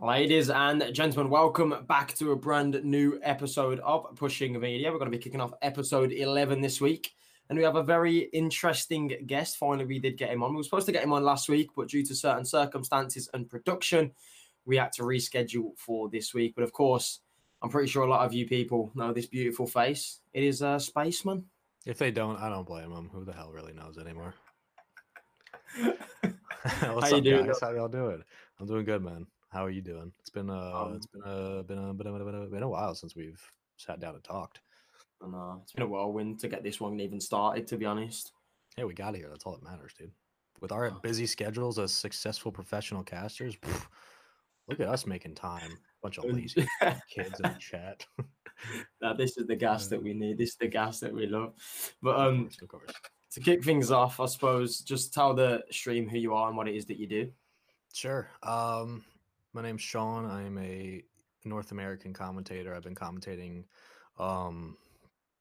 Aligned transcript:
Ladies 0.00 0.48
and 0.48 0.94
gentlemen, 0.94 1.28
welcome 1.28 1.74
back 1.88 2.14
to 2.14 2.30
a 2.30 2.36
brand 2.36 2.84
new 2.84 3.18
episode 3.20 3.80
of 3.80 4.06
Pushing 4.14 4.58
Media. 4.60 4.92
We're 4.92 4.98
going 4.98 5.10
to 5.10 5.16
be 5.16 5.20
kicking 5.20 5.40
off 5.40 5.52
episode 5.60 6.12
11 6.12 6.60
this 6.60 6.80
week, 6.80 7.16
and 7.48 7.58
we 7.58 7.64
have 7.64 7.74
a 7.74 7.82
very 7.82 8.18
interesting 8.32 9.12
guest. 9.26 9.56
Finally, 9.56 9.86
we 9.86 9.98
did 9.98 10.16
get 10.16 10.30
him 10.30 10.44
on. 10.44 10.52
We 10.52 10.58
were 10.58 10.62
supposed 10.62 10.86
to 10.86 10.92
get 10.92 11.02
him 11.02 11.12
on 11.12 11.24
last 11.24 11.48
week, 11.48 11.70
but 11.74 11.88
due 11.88 12.04
to 12.04 12.14
certain 12.14 12.44
circumstances 12.44 13.28
and 13.34 13.50
production, 13.50 14.12
we 14.64 14.76
had 14.76 14.92
to 14.92 15.02
reschedule 15.02 15.76
for 15.76 16.08
this 16.08 16.32
week. 16.32 16.54
But 16.54 16.62
of 16.62 16.72
course, 16.72 17.18
I'm 17.60 17.68
pretty 17.68 17.88
sure 17.88 18.04
a 18.04 18.10
lot 18.10 18.24
of 18.24 18.32
you 18.32 18.46
people 18.46 18.92
know 18.94 19.12
this 19.12 19.26
beautiful 19.26 19.66
face. 19.66 20.20
It 20.32 20.44
is 20.44 20.62
a 20.62 20.68
uh, 20.68 20.78
Spaceman. 20.78 21.46
If 21.86 21.98
they 21.98 22.12
don't, 22.12 22.36
I 22.36 22.48
don't 22.48 22.68
blame 22.68 22.90
them. 22.90 23.10
Who 23.12 23.24
the 23.24 23.32
hell 23.32 23.50
really 23.52 23.72
knows 23.72 23.98
anymore? 23.98 24.34
What's 26.62 26.82
How 26.82 26.98
up, 26.98 27.12
you 27.12 27.20
doing? 27.20 27.46
Guys? 27.46 27.60
How 27.60 27.72
y'all 27.72 27.88
doing? 27.88 28.22
I'm 28.60 28.66
doing 28.68 28.84
good, 28.84 29.02
man. 29.02 29.26
How 29.50 29.64
are 29.64 29.70
you 29.70 29.80
doing? 29.80 30.12
It's 30.20 30.30
been 30.30 30.50
uh, 30.50 30.72
um, 30.74 30.94
it's 30.94 31.06
been 31.06 31.22
a 31.24 31.62
been 31.62 31.78
a, 31.78 31.94
been 31.94 32.06
a 32.06 32.24
been 32.24 32.34
a 32.34 32.46
been 32.46 32.62
a 32.62 32.68
while 32.68 32.94
since 32.94 33.16
we've 33.16 33.42
sat 33.76 33.98
down 33.98 34.14
and 34.14 34.24
talked. 34.24 34.60
And 35.22 35.34
uh, 35.34 35.56
it's 35.62 35.72
been 35.72 35.84
a 35.84 35.88
whirlwind 35.88 36.38
to 36.40 36.48
get 36.48 36.62
this 36.62 36.80
one 36.80 37.00
even 37.00 37.20
started. 37.20 37.66
To 37.68 37.76
be 37.76 37.86
honest. 37.86 38.32
Hey, 38.76 38.84
we 38.84 38.94
got 38.94 39.16
here. 39.16 39.28
That's 39.30 39.44
all 39.44 39.52
that 39.52 39.62
matters, 39.62 39.94
dude. 39.98 40.12
With 40.60 40.70
our 40.70 40.86
oh. 40.86 41.00
busy 41.02 41.26
schedules 41.26 41.78
as 41.78 41.92
successful 41.92 42.52
professional 42.52 43.02
casters, 43.02 43.56
look 44.68 44.80
at 44.80 44.88
us 44.88 45.06
making 45.06 45.34
time. 45.34 45.78
Bunch 46.02 46.18
of 46.18 46.24
lazy 46.24 46.66
kids 47.10 47.40
in 47.42 47.50
the 47.50 47.56
chat. 47.58 48.06
now, 49.02 49.14
this 49.14 49.36
is 49.38 49.46
the 49.46 49.56
gas 49.56 49.86
that 49.88 50.02
we 50.02 50.12
need. 50.12 50.38
This 50.38 50.50
is 50.50 50.56
the 50.56 50.68
gas 50.68 51.00
that 51.00 51.12
we 51.12 51.26
love. 51.26 51.54
But 52.02 52.20
um, 52.20 52.34
of 52.34 52.38
course, 52.40 52.62
of 52.62 52.68
course. 52.68 52.92
to 53.32 53.40
kick 53.40 53.64
things 53.64 53.90
off, 53.90 54.20
I 54.20 54.26
suppose 54.26 54.80
just 54.80 55.14
tell 55.14 55.34
the 55.34 55.64
stream 55.70 56.08
who 56.08 56.18
you 56.18 56.34
are 56.34 56.48
and 56.48 56.56
what 56.56 56.68
it 56.68 56.76
is 56.76 56.84
that 56.86 56.98
you 56.98 57.06
do. 57.06 57.30
Sure. 57.92 58.28
Um, 58.42 59.04
my 59.52 59.62
name's 59.62 59.82
Sean. 59.82 60.26
I'm 60.26 60.58
a 60.58 61.02
North 61.44 61.72
American 61.72 62.12
commentator. 62.12 62.74
I've 62.74 62.82
been 62.82 62.94
commentating 62.94 63.64
um, 64.18 64.76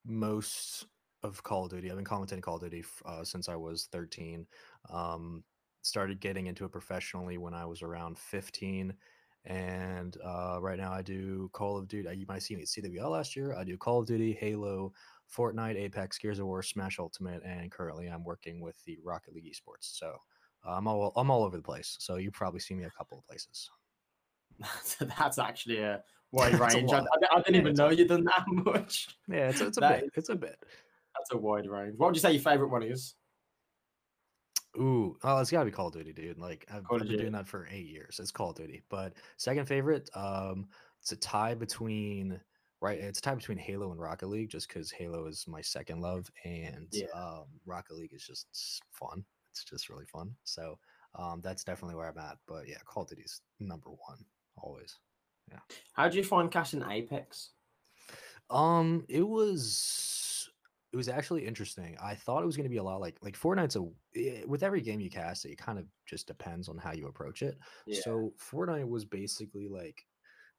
most 0.05 0.85
of 1.23 1.43
Call 1.43 1.65
of 1.65 1.71
Duty. 1.71 1.89
I've 1.89 1.97
been 1.97 2.05
commentating 2.05 2.41
Call 2.41 2.55
of 2.55 2.61
Duty 2.61 2.85
uh, 3.05 3.23
since 3.23 3.49
I 3.49 3.55
was 3.55 3.89
13. 3.91 4.45
Um, 4.89 5.43
started 5.81 6.19
getting 6.19 6.47
into 6.47 6.65
it 6.65 6.71
professionally 6.71 7.37
when 7.37 7.53
I 7.53 7.65
was 7.65 7.81
around 7.81 8.17
15. 8.17 8.93
And 9.45 10.17
uh, 10.25 10.59
right 10.61 10.77
now 10.77 10.91
I 10.91 11.01
do 11.01 11.49
Call 11.53 11.77
of 11.77 11.87
Duty. 11.87 12.09
You 12.15 12.25
might 12.27 12.43
see 12.43 12.55
me 12.55 12.63
at 12.63 12.67
CWL 12.67 13.11
last 13.11 13.35
year. 13.35 13.55
I 13.55 13.63
do 13.63 13.77
Call 13.77 13.99
of 13.99 14.07
Duty, 14.07 14.33
Halo, 14.39 14.93
Fortnite, 15.33 15.75
Apex, 15.75 16.17
Gears 16.17 16.39
of 16.39 16.47
War, 16.47 16.61
Smash 16.63 16.99
Ultimate, 16.99 17.43
and 17.43 17.71
currently 17.71 18.07
I'm 18.07 18.23
working 18.23 18.61
with 18.61 18.75
the 18.85 18.97
Rocket 19.03 19.33
League 19.33 19.45
Esports. 19.45 19.97
So 19.97 20.15
uh, 20.65 20.71
I'm 20.71 20.87
all 20.87 21.13
I'm 21.15 21.29
all 21.29 21.43
over 21.43 21.57
the 21.57 21.63
place. 21.63 21.95
So 21.99 22.17
you 22.17 22.31
probably 22.31 22.59
see 22.59 22.75
me 22.75 22.85
a 22.85 22.89
couple 22.89 23.17
of 23.17 23.25
places. 23.25 23.69
so 24.83 25.05
that's 25.05 25.39
actually 25.39 25.79
a 25.79 26.01
wide 26.31 26.59
range. 26.59 26.91
I, 26.91 27.03
I, 27.31 27.37
didn't 27.41 27.55
even 27.55 27.73
know 27.75 27.89
you'd 27.89 28.09
done 28.09 28.25
that 28.25 28.45
much. 28.47 29.07
Yeah, 29.27 29.49
it's, 29.49 29.61
it's 29.61 29.77
a 29.77 29.81
that 29.81 30.01
bit. 30.01 30.09
It's 30.15 30.29
a 30.29 30.35
bit. 30.35 30.57
That's 31.17 31.31
a 31.31 31.37
wide 31.37 31.67
range. 31.67 31.95
What 31.97 32.07
would 32.07 32.15
you 32.15 32.21
say 32.21 32.33
your 32.33 32.41
favorite 32.41 32.69
one 32.69 32.83
is? 32.83 33.15
Ooh, 34.77 35.17
oh, 35.23 35.39
it's 35.39 35.49
got 35.49 35.59
to 35.59 35.65
be 35.65 35.71
Call 35.71 35.87
of 35.87 35.93
Duty, 35.93 36.13
dude. 36.13 36.37
Like 36.37 36.67
I've, 36.71 36.83
I've 36.91 36.99
been 36.99 37.17
doing 37.17 37.31
that 37.31 37.47
for 37.47 37.67
eight 37.71 37.87
years. 37.87 38.19
It's 38.19 38.31
Call 38.31 38.51
of 38.51 38.57
Duty. 38.57 38.83
But 38.89 39.13
second 39.37 39.67
favorite, 39.67 40.09
um, 40.13 40.67
it's 41.01 41.11
a 41.11 41.15
tie 41.15 41.55
between 41.55 42.39
right. 42.81 42.99
It's 42.99 43.19
a 43.19 43.21
tie 43.21 43.35
between 43.35 43.57
Halo 43.57 43.91
and 43.91 43.99
Rocket 43.99 44.27
League, 44.27 44.49
just 44.49 44.67
because 44.67 44.91
Halo 44.91 45.25
is 45.25 45.45
my 45.47 45.61
second 45.61 46.01
love, 46.01 46.29
and 46.45 46.87
yeah. 46.91 47.07
um, 47.15 47.45
Rocket 47.65 47.95
League 47.95 48.13
is 48.13 48.23
just 48.23 48.81
fun. 48.91 49.23
It's 49.51 49.63
just 49.63 49.89
really 49.89 50.05
fun. 50.05 50.35
So 50.43 50.77
um, 51.15 51.41
that's 51.43 51.63
definitely 51.63 51.95
where 51.95 52.09
I'm 52.09 52.19
at. 52.19 52.37
But 52.47 52.67
yeah, 52.67 52.77
Call 52.85 53.03
of 53.03 53.09
Duty's 53.09 53.41
number 53.59 53.89
one 53.89 54.23
always. 54.61 54.97
Yeah. 55.51 55.59
How 55.93 56.09
do 56.09 56.17
you 56.17 56.23
find 56.23 56.51
casting 56.51 56.83
Apex? 56.89 57.51
Um, 58.49 59.05
it 59.09 59.27
was 59.27 60.49
it 60.93 60.97
was 60.97 61.09
actually 61.09 61.45
interesting. 61.45 61.97
I 62.01 62.15
thought 62.15 62.43
it 62.43 62.45
was 62.45 62.55
going 62.55 62.65
to 62.65 62.69
be 62.69 62.77
a 62.77 62.83
lot 62.83 63.01
like 63.01 63.17
like 63.21 63.37
Fortnite's 63.37 63.75
a 63.75 63.85
eh, 64.15 64.43
with 64.47 64.63
every 64.63 64.81
game 64.81 64.99
you 64.99 65.09
cast 65.09 65.45
it, 65.45 65.51
it 65.51 65.57
kind 65.57 65.77
of 65.77 65.85
just 66.05 66.27
depends 66.27 66.69
on 66.69 66.77
how 66.77 66.93
you 66.93 67.07
approach 67.07 67.41
it. 67.41 67.57
Yeah. 67.85 67.99
So 68.03 68.33
Fortnite 68.39 68.87
was 68.87 69.05
basically 69.05 69.67
like 69.67 70.05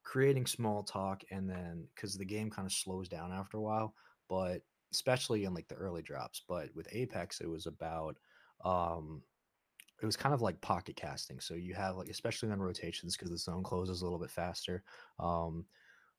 creating 0.03 0.47
small 0.47 0.83
talk 0.83 1.23
and 1.31 1.49
then 1.49 1.87
because 1.95 2.17
the 2.17 2.25
game 2.25 2.51
kind 2.51 2.67
of 2.67 2.73
slows 2.73 3.09
down 3.09 3.33
after 3.33 3.57
a 3.57 3.63
while, 3.63 3.95
but 4.29 4.63
especially 4.93 5.45
in 5.45 5.55
like 5.55 5.69
the 5.69 5.75
early 5.75 6.03
drops. 6.03 6.43
But 6.47 6.69
with 6.75 6.89
Apex, 6.93 7.41
it 7.41 7.49
was 7.49 7.67
about 7.67 8.17
um 8.65 9.23
it 10.01 10.07
was 10.07 10.17
kind 10.17 10.35
of 10.35 10.43
like 10.43 10.61
pocket 10.61 10.97
casting. 10.97 11.41
So 11.41 11.55
you 11.55 11.75
have 11.75 11.97
like, 11.97 12.09
especially 12.09 12.51
on 12.51 12.61
rotations, 12.61 13.17
because 13.17 13.31
the 13.31 13.39
zone 13.39 13.63
closes 13.63 14.01
a 14.01 14.05
little 14.05 14.19
bit 14.19 14.31
faster. 14.31 14.83
Um, 15.19 15.65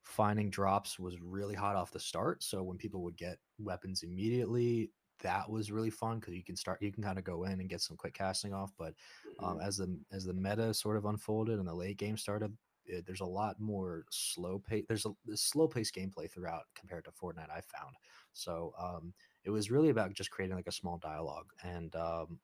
finding 0.04 0.50
drops 0.50 1.00
was 1.00 1.22
really 1.22 1.56
hot 1.56 1.76
off 1.76 1.92
the 1.92 2.00
start. 2.00 2.44
So 2.44 2.64
when 2.64 2.78
people 2.78 3.04
would 3.04 3.18
get 3.18 3.38
weapons 3.58 4.04
immediately, 4.04 4.92
that 5.22 5.50
was 5.50 5.72
really 5.72 5.90
fun 5.90 6.20
because 6.20 6.34
you 6.34 6.44
can 6.44 6.56
start, 6.56 6.82
you 6.82 6.92
can 6.92 7.04
kind 7.04 7.18
of 7.18 7.24
go 7.24 7.44
in 7.44 7.60
and 7.60 7.70
get 7.70 7.82
some 7.82 7.98
quick 7.98 8.14
casting 8.14 8.54
off. 8.54 8.72
But 8.78 8.94
um, 9.42 9.58
mm-hmm. 9.58 9.68
as 9.68 9.78
the 9.78 9.98
as 10.12 10.26
the 10.26 10.34
meta 10.34 10.74
sort 10.74 10.98
of 10.98 11.06
unfolded 11.06 11.60
and 11.60 11.68
the 11.68 11.74
late 11.74 11.98
game 11.98 12.18
started, 12.18 12.56
it, 12.86 13.06
there's 13.06 13.22
a 13.22 13.26
lot 13.26 13.60
more 13.60 14.06
slow 14.10 14.60
pace. 14.60 14.86
There's 14.88 15.06
a, 15.06 15.10
a 15.32 15.38
slow 15.38 15.68
pace 15.68 15.92
gameplay 15.92 16.32
throughout 16.32 16.64
compared 16.76 17.06
to 17.06 17.12
Fortnite. 17.12 17.50
I 17.50 17.62
found 17.62 17.96
so 18.34 18.74
um, 18.80 19.14
it 19.44 19.50
was 19.50 19.72
really 19.72 19.90
about 19.90 20.14
just 20.14 20.32
creating 20.32 20.56
like 20.56 20.68
a 20.68 20.72
small 20.72 20.98
dialogue 20.98 21.48
and 21.64 21.96
um, 21.96 22.40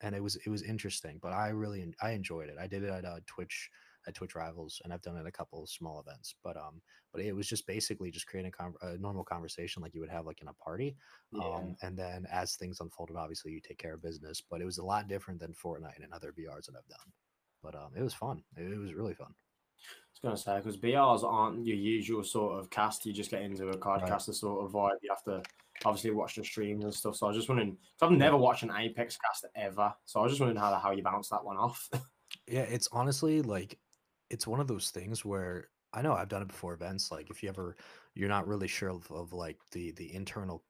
and 0.00 0.14
it 0.14 0.22
was 0.22 0.36
it 0.36 0.48
was 0.48 0.62
interesting. 0.62 1.18
But 1.22 1.32
I 1.32 1.48
really 1.48 1.92
I 2.02 2.10
enjoyed 2.10 2.48
it. 2.48 2.56
I 2.60 2.66
did 2.66 2.82
it 2.82 2.90
at 2.90 3.04
uh, 3.04 3.20
Twitch 3.26 3.70
at 4.06 4.14
Twitch 4.14 4.34
Rivals, 4.34 4.80
and 4.82 4.92
I've 4.92 5.02
done 5.02 5.16
it 5.16 5.20
at 5.20 5.26
a 5.26 5.32
couple 5.32 5.62
of 5.62 5.68
small 5.68 6.00
events. 6.00 6.34
But 6.42 6.56
um, 6.56 6.80
but 7.12 7.22
it 7.22 7.34
was 7.34 7.48
just 7.48 7.66
basically 7.66 8.10
just 8.10 8.26
creating 8.26 8.52
a, 8.58 8.86
a 8.86 8.98
normal 8.98 9.24
conversation 9.24 9.82
like 9.82 9.94
you 9.94 10.00
would 10.00 10.10
have 10.10 10.26
like 10.26 10.40
in 10.42 10.48
a 10.48 10.54
party. 10.54 10.96
Um, 11.34 11.40
yeah. 11.40 11.54
Um, 11.54 11.76
and 11.82 11.98
then 11.98 12.26
as 12.30 12.56
things 12.56 12.80
unfolded, 12.80 13.16
obviously 13.16 13.52
you 13.52 13.60
take 13.60 13.78
care 13.78 13.94
of 13.94 14.02
business. 14.02 14.42
But 14.50 14.60
it 14.60 14.64
was 14.64 14.78
a 14.78 14.84
lot 14.84 15.08
different 15.08 15.40
than 15.40 15.52
Fortnite 15.52 16.02
and 16.02 16.12
other 16.12 16.32
BRs 16.32 16.66
that 16.66 16.76
I've 16.76 16.88
done. 16.88 17.12
But 17.62 17.74
um, 17.74 17.90
it 17.96 18.02
was 18.02 18.14
fun. 18.14 18.42
It, 18.56 18.72
it 18.72 18.78
was 18.78 18.94
really 18.94 19.14
fun. 19.14 19.34
I 19.34 20.10
was 20.12 20.20
going 20.22 20.36
to 20.36 20.42
say 20.42 20.56
because 20.56 20.76
BRs 20.76 21.22
aren't 21.22 21.64
your 21.64 21.76
usual 21.76 22.24
sort 22.24 22.58
of 22.58 22.70
cast. 22.70 23.06
You 23.06 23.12
just 23.12 23.30
get 23.30 23.42
into 23.42 23.68
a 23.68 23.76
card 23.76 24.02
right. 24.02 24.10
caster 24.10 24.32
sort 24.32 24.64
of 24.64 24.72
vibe. 24.72 24.98
You 25.02 25.10
have 25.10 25.22
to 25.24 25.42
obviously 25.84 26.10
watch 26.10 26.36
the 26.36 26.44
streams 26.44 26.84
and 26.84 26.94
stuff. 26.94 27.16
So 27.16 27.26
I 27.26 27.28
was 27.28 27.36
just 27.36 27.48
wondering. 27.48 27.76
So 27.96 28.06
I've 28.06 28.12
never 28.12 28.36
watched 28.36 28.62
an 28.62 28.72
Apex 28.76 29.16
cast 29.16 29.46
ever. 29.54 29.92
So 30.04 30.20
I 30.20 30.22
was 30.22 30.32
just 30.32 30.40
wondering 30.40 30.60
how 30.60 30.74
how 30.78 30.92
you 30.92 31.02
bounce 31.02 31.28
that 31.28 31.44
one 31.44 31.56
off. 31.56 31.88
yeah, 32.46 32.62
it's 32.62 32.88
honestly 32.92 33.42
like 33.42 33.78
it's 34.30 34.46
one 34.46 34.60
of 34.60 34.68
those 34.68 34.90
things 34.90 35.24
where 35.24 35.68
I 35.92 36.02
know 36.02 36.12
I've 36.12 36.28
done 36.28 36.42
it 36.42 36.48
before 36.48 36.74
events. 36.74 37.10
Like 37.10 37.30
if 37.30 37.42
you 37.42 37.48
ever 37.48 37.76
you're 38.14 38.28
not 38.28 38.48
really 38.48 38.68
sure 38.68 38.90
of, 38.90 39.10
of 39.10 39.32
like 39.32 39.58
the 39.72 39.92
the 39.92 40.14
internal 40.14 40.64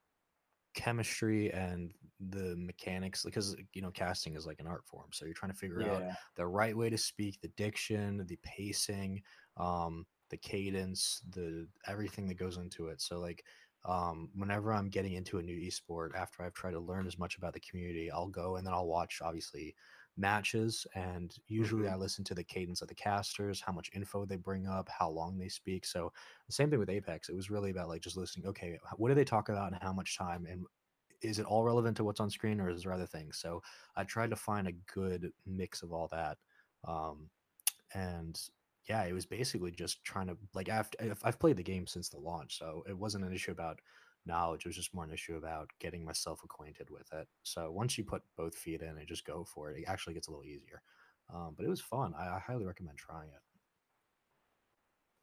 chemistry 0.75 1.53
and 1.53 1.93
the 2.31 2.55
mechanics 2.57 3.25
because 3.25 3.57
you 3.73 3.83
know 3.83 3.91
casting 3.91 4.37
is 4.37 4.47
like 4.47 4.61
an 4.61 4.67
art 4.67 4.85
form 4.87 5.09
so 5.13 5.25
you're 5.25 5.35
trying 5.35 5.51
to 5.51 5.59
figure 5.59 5.81
yeah. 5.81 5.93
out 5.93 6.03
the 6.37 6.47
right 6.47 6.77
way 6.77 6.91
to 6.91 6.99
speak 6.99 7.41
the 7.41 7.51
diction 7.57 8.25
the 8.29 8.39
pacing 8.43 9.21
um 9.57 10.05
the 10.31 10.37
cadence 10.37 11.23
the 11.31 11.67
everything 11.87 12.29
that 12.29 12.39
goes 12.39 12.59
into 12.59 12.89
it 12.89 13.01
so 13.01 13.19
like 13.19 13.45
um 13.88 14.28
whenever 14.34 14.72
i'm 14.72 14.88
getting 14.88 15.15
into 15.15 15.38
a 15.38 15.43
new 15.43 15.59
esport 15.69 16.15
after 16.15 16.43
i've 16.43 16.54
tried 16.54 16.72
to 16.72 16.78
learn 16.78 17.06
as 17.06 17.19
much 17.19 17.37
about 17.37 17.53
the 17.54 17.60
community 17.60 18.10
i'll 18.10 18.28
go 18.28 18.56
and 18.56 18.66
then 18.66 18.75
i'll 18.75 18.87
watch 18.87 19.21
obviously 19.22 19.75
matches 20.16 20.87
and 20.94 21.37
usually 21.47 21.84
mm-hmm. 21.84 21.94
i 21.94 21.97
listen 21.97 22.25
to 22.25 22.34
the 22.34 22.44
cadence 22.44 22.82
of 22.82 22.88
the 22.88 22.94
casters 22.94 23.62
how 23.65 23.72
much 23.72 23.91
info 23.94 24.25
they 24.25 24.37
bring 24.37 24.66
up 24.66 24.88
how 24.91 25.09
long 25.09 25.38
they 25.38 25.48
speak 25.48 25.87
so 25.87 26.12
the 26.47 26.53
same 26.53 26.69
thing 26.69 26.78
with 26.78 26.91
apex 26.91 27.28
it 27.28 27.34
was 27.34 27.50
really 27.50 27.71
about 27.71 27.88
like 27.88 28.03
just 28.03 28.16
listening 28.16 28.47
okay 28.47 28.78
what 28.97 29.09
do 29.09 29.15
they 29.15 29.25
talk 29.25 29.48
about 29.48 29.72
and 29.72 29.82
how 29.82 29.93
much 29.93 30.19
time 30.19 30.47
and 30.50 30.65
is 31.22 31.38
it 31.38 31.47
all 31.47 31.65
relevant 31.65 31.97
to 31.97 32.04
what's 32.04 32.21
on 32.21 32.31
screen 32.31 32.60
or 32.60 32.69
is 32.69 32.82
there 32.82 32.93
other 32.93 33.06
things 33.06 33.38
so 33.38 33.62
i 33.97 34.04
tried 34.04 34.31
to 34.31 34.37
find 34.37 34.69
a 34.69 34.93
good 34.93 35.32
mix 35.47 35.82
of 35.82 35.93
all 35.93 36.09
that 36.09 36.37
um 36.87 37.28
and 37.94 38.41
yeah 38.89 39.05
it 39.05 39.13
was 39.13 39.27
basically 39.27 39.71
just 39.71 40.03
trying 40.05 40.27
to 40.27 40.37
like 40.55 40.69
after 40.69 40.99
i've 41.25 41.39
played 41.39 41.57
the 41.57 41.63
game 41.63 41.87
since 41.87 42.09
the 42.09 42.19
launch 42.19 42.59
so 42.59 42.83
it 42.89 42.97
wasn't 42.97 43.25
an 43.25 43.33
issue 43.33 43.53
about 43.53 43.81
knowledge. 44.29 44.65
It 44.65 44.69
was 44.69 44.77
just 44.77 44.95
more 44.95 45.05
an 45.05 45.13
issue 45.13 45.37
about 45.37 45.71
getting 45.81 46.05
myself 46.05 46.45
acquainted 46.45 46.89
with 46.91 47.13
it. 47.13 47.27
So 47.43 47.73
once 47.73 47.99
you 47.99 48.05
put 48.05 48.23
both 48.37 48.55
feet 48.55 48.83
in 48.83 48.91
and 48.99 49.09
just 49.09 49.27
go 49.27 49.45
for 49.45 49.73
it, 49.73 49.81
it 49.81 49.87
actually 49.89 50.15
gets 50.15 50.29
a 50.29 50.31
little 50.31 50.45
easier. 50.45 50.83
Um, 51.35 51.55
but 51.57 51.67
it 51.67 51.69
was 51.69 51.81
fun. 51.81 52.15
I, 52.17 52.29
I, 52.29 52.39
highly 52.39 52.65
recommend 52.65 52.97
trying 52.97 53.29
it. 53.29 53.43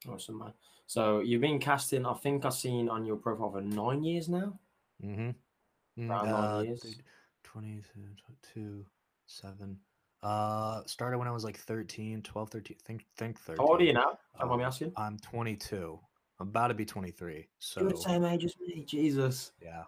Awesome, 0.09 0.37
man. 0.39 0.53
So 0.85 1.19
you've 1.21 1.41
been 1.41 1.57
casting, 1.59 2.05
I 2.05 2.13
think 2.13 2.45
I've 2.45 2.53
seen 2.53 2.89
on 2.89 3.05
your 3.05 3.15
profile 3.15 3.51
for 3.51 3.61
nine 3.61 4.03
years 4.03 4.29
now. 4.29 4.59
Mm-hmm. 5.03 6.11
Around 6.11 6.27
uh, 6.27 6.57
nine 6.57 6.65
years. 6.65 6.99
22, 7.43 8.85
7. 9.25 9.77
Uh, 10.25 10.81
started 10.87 11.19
when 11.19 11.27
I 11.27 11.31
was 11.31 11.43
like 11.43 11.55
13, 11.55 12.23
12, 12.23 12.49
13. 12.49 12.77
Think, 12.83 13.05
think 13.15 13.39
13. 13.39 13.63
How 13.63 13.71
old 13.71 13.79
are 13.79 13.83
you 13.83 13.93
now? 13.93 14.17
Am 14.41 14.51
um, 14.51 14.59
asking? 14.59 14.91
I'm 14.97 15.19
22. 15.19 15.99
I'm 16.39 16.47
about 16.47 16.69
to 16.69 16.73
be 16.73 16.83
23. 16.83 17.47
So 17.59 17.81
you're 17.81 17.91
the 17.91 17.97
same 17.97 18.25
age 18.25 18.43
as 18.43 18.55
me. 18.59 18.83
Jesus. 18.87 19.51
Yeah. 19.61 19.83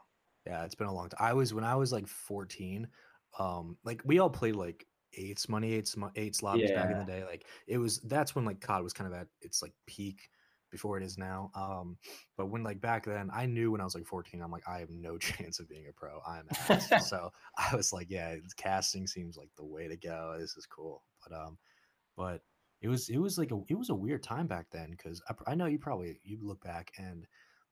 Yeah. 0.45 0.63
It's 0.63 0.75
been 0.75 0.87
a 0.87 0.93
long 0.93 1.09
time. 1.09 1.17
I 1.19 1.33
was 1.33 1.55
when 1.55 1.63
I 1.63 1.75
was 1.75 1.91
like 1.91 2.07
14, 2.07 2.87
um, 3.39 3.77
like 3.83 4.03
we 4.05 4.19
all 4.19 4.29
played 4.29 4.55
like 4.55 4.85
eights 5.17 5.49
money 5.49 5.73
eights 5.73 5.95
eights 6.15 6.43
lobbies 6.43 6.69
yeah. 6.69 6.83
back 6.83 6.91
in 6.91 6.99
the 6.99 7.05
day. 7.05 7.23
Like 7.23 7.47
it 7.65 7.79
was 7.79 7.97
that's 8.01 8.35
when 8.35 8.45
like 8.45 8.61
COD 8.61 8.83
was 8.83 8.93
kind 8.93 9.11
of 9.11 9.19
at 9.19 9.27
its 9.41 9.63
like 9.63 9.73
peak 9.87 10.29
before 10.77 10.97
it 10.97 11.03
is 11.03 11.17
now. 11.17 11.49
Um, 11.55 11.97
but 12.37 12.47
when 12.47 12.63
like 12.63 12.79
back 12.79 13.03
then, 13.05 13.31
I 13.33 13.47
knew 13.47 13.71
when 13.71 13.81
I 13.81 13.83
was 13.83 13.95
like 13.95 14.05
14, 14.05 14.41
I'm 14.41 14.51
like, 14.51 14.67
I 14.67 14.77
have 14.77 14.91
no 14.91 15.17
chance 15.17 15.59
of 15.59 15.67
being 15.67 15.87
a 15.89 15.93
pro. 15.93 16.19
I'm 16.27 16.47
so 17.01 17.31
I 17.57 17.75
was 17.75 17.91
like, 17.91 18.07
yeah, 18.09 18.35
casting 18.57 19.07
seems 19.07 19.37
like 19.37 19.49
the 19.57 19.65
way 19.65 19.87
to 19.87 19.97
go. 19.97 20.35
This 20.39 20.55
is 20.55 20.67
cool. 20.67 21.03
But 21.27 21.35
um, 21.35 21.57
but 22.15 22.41
it 22.81 22.87
was 22.87 23.09
it 23.09 23.17
was 23.17 23.37
like 23.37 23.51
a 23.51 23.59
it 23.67 23.77
was 23.77 23.89
a 23.89 23.95
weird 23.95 24.21
time 24.21 24.45
back 24.45 24.67
then 24.71 24.91
because 24.91 25.21
I, 25.27 25.51
I 25.51 25.55
know 25.55 25.65
you 25.65 25.79
probably 25.79 26.19
you 26.23 26.37
look 26.41 26.63
back 26.63 26.91
and 26.97 27.25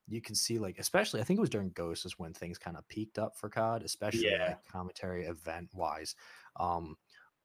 you 0.08 0.20
can 0.20 0.34
see 0.34 0.58
like 0.58 0.78
especially 0.78 1.20
I 1.20 1.24
think 1.24 1.38
it 1.38 1.40
was 1.40 1.50
during 1.50 1.70
Ghosts 1.70 2.06
is 2.06 2.18
when 2.18 2.32
things 2.32 2.58
kind 2.58 2.76
of 2.76 2.86
peaked 2.88 3.18
up 3.18 3.36
for 3.36 3.48
COD, 3.48 3.84
especially 3.84 4.30
yeah. 4.30 4.48
like 4.48 4.64
commentary 4.70 5.26
event 5.26 5.68
wise. 5.72 6.16
Um, 6.58 6.96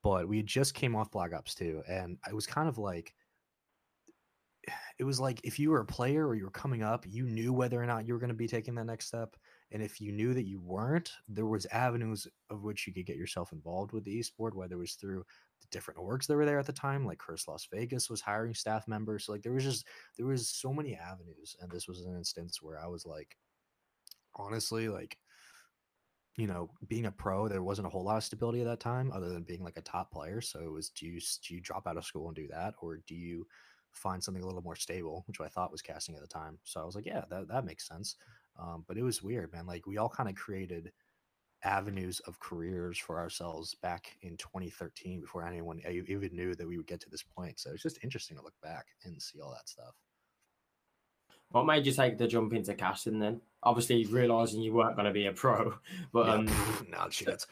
but 0.03 0.27
we 0.27 0.41
just 0.41 0.73
came 0.73 0.95
off 0.95 1.11
Black 1.11 1.33
Ops 1.33 1.53
2 1.53 1.83
and 1.87 2.17
it 2.27 2.33
was 2.33 2.47
kind 2.47 2.67
of 2.67 2.79
like 2.79 3.13
it 4.99 5.03
was 5.03 5.19
like 5.19 5.41
if 5.43 5.59
you 5.59 5.71
were 5.71 5.79
a 5.79 5.85
player 5.85 6.27
or 6.27 6.35
you 6.35 6.43
were 6.43 6.51
coming 6.51 6.83
up, 6.83 7.05
you 7.07 7.25
knew 7.25 7.51
whether 7.51 7.81
or 7.81 7.85
not 7.85 8.05
you 8.05 8.13
were 8.13 8.19
going 8.19 8.29
to 8.29 8.35
be 8.35 8.47
taking 8.47 8.75
that 8.75 8.85
next 8.85 9.07
step. 9.07 9.35
And 9.71 9.81
if 9.81 9.99
you 9.99 10.11
knew 10.11 10.33
that 10.33 10.45
you 10.45 10.59
weren't, 10.59 11.11
there 11.27 11.45
was 11.45 11.65
avenues 11.67 12.27
of 12.49 12.63
which 12.63 12.85
you 12.85 12.93
could 12.93 13.05
get 13.05 13.15
yourself 13.15 13.53
involved 13.53 13.93
with 13.93 14.03
the 14.03 14.19
esport, 14.19 14.53
whether 14.53 14.75
it 14.75 14.79
was 14.79 14.93
through 14.93 15.23
the 15.61 15.67
different 15.71 15.99
orgs 15.99 16.27
that 16.27 16.35
were 16.35 16.45
there 16.45 16.59
at 16.59 16.65
the 16.65 16.73
time, 16.73 17.05
like 17.05 17.17
Curse 17.17 17.47
Las 17.47 17.67
Vegas 17.73 18.09
was 18.09 18.21
hiring 18.21 18.53
staff 18.53 18.87
members. 18.87 19.25
So 19.25 19.31
like 19.31 19.41
there 19.41 19.53
was 19.53 19.63
just 19.63 19.87
there 20.17 20.27
was 20.27 20.49
so 20.49 20.73
many 20.73 20.95
avenues. 20.95 21.55
And 21.61 21.71
this 21.71 21.87
was 21.87 22.01
an 22.01 22.15
instance 22.15 22.61
where 22.61 22.79
I 22.79 22.87
was 22.87 23.05
like, 23.05 23.35
honestly, 24.35 24.87
like 24.89 25.17
you 26.37 26.47
know, 26.47 26.69
being 26.87 27.07
a 27.07 27.11
pro, 27.11 27.47
there 27.47 27.63
wasn't 27.63 27.87
a 27.87 27.89
whole 27.89 28.05
lot 28.05 28.17
of 28.17 28.23
stability 28.23 28.61
at 28.61 28.65
that 28.65 28.79
time 28.79 29.11
other 29.11 29.29
than 29.29 29.43
being 29.43 29.63
like 29.63 29.77
a 29.77 29.81
top 29.81 30.11
player. 30.11 30.39
So 30.39 30.59
it 30.61 30.71
was 30.71 30.89
do 30.89 31.05
you 31.05 31.19
do 31.45 31.55
you 31.55 31.61
drop 31.61 31.87
out 31.87 31.97
of 31.97 32.05
school 32.05 32.27
and 32.27 32.35
do 32.35 32.47
that, 32.47 32.73
or 32.81 32.99
do 33.07 33.15
you 33.15 33.45
find 33.93 34.23
something 34.23 34.43
a 34.43 34.45
little 34.45 34.61
more 34.61 34.75
stable, 34.75 35.23
which 35.27 35.39
I 35.39 35.47
thought 35.47 35.71
was 35.71 35.81
casting 35.81 36.15
at 36.15 36.21
the 36.21 36.27
time. 36.27 36.59
So 36.63 36.81
I 36.81 36.85
was 36.85 36.95
like, 36.95 37.05
yeah, 37.05 37.23
that, 37.29 37.47
that 37.47 37.65
makes 37.65 37.87
sense. 37.87 38.15
Um, 38.59 38.83
but 38.87 38.97
it 38.97 39.03
was 39.03 39.23
weird, 39.23 39.51
man. 39.51 39.65
Like 39.65 39.87
we 39.87 39.97
all 39.97 40.09
kind 40.09 40.29
of 40.29 40.35
created 40.35 40.91
avenues 41.63 42.19
of 42.21 42.39
careers 42.39 42.97
for 42.97 43.19
ourselves 43.19 43.75
back 43.75 44.17
in 44.21 44.35
2013 44.37 45.21
before 45.21 45.45
anyone 45.45 45.79
even 46.07 46.35
knew 46.35 46.55
that 46.55 46.67
we 46.67 46.77
would 46.77 46.87
get 46.87 46.99
to 47.01 47.09
this 47.09 47.23
point. 47.23 47.59
So 47.59 47.71
it's 47.71 47.83
just 47.83 48.03
interesting 48.03 48.37
to 48.37 48.43
look 48.43 48.59
back 48.63 48.87
and 49.03 49.21
see 49.21 49.39
all 49.39 49.51
that 49.51 49.69
stuff. 49.69 49.93
What 51.49 51.65
made 51.65 51.85
you 51.85 51.91
take 51.91 52.17
the 52.17 52.27
jump 52.27 52.53
into 52.53 52.73
casting 52.73 53.19
then? 53.19 53.41
Obviously, 53.61 54.05
realizing 54.09 54.61
you 54.61 54.73
weren't 54.73 54.95
going 54.95 55.05
to 55.07 55.13
be 55.13 55.27
a 55.27 55.33
pro, 55.33 55.73
but 56.13 56.27
yeah. 56.27 56.33
um, 56.33 56.45
no, 56.89 57.09
shit. 57.09 57.45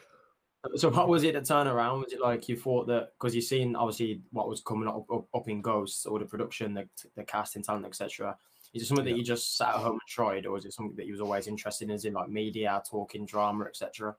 So 0.76 0.90
what 0.90 1.08
was 1.08 1.24
it 1.24 1.36
that 1.36 1.46
turned 1.46 1.70
around? 1.70 2.02
Was 2.02 2.14
it 2.14 2.20
like 2.20 2.50
you 2.50 2.58
thought 2.58 2.88
that 2.88 3.14
because 3.18 3.34
you've 3.34 3.46
seen 3.46 3.76
obviously 3.76 4.22
what 4.32 4.50
was 4.50 4.62
coming 4.62 4.90
up, 4.90 5.06
up, 5.12 5.26
up 5.34 5.48
in 5.48 5.62
Ghosts, 5.62 6.06
or 6.06 6.20
the 6.20 6.26
production, 6.26 6.74
the, 6.74 6.88
the 7.16 7.24
casting 7.24 7.64
talent, 7.64 7.86
etc. 7.86 8.36
Is 8.74 8.84
it 8.84 8.86
something 8.86 9.06
yeah. 9.06 9.14
that 9.14 9.18
you 9.18 9.24
just 9.24 9.58
sat 9.58 9.70
at 9.70 9.76
home 9.76 9.94
and 9.94 10.02
tried, 10.08 10.46
or 10.46 10.58
is 10.58 10.66
it 10.66 10.74
something 10.74 10.98
that 10.98 11.06
you 11.06 11.14
was 11.14 11.22
always 11.22 11.48
interested 11.48 11.86
in, 11.88 11.96
as 11.96 12.06
in 12.06 12.14
like 12.14 12.30
media, 12.30 12.84
talking, 12.90 13.26
drama, 13.26 13.66
etc.? 13.66 14.16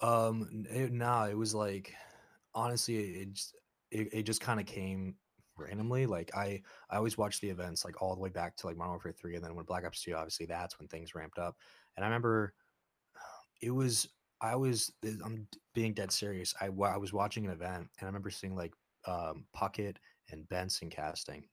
Um, 0.00 0.64
it, 0.70 0.90
no, 0.90 1.24
it 1.24 1.36
was 1.36 1.54
like 1.54 1.92
honestly, 2.54 2.96
it 2.96 3.32
just, 3.34 3.54
it, 3.90 4.08
it 4.12 4.22
just 4.22 4.40
kind 4.40 4.60
of 4.60 4.66
came 4.66 5.16
randomly. 5.56 6.06
Like 6.06 6.30
I, 6.34 6.62
I 6.90 6.96
always 6.96 7.18
watched 7.18 7.42
the 7.42 7.50
events 7.50 7.84
like 7.84 8.00
all 8.00 8.14
the 8.14 8.20
way 8.20 8.30
back 8.30 8.56
to 8.56 8.66
like 8.66 8.76
Modern 8.76 8.92
Warfare 8.92 9.12
Three, 9.12 9.36
and 9.36 9.44
then 9.44 9.54
when 9.54 9.66
Black 9.66 9.84
Ops 9.84 10.02
Two, 10.02 10.14
obviously 10.14 10.46
that's 10.46 10.78
when 10.78 10.88
things 10.88 11.14
ramped 11.14 11.38
up. 11.38 11.56
And 11.96 12.04
I 12.04 12.08
remember 12.08 12.54
it 13.60 13.70
was 13.70 14.08
I 14.40 14.56
was 14.56 14.92
eh, 15.04 15.12
I'm 15.24 15.46
being 15.74 15.94
dead 15.94 16.12
serious. 16.12 16.54
I 16.60 16.66
I 16.66 16.96
was 16.96 17.12
watching 17.12 17.46
an 17.46 17.52
event 17.52 17.88
and 17.98 18.02
I 18.02 18.06
remember 18.06 18.30
seeing 18.30 18.54
like 18.54 18.72
um, 19.06 19.44
Puckett 19.56 19.96
and 20.30 20.48
Benson 20.48 20.90
casting, 20.90 21.44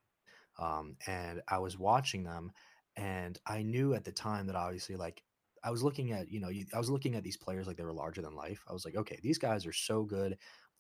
um, 0.60 0.96
and 1.08 1.42
I 1.48 1.58
was 1.60 1.78
watching 1.78 2.24
them, 2.24 2.52
and 2.96 3.40
I 3.48 3.62
knew 3.64 3.94
at 3.94 4.04
the 4.04 4.12
time 4.12 4.48
that 4.48 4.56
obviously 4.56 4.96
like 4.96 5.22
I 5.64 5.72
was 5.72 5.84
looking 5.84 6.12
at 6.12 6.30
you 6.30 6.40
know 6.40 6.50
I 6.74 6.78
was 6.78 6.90
looking 6.90 7.16
at 7.16 7.24
these 7.24 7.38
players 7.38 7.68
like 7.68 7.78
they 7.78 7.84
were 7.84 7.94
larger 7.94 8.22
than 8.22 8.36
life. 8.36 8.64
I 8.70 8.74
was 8.74 8.86
like, 8.86 8.96
okay, 8.96 9.20
these 9.24 9.38
guys 9.38 9.66
are 9.66 9.74
so 9.74 10.04
good, 10.04 10.38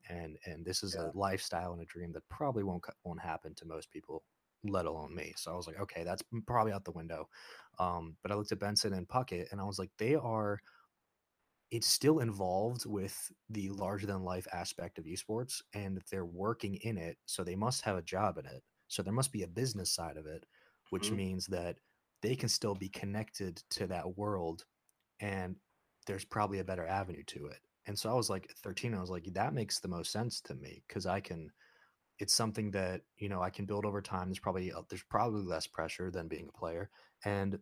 and 0.09 0.37
and 0.45 0.65
this 0.65 0.83
is 0.83 0.95
yeah. 0.97 1.07
a 1.07 1.17
lifestyle 1.17 1.73
and 1.73 1.81
a 1.81 1.85
dream 1.85 2.11
that 2.13 2.27
probably 2.29 2.63
won't 2.63 2.83
won't 3.03 3.21
happen 3.21 3.55
to 3.55 3.65
most 3.65 3.91
people 3.91 4.23
let 4.67 4.85
alone 4.85 5.13
me. 5.13 5.33
So 5.35 5.51
I 5.51 5.55
was 5.55 5.67
like, 5.67 5.79
okay, 5.79 6.03
that's 6.03 6.23
probably 6.47 6.73
out 6.73 6.85
the 6.85 6.91
window. 6.91 7.29
Um, 7.79 8.15
but 8.21 8.31
I 8.31 8.35
looked 8.35 8.51
at 8.51 8.59
Benson 8.59 8.93
and 8.93 9.07
Puckett 9.07 9.51
and 9.51 9.59
I 9.59 9.63
was 9.63 9.79
like, 9.79 9.91
they 9.97 10.15
are 10.15 10.59
it's 11.71 11.87
still 11.87 12.19
involved 12.19 12.85
with 12.85 13.31
the 13.49 13.69
larger 13.69 14.05
than 14.05 14.23
life 14.23 14.47
aspect 14.53 14.97
of 14.97 15.05
esports 15.05 15.61
and 15.73 16.01
they're 16.11 16.25
working 16.25 16.75
in 16.75 16.97
it 16.97 17.17
so 17.25 17.43
they 17.43 17.55
must 17.55 17.81
have 17.81 17.97
a 17.97 18.03
job 18.03 18.37
in 18.37 18.45
it. 18.45 18.63
So 18.87 19.01
there 19.01 19.13
must 19.13 19.31
be 19.31 19.43
a 19.43 19.47
business 19.47 19.91
side 19.91 20.17
of 20.17 20.25
it 20.25 20.45
which 20.91 21.07
mm-hmm. 21.07 21.17
means 21.17 21.47
that 21.47 21.77
they 22.21 22.35
can 22.35 22.49
still 22.49 22.75
be 22.75 22.89
connected 22.89 23.61
to 23.71 23.87
that 23.87 24.17
world 24.17 24.65
and 25.19 25.55
there's 26.05 26.25
probably 26.25 26.59
a 26.59 26.63
better 26.63 26.85
avenue 26.85 27.23
to 27.23 27.47
it. 27.47 27.59
And 27.87 27.97
so 27.97 28.09
i 28.09 28.13
was 28.13 28.29
like 28.29 28.51
13 28.63 28.93
i 28.93 29.01
was 29.01 29.09
like 29.09 29.25
that 29.33 29.53
makes 29.53 29.79
the 29.79 29.87
most 29.87 30.11
sense 30.11 30.41
to 30.41 30.55
me 30.55 30.83
because 30.87 31.05
i 31.05 31.19
can 31.19 31.51
it's 32.17 32.33
something 32.33 32.71
that 32.71 33.01
you 33.17 33.29
know 33.29 33.41
i 33.41 33.49
can 33.49 33.65
build 33.65 33.85
over 33.85 34.01
time. 34.01 34.29
There's 34.29 34.39
probably 34.39 34.71
uh, 34.71 34.81
there's 34.89 35.03
probably 35.03 35.43
less 35.43 35.67
pressure 35.67 36.09
than 36.11 36.27
being 36.27 36.47
a 36.47 36.57
player 36.57 36.89
and 37.25 37.59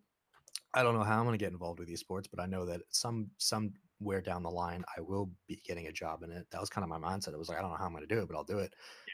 I 0.74 0.82
don't 0.82 0.96
know 0.96 1.04
how 1.04 1.20
I'm 1.20 1.26
going 1.26 1.38
to 1.38 1.44
get 1.44 1.52
involved 1.52 1.80
with 1.80 1.90
esports, 1.90 2.26
but 2.32 2.42
I 2.42 2.48
know 2.48 2.66
that 2.66 2.82
some 2.90 3.30
some 3.38 3.74
where 4.04 4.22
down 4.22 4.44
the 4.44 4.50
line 4.50 4.84
I 4.98 5.02
will 5.02 5.30
be 5.48 5.62
getting 5.66 5.88
a 5.88 5.92
job 5.92 6.24
in 6.24 6.32
it. 6.32 6.46
That 6.52 6.62
was 6.62 6.70
kind 6.70 6.84
of 6.84 6.90
my 6.90 7.00
mindset. 7.00 7.34
It 7.34 7.40
was 7.40 7.50
like, 7.50 7.58
I 7.58 7.62
don't 7.62 7.72
know 7.72 7.78
how 7.78 7.86
I'm 7.86 7.94
going 7.94 8.08
to 8.08 8.16
do 8.16 8.22
it, 8.22 8.28
but 8.28 8.36
I'll 8.36 8.44
do 8.44 8.60
it. 8.60 8.74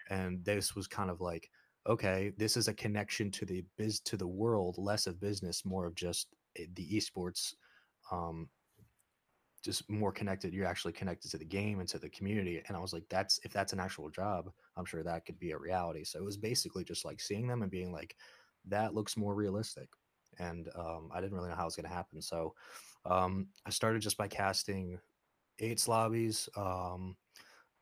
Yeah. 0.09 0.18
And 0.18 0.44
this 0.44 0.75
was 0.75 0.88
kind 0.88 1.09
of 1.09 1.21
like, 1.21 1.50
okay, 1.88 2.31
this 2.38 2.57
is 2.57 2.68
a 2.68 2.74
connection 2.74 3.31
to 3.31 3.45
the 3.45 3.63
biz 3.77 4.00
to 4.01 4.18
the 4.18 4.27
world, 4.27 4.75
less 4.77 5.07
of 5.07 5.19
business, 5.19 5.65
more 5.65 5.86
of 5.86 5.95
just 5.95 6.27
eh, 6.57 6.65
the 6.75 6.88
esports, 6.89 7.53
um, 8.12 8.50
just 9.63 9.89
more 9.89 10.12
connected. 10.12 10.53
You're 10.53 10.68
actually 10.68 10.94
connected 10.94 11.31
to 11.31 11.38
the 11.38 11.45
game 11.45 11.80
and 11.80 11.89
to 11.89 12.00
the 12.00 12.09
community. 12.09 12.62
And 12.68 12.77
I 12.77 12.80
was 12.80 12.94
like, 12.94 13.03
that's 13.09 13.39
if 13.44 13.51
that's 13.51 13.74
an 13.74 13.80
actual 13.80 14.09
job, 14.09 14.50
I'm 14.77 14.86
sure 14.86 15.03
that 15.03 15.25
could 15.25 15.39
be 15.39 15.51
a 15.51 15.57
reality. 15.57 16.03
So 16.03 16.19
it 16.19 16.25
was 16.25 16.38
basically 16.38 16.83
just 16.83 17.06
like 17.06 17.19
seeing 17.19 17.47
them 17.47 17.62
and 17.62 17.71
being 17.71 17.91
like, 17.91 18.15
that 18.68 18.94
looks 18.94 19.18
more 19.18 19.36
realistic. 19.36 19.89
And 20.39 20.69
um, 20.75 21.09
I 21.13 21.21
didn't 21.21 21.36
really 21.36 21.50
know 21.50 21.56
how 21.56 21.63
it 21.63 21.65
was 21.65 21.75
going 21.75 21.89
to 21.89 21.95
happen. 21.95 22.21
So 22.21 22.53
um, 23.06 23.47
I 23.65 23.69
started 23.69 24.01
just 24.01 24.18
by 24.18 24.27
casting 24.27 25.00
eights 25.59 25.88
lobbies, 25.88 26.50
um, 26.56 27.15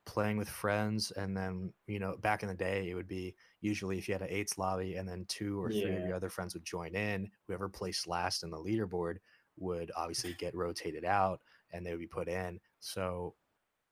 playing 0.05 0.37
with 0.37 0.49
friends, 0.49 1.11
and 1.11 1.35
then 1.35 1.73
you 1.85 1.99
know 1.99 2.17
back 2.17 2.43
in 2.43 2.49
the 2.49 2.55
day 2.55 2.89
it 2.89 2.95
would 2.95 3.07
be 3.07 3.35
usually 3.61 3.97
if 3.97 4.07
you 4.07 4.13
had 4.13 4.21
an 4.21 4.29
eights 4.29 4.57
lobby 4.57 4.95
and 4.95 5.07
then 5.07 5.25
two 5.27 5.61
or 5.61 5.69
three 5.69 5.81
yeah. 5.81 5.99
of 5.99 6.07
your 6.07 6.15
other 6.15 6.29
friends 6.29 6.53
would 6.53 6.65
join 6.65 6.95
in. 6.95 7.29
Whoever 7.47 7.69
placed 7.69 8.07
last 8.07 8.43
in 8.43 8.49
the 8.49 8.57
leaderboard 8.57 9.17
would 9.57 9.91
obviously 9.95 10.33
get 10.33 10.55
rotated 10.55 11.03
out 11.03 11.39
and 11.71 11.85
they 11.85 11.91
would 11.91 11.99
be 11.99 12.07
put 12.07 12.27
in. 12.27 12.59
So 12.79 13.35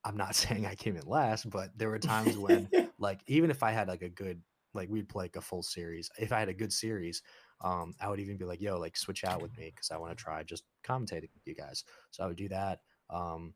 I'm 0.04 0.18
not 0.18 0.36
saying 0.36 0.66
I 0.66 0.76
came 0.76 0.96
in 0.96 1.08
last, 1.08 1.50
but 1.50 1.70
there 1.76 1.90
were 1.90 2.00
times 2.00 2.38
when 2.38 2.70
like 3.00 3.22
even 3.28 3.50
if 3.50 3.64
I 3.64 3.72
had 3.72 3.88
like 3.88 4.02
a 4.02 4.10
good 4.10 4.42
like 4.74 4.90
we'd 4.90 5.10
play 5.10 5.26
like 5.26 5.36
a 5.38 5.42
full 5.42 5.64
series. 5.64 6.10
If 6.20 6.32
I 6.32 6.40
had 6.40 6.50
a 6.50 6.54
good 6.54 6.74
series, 6.74 7.22
um, 7.62 7.94
I 8.00 8.10
would 8.10 8.20
even 8.20 8.38
be 8.38 8.46
like, 8.46 8.62
yo, 8.62 8.78
like 8.78 8.98
switch 8.98 9.24
out 9.24 9.42
with 9.42 9.56
me 9.58 9.72
because 9.76 9.92
I 9.92 9.98
want 9.98 10.16
to 10.18 10.22
try 10.22 10.44
just 10.44 10.64
commentating 10.86 11.34
with 11.34 11.46
you 11.46 11.56
guys. 11.56 11.84
So 12.12 12.24
I 12.24 12.28
would 12.28 12.38
do 12.38 12.50
that. 12.50 12.80
Um, 13.10 13.54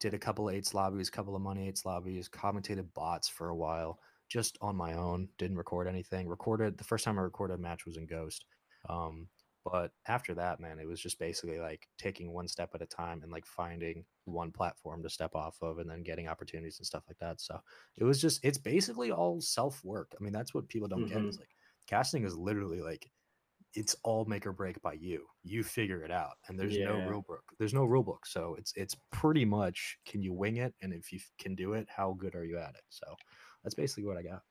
did 0.00 0.14
a 0.14 0.18
couple 0.18 0.48
of 0.48 0.54
eights 0.54 0.74
lobbies, 0.74 1.10
couple 1.10 1.36
of 1.36 1.42
money 1.42 1.68
eights 1.68 1.84
lobbies, 1.84 2.28
commentated 2.28 2.92
bots 2.94 3.28
for 3.28 3.48
a 3.48 3.56
while, 3.56 3.98
just 4.28 4.58
on 4.60 4.76
my 4.76 4.94
own. 4.94 5.28
Didn't 5.38 5.56
record 5.56 5.88
anything. 5.88 6.28
Recorded 6.28 6.76
the 6.76 6.84
first 6.84 7.04
time 7.04 7.18
I 7.18 7.22
recorded 7.22 7.54
a 7.54 7.62
match 7.62 7.86
was 7.86 7.96
in 7.96 8.06
Ghost. 8.06 8.44
Um, 8.88 9.28
but 9.64 9.92
after 10.06 10.34
that, 10.34 10.60
man, 10.60 10.78
it 10.78 10.86
was 10.86 11.00
just 11.00 11.18
basically 11.18 11.58
like 11.58 11.88
taking 11.96 12.32
one 12.32 12.48
step 12.48 12.70
at 12.74 12.82
a 12.82 12.86
time 12.86 13.22
and 13.22 13.32
like 13.32 13.46
finding 13.46 14.04
one 14.26 14.50
platform 14.50 15.02
to 15.02 15.08
step 15.08 15.34
off 15.34 15.56
of 15.62 15.78
and 15.78 15.88
then 15.88 16.02
getting 16.02 16.28
opportunities 16.28 16.78
and 16.78 16.86
stuff 16.86 17.04
like 17.08 17.16
that. 17.18 17.40
So 17.40 17.58
it 17.96 18.04
was 18.04 18.20
just, 18.20 18.44
it's 18.44 18.58
basically 18.58 19.10
all 19.10 19.40
self 19.40 19.82
work. 19.82 20.12
I 20.18 20.22
mean, 20.22 20.34
that's 20.34 20.52
what 20.52 20.68
people 20.68 20.86
don't 20.86 21.06
mm-hmm. 21.06 21.18
get 21.18 21.24
is 21.24 21.38
like 21.38 21.48
casting 21.88 22.24
is 22.24 22.36
literally 22.36 22.82
like 22.82 23.10
it's 23.74 23.96
all 24.02 24.24
make 24.24 24.46
or 24.46 24.52
break 24.52 24.80
by 24.82 24.94
you. 24.94 25.26
You 25.42 25.62
figure 25.62 26.02
it 26.02 26.10
out, 26.10 26.34
and 26.48 26.58
there's 26.58 26.76
yeah. 26.76 26.86
no 26.86 27.08
rule 27.08 27.24
book. 27.26 27.42
There's 27.58 27.74
no 27.74 27.84
rule 27.84 28.02
book, 28.02 28.26
so 28.26 28.56
it's 28.58 28.72
it's 28.76 28.96
pretty 29.10 29.44
much 29.44 29.98
can 30.06 30.22
you 30.22 30.32
wing 30.32 30.56
it, 30.58 30.74
and 30.82 30.92
if 30.92 31.12
you 31.12 31.20
can 31.38 31.54
do 31.54 31.74
it, 31.74 31.88
how 31.88 32.16
good 32.18 32.34
are 32.34 32.44
you 32.44 32.58
at 32.58 32.74
it? 32.74 32.84
So 32.88 33.06
that's 33.62 33.74
basically 33.74 34.04
what 34.04 34.16
I 34.16 34.22
got. 34.22 34.42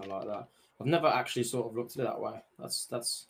I 0.00 0.06
like 0.06 0.26
that. 0.26 0.48
I've 0.80 0.86
never 0.86 1.08
actually 1.08 1.42
sort 1.44 1.66
of 1.66 1.76
looked 1.76 1.96
at 1.96 2.02
it 2.02 2.04
that 2.04 2.20
way. 2.20 2.40
That's 2.58 2.86
that's 2.86 3.26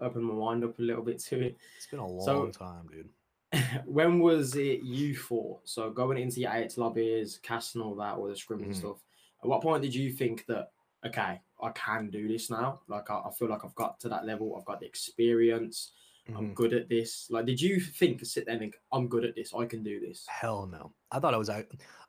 opened 0.00 0.24
my 0.24 0.34
mind 0.34 0.64
up 0.64 0.78
a 0.78 0.82
little 0.82 1.02
bit 1.02 1.18
to 1.20 1.40
it. 1.40 1.56
It's 1.76 1.86
been 1.86 1.98
a 1.98 2.06
long 2.06 2.24
so, 2.24 2.46
time, 2.50 2.86
dude. 2.90 3.08
when 3.86 4.20
was 4.20 4.54
it 4.54 4.82
you 4.82 5.16
thought? 5.16 5.60
So 5.64 5.90
going 5.90 6.18
into 6.18 6.40
your 6.40 6.52
eight 6.52 6.76
lobbies, 6.78 7.40
casting 7.42 7.82
all 7.82 7.96
that, 7.96 8.14
all 8.14 8.28
the 8.28 8.36
scrim 8.36 8.60
mm-hmm. 8.60 8.70
and 8.70 8.76
stuff. 8.76 9.02
At 9.42 9.48
what 9.48 9.62
point 9.62 9.82
did 9.82 9.94
you 9.94 10.12
think 10.12 10.46
that 10.46 10.70
okay, 11.04 11.40
I 11.62 11.70
can 11.70 12.10
do 12.10 12.28
this 12.28 12.50
now. 12.50 12.80
Like 12.88 13.10
I, 13.10 13.16
I, 13.18 13.30
feel 13.38 13.48
like 13.48 13.64
I've 13.64 13.74
got 13.74 14.00
to 14.00 14.08
that 14.08 14.26
level. 14.26 14.56
I've 14.58 14.64
got 14.64 14.80
the 14.80 14.86
experience. 14.86 15.92
mm-hmm. 16.28 16.38
I'm 16.38 16.54
good 16.54 16.72
at 16.72 16.88
this? 16.88 17.26
Like, 17.30 17.46
did 17.46 17.60
you 17.60 17.80
think 17.80 18.24
sit 18.24 18.46
there 18.46 18.52
and 18.52 18.60
think 18.60 18.76
I'm 18.92 19.08
good 19.08 19.24
at 19.24 19.34
this? 19.34 19.52
I 19.54 19.64
can 19.66 19.82
do 19.82 20.00
this. 20.00 20.26
Hell 20.28 20.66
no. 20.66 20.92
I 21.10 21.18
thought 21.18 21.34
I 21.34 21.38
was 21.38 21.50
I, 21.50 21.64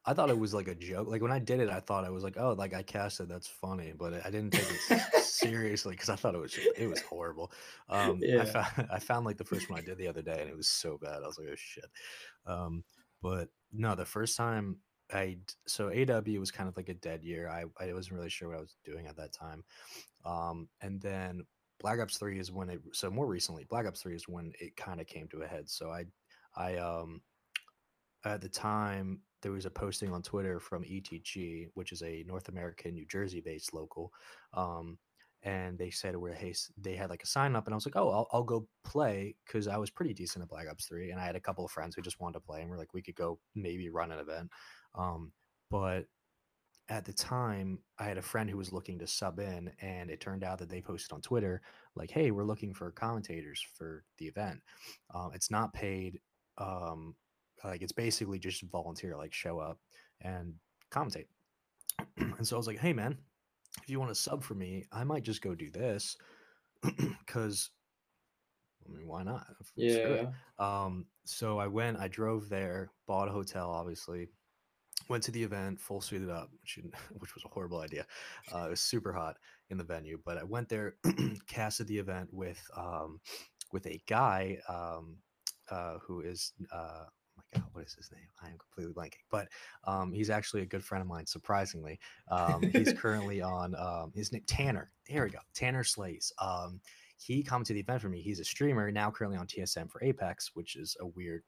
I 0.05 0.13
thought 0.13 0.29
it 0.29 0.37
was 0.37 0.53
like 0.53 0.67
a 0.67 0.75
joke. 0.75 1.07
Like 1.07 1.21
when 1.21 1.31
I 1.31 1.39
did 1.39 1.59
it, 1.59 1.69
I 1.69 1.79
thought 1.79 2.05
I 2.05 2.09
was 2.09 2.23
like, 2.23 2.37
oh, 2.37 2.53
like 2.53 2.73
I 2.73 2.81
casted. 2.81 3.29
That's 3.29 3.47
funny, 3.47 3.93
but 3.97 4.25
I 4.25 4.29
didn't 4.31 4.51
take 4.51 4.67
it 4.89 5.23
seriously 5.23 5.93
because 5.93 6.09
I 6.09 6.15
thought 6.15 6.35
it 6.35 6.41
was 6.41 6.57
it 6.77 6.87
was 6.87 7.01
horrible. 7.01 7.51
Um, 7.89 8.19
yeah. 8.21 8.41
I 8.41 8.45
found 8.45 8.87
I 8.91 8.99
found 8.99 9.25
like 9.25 9.37
the 9.37 9.45
first 9.45 9.69
one 9.69 9.79
I 9.79 9.83
did 9.83 9.97
the 9.97 10.07
other 10.07 10.21
day, 10.21 10.39
and 10.41 10.49
it 10.49 10.57
was 10.57 10.67
so 10.67 10.97
bad. 11.01 11.21
I 11.23 11.27
was 11.27 11.37
like, 11.37 11.49
oh 11.51 11.55
shit. 11.55 11.85
Um, 12.47 12.83
but 13.21 13.49
no, 13.71 13.95
the 13.95 14.05
first 14.05 14.35
time 14.35 14.77
I 15.13 15.37
so 15.67 15.89
AW 15.89 16.39
was 16.39 16.51
kind 16.51 16.69
of 16.69 16.77
like 16.77 16.89
a 16.89 16.93
dead 16.95 17.23
year. 17.23 17.49
I 17.49 17.65
I 17.83 17.93
wasn't 17.93 18.15
really 18.15 18.29
sure 18.29 18.49
what 18.49 18.57
I 18.57 18.61
was 18.61 18.75
doing 18.83 19.07
at 19.07 19.17
that 19.17 19.33
time. 19.33 19.63
Um, 20.25 20.69
and 20.81 21.01
then 21.01 21.43
Black 21.79 21.99
Ops 21.99 22.17
3 22.17 22.39
is 22.39 22.51
when 22.51 22.69
it 22.69 22.81
so 22.93 23.09
more 23.09 23.27
recently, 23.27 23.65
Black 23.69 23.85
Ops 23.85 24.01
3 24.01 24.15
is 24.15 24.27
when 24.27 24.53
it 24.59 24.75
kind 24.75 25.01
of 25.01 25.07
came 25.07 25.27
to 25.29 25.41
a 25.41 25.47
head. 25.47 25.69
So 25.69 25.89
I 25.89 26.05
I 26.55 26.77
um 26.77 27.21
at 28.23 28.41
the 28.41 28.49
time 28.49 29.21
there 29.41 29.51
was 29.51 29.65
a 29.65 29.71
posting 29.71 30.13
on 30.13 30.21
Twitter 30.21 30.59
from 30.59 30.83
ETG, 30.83 31.69
which 31.73 31.91
is 31.91 32.03
a 32.03 32.23
North 32.27 32.49
American, 32.49 32.93
New 32.93 33.05
Jersey 33.07 33.41
based 33.41 33.73
local. 33.73 34.13
Um, 34.53 34.99
and 35.43 35.77
they 35.77 35.89
said 35.89 36.15
where 36.15 36.33
hey 36.33 36.53
they 36.77 36.95
had 36.95 37.09
like 37.09 37.23
a 37.23 37.27
sign 37.27 37.55
up 37.55 37.65
and 37.65 37.73
i 37.73 37.75
was 37.75 37.85
like 37.85 37.95
oh 37.95 38.09
i'll, 38.11 38.27
I'll 38.31 38.43
go 38.43 38.67
play 38.83 39.35
because 39.45 39.67
i 39.67 39.77
was 39.77 39.89
pretty 39.89 40.13
decent 40.13 40.43
at 40.43 40.49
black 40.49 40.67
ops 40.69 40.85
3 40.85 41.11
and 41.11 41.19
i 41.19 41.25
had 41.25 41.35
a 41.35 41.39
couple 41.39 41.65
of 41.65 41.71
friends 41.71 41.95
who 41.95 42.01
just 42.01 42.19
wanted 42.19 42.33
to 42.33 42.45
play 42.45 42.61
and 42.61 42.69
we're 42.69 42.77
like 42.77 42.93
we 42.93 43.01
could 43.01 43.15
go 43.15 43.39
maybe 43.55 43.89
run 43.89 44.11
an 44.11 44.19
event 44.19 44.51
um, 44.95 45.31
but 45.69 46.05
at 46.89 47.05
the 47.05 47.13
time 47.13 47.79
i 47.99 48.03
had 48.03 48.17
a 48.17 48.21
friend 48.21 48.49
who 48.49 48.57
was 48.57 48.73
looking 48.73 48.99
to 48.99 49.07
sub 49.07 49.39
in 49.39 49.71
and 49.81 50.09
it 50.09 50.19
turned 50.19 50.43
out 50.43 50.57
that 50.57 50.69
they 50.69 50.81
posted 50.81 51.13
on 51.13 51.21
twitter 51.21 51.61
like 51.95 52.11
hey 52.11 52.31
we're 52.31 52.43
looking 52.43 52.73
for 52.73 52.91
commentators 52.91 53.65
for 53.75 54.03
the 54.17 54.25
event 54.25 54.59
um, 55.13 55.31
it's 55.33 55.51
not 55.51 55.73
paid 55.73 56.19
um, 56.57 57.15
like 57.63 57.81
it's 57.81 57.93
basically 57.93 58.39
just 58.39 58.63
volunteer 58.63 59.15
like 59.15 59.33
show 59.33 59.59
up 59.59 59.79
and 60.21 60.53
commentate 60.91 61.27
and 62.17 62.45
so 62.45 62.55
i 62.55 62.57
was 62.57 62.67
like 62.67 62.79
hey 62.79 62.93
man 62.93 63.17
if 63.83 63.89
you 63.89 63.99
want 63.99 64.11
to 64.11 64.15
sub 64.15 64.43
for 64.43 64.55
me 64.55 64.85
i 64.91 65.03
might 65.03 65.23
just 65.23 65.41
go 65.41 65.55
do 65.55 65.69
this 65.71 66.17
because 67.25 67.69
I 68.85 68.97
mean, 68.97 69.07
why 69.07 69.23
not? 69.23 69.45
Yeah. 69.75 70.27
Um, 70.59 71.05
so 71.23 71.59
I 71.59 71.67
went, 71.67 71.99
I 71.99 72.07
drove 72.07 72.49
there, 72.49 72.91
bought 73.07 73.27
a 73.27 73.31
hotel, 73.31 73.69
obviously, 73.69 74.29
went 75.11 75.23
to 75.23 75.31
the 75.31 75.43
event 75.43 75.79
full 75.79 76.01
suited 76.01 76.29
up, 76.29 76.49
which, 76.61 76.79
which 77.19 77.35
was 77.35 77.43
a 77.45 77.49
horrible 77.49 77.81
idea. 77.81 78.07
Uh, 78.53 78.65
it 78.65 78.69
was 78.71 78.81
super 78.81 79.13
hot 79.13 79.35
in 79.69 79.77
the 79.77 79.83
venue, 79.83 80.17
but 80.25 80.37
I 80.37 80.43
went 80.43 80.69
there, 80.69 80.95
casted 81.47 81.87
the 81.87 81.99
event 81.99 82.29
with 82.31 82.59
um, 82.75 83.19
with 83.71 83.85
a 83.85 84.01
guy 84.07 84.57
um, 84.67 85.17
uh, 85.69 85.97
who 85.99 86.21
is 86.21 86.53
uh, 86.73 87.03
oh 87.03 87.37
my 87.37 87.43
god, 87.59 87.69
what 87.73 87.83
is 87.83 87.93
his 87.93 88.11
name? 88.11 88.27
I 88.41 88.47
am 88.47 88.57
completely 88.57 88.93
blanking, 88.93 89.23
but 89.29 89.49
um, 89.85 90.11
he's 90.13 90.29
actually 90.29 90.61
a 90.61 90.65
good 90.65 90.83
friend 90.83 91.01
of 91.01 91.07
mine. 91.07 91.27
Surprisingly, 91.27 91.99
um, 92.29 92.63
he's 92.71 92.93
currently 92.97 93.41
on 93.41 93.75
um, 93.75 94.11
his 94.15 94.31
name 94.31 94.43
Tanner. 94.47 94.91
There 95.09 95.25
we 95.25 95.29
go, 95.29 95.39
Tanner 95.53 95.83
Slays. 95.83 96.31
Um, 96.39 96.79
he 97.17 97.43
commented 97.43 97.75
the 97.75 97.81
event 97.81 98.01
for 98.01 98.09
me. 98.09 98.21
He's 98.21 98.39
a 98.39 98.45
streamer 98.45 98.91
now, 98.91 99.11
currently 99.11 99.37
on 99.37 99.45
TSM 99.45 99.91
for 99.91 100.03
Apex, 100.03 100.51
which 100.55 100.75
is 100.75 100.97
a 100.99 101.05
weird 101.05 101.43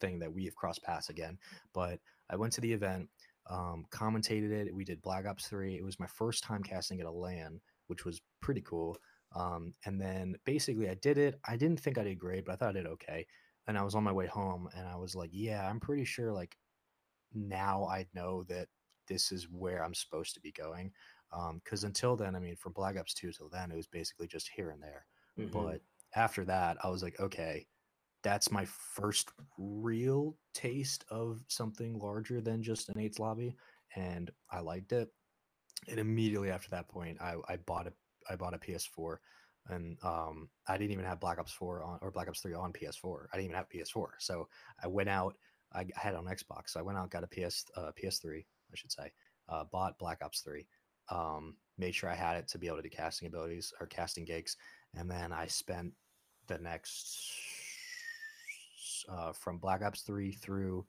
thing 0.00 0.18
that 0.18 0.32
we 0.32 0.44
have 0.44 0.54
crossed 0.54 0.82
paths 0.82 1.08
again. 1.08 1.38
But 1.72 1.98
I 2.30 2.36
went 2.36 2.52
to 2.54 2.60
the 2.60 2.72
event, 2.72 3.08
um, 3.48 3.84
commentated 3.90 4.50
it. 4.50 4.74
We 4.74 4.84
did 4.84 5.02
Black 5.02 5.26
Ops 5.26 5.46
3. 5.48 5.76
It 5.76 5.84
was 5.84 6.00
my 6.00 6.06
first 6.06 6.42
time 6.42 6.62
casting 6.62 7.00
at 7.00 7.06
a 7.06 7.10
LAN, 7.10 7.60
which 7.86 8.04
was 8.04 8.20
pretty 8.40 8.62
cool. 8.62 8.96
Um, 9.34 9.74
and 9.84 10.00
then 10.00 10.36
basically 10.44 10.88
I 10.88 10.94
did 10.94 11.18
it. 11.18 11.38
I 11.46 11.56
didn't 11.56 11.80
think 11.80 11.98
I 11.98 12.04
did 12.04 12.18
great, 12.18 12.44
but 12.44 12.52
I 12.52 12.56
thought 12.56 12.70
I 12.70 12.80
did 12.80 12.86
okay. 12.86 13.26
And 13.66 13.76
I 13.76 13.82
was 13.82 13.94
on 13.94 14.04
my 14.04 14.12
way 14.12 14.26
home 14.26 14.68
and 14.76 14.86
I 14.86 14.96
was 14.96 15.14
like, 15.14 15.30
yeah, 15.32 15.68
I'm 15.68 15.80
pretty 15.80 16.04
sure 16.04 16.32
like 16.32 16.56
now 17.34 17.86
I 17.86 18.06
know 18.14 18.44
that 18.44 18.68
this 19.08 19.32
is 19.32 19.48
where 19.50 19.84
I'm 19.84 19.94
supposed 19.94 20.34
to 20.34 20.40
be 20.40 20.52
going. 20.52 20.92
Because 21.30 21.84
um, 21.84 21.88
until 21.88 22.16
then, 22.16 22.36
I 22.36 22.38
mean, 22.38 22.56
from 22.56 22.72
Black 22.72 22.96
Ops 22.96 23.14
2 23.14 23.32
till 23.32 23.48
then, 23.48 23.70
it 23.70 23.76
was 23.76 23.88
basically 23.88 24.26
just 24.26 24.48
here 24.54 24.70
and 24.70 24.82
there. 24.82 25.04
Mm-hmm. 25.38 25.50
But 25.50 25.80
after 26.14 26.44
that, 26.44 26.78
I 26.82 26.88
was 26.88 27.02
like, 27.02 27.18
okay, 27.20 27.66
that's 28.26 28.50
my 28.50 28.64
first 28.64 29.30
real 29.56 30.36
taste 30.52 31.04
of 31.10 31.44
something 31.46 31.96
larger 32.00 32.40
than 32.40 32.60
just 32.60 32.88
an 32.88 32.98
eights 32.98 33.20
lobby, 33.20 33.54
and 33.94 34.32
I 34.50 34.58
liked 34.58 34.90
it. 34.90 35.10
And 35.88 36.00
immediately 36.00 36.50
after 36.50 36.68
that 36.70 36.88
point, 36.88 37.18
I, 37.20 37.36
I 37.48 37.56
bought 37.58 37.86
a 37.86 37.92
I 38.28 38.34
bought 38.34 38.54
a 38.54 38.58
PS4, 38.58 39.18
and 39.68 39.96
um, 40.02 40.48
I 40.66 40.76
didn't 40.76 40.90
even 40.90 41.04
have 41.04 41.20
Black 41.20 41.38
Ops 41.38 41.52
4 41.52 41.84
on 41.84 41.98
or 42.02 42.10
Black 42.10 42.26
Ops 42.26 42.40
3 42.40 42.52
on 42.54 42.72
PS4. 42.72 43.26
I 43.32 43.36
didn't 43.36 43.50
even 43.50 43.56
have 43.56 43.68
PS4, 43.68 44.06
so 44.18 44.48
I 44.82 44.88
went 44.88 45.08
out. 45.08 45.36
I, 45.72 45.86
had 45.94 46.14
it 46.14 46.18
on 46.18 46.24
Xbox, 46.24 46.70
so 46.70 46.80
I 46.80 46.82
went 46.82 46.98
out 46.98 47.10
got 47.10 47.22
a 47.22 47.28
PS 47.28 47.64
uh, 47.76 47.92
PS3, 48.02 48.38
I 48.38 48.74
should 48.74 48.90
say. 48.90 49.12
Uh, 49.48 49.62
bought 49.70 50.00
Black 50.00 50.18
Ops 50.24 50.40
3. 50.40 50.66
Um, 51.12 51.54
made 51.78 51.94
sure 51.94 52.10
I 52.10 52.16
had 52.16 52.38
it 52.38 52.48
to 52.48 52.58
be 52.58 52.66
able 52.66 52.78
to 52.78 52.82
do 52.82 52.90
casting 52.90 53.28
abilities 53.28 53.72
or 53.80 53.86
casting 53.86 54.24
gigs, 54.24 54.56
and 54.96 55.08
then 55.08 55.32
I 55.32 55.46
spent 55.46 55.92
the 56.48 56.58
next 56.58 57.55
uh, 59.08 59.32
from 59.32 59.58
Black 59.58 59.82
Ops 59.82 60.02
3 60.02 60.32
through 60.32 60.86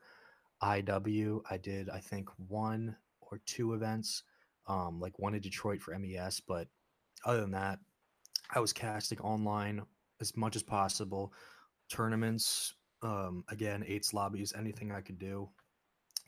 IW. 0.64 1.42
I 1.50 1.58
did, 1.58 1.90
I 1.90 2.00
think, 2.00 2.30
one 2.48 2.96
or 3.22 3.40
two 3.46 3.74
events, 3.74 4.24
um, 4.68 5.00
like 5.00 5.18
one 5.20 5.36
in 5.36 5.42
Detroit 5.42 5.82
for 5.82 5.98
MES. 5.98 6.42
But 6.42 6.68
other 7.26 7.42
than 7.42 7.52
that, 7.52 7.80
I 8.54 8.60
was 8.60 8.74
casting 8.74 9.20
online 9.20 9.82
as 10.22 10.36
much 10.36 10.56
as 10.56 10.64
possible. 10.64 11.34
Tournaments, 11.90 12.74
um, 13.02 13.44
again, 13.50 13.84
eights 13.88 14.14
lobbies, 14.14 14.54
anything 14.58 14.92
I 14.92 15.02
could 15.02 15.20
do. 15.20 15.50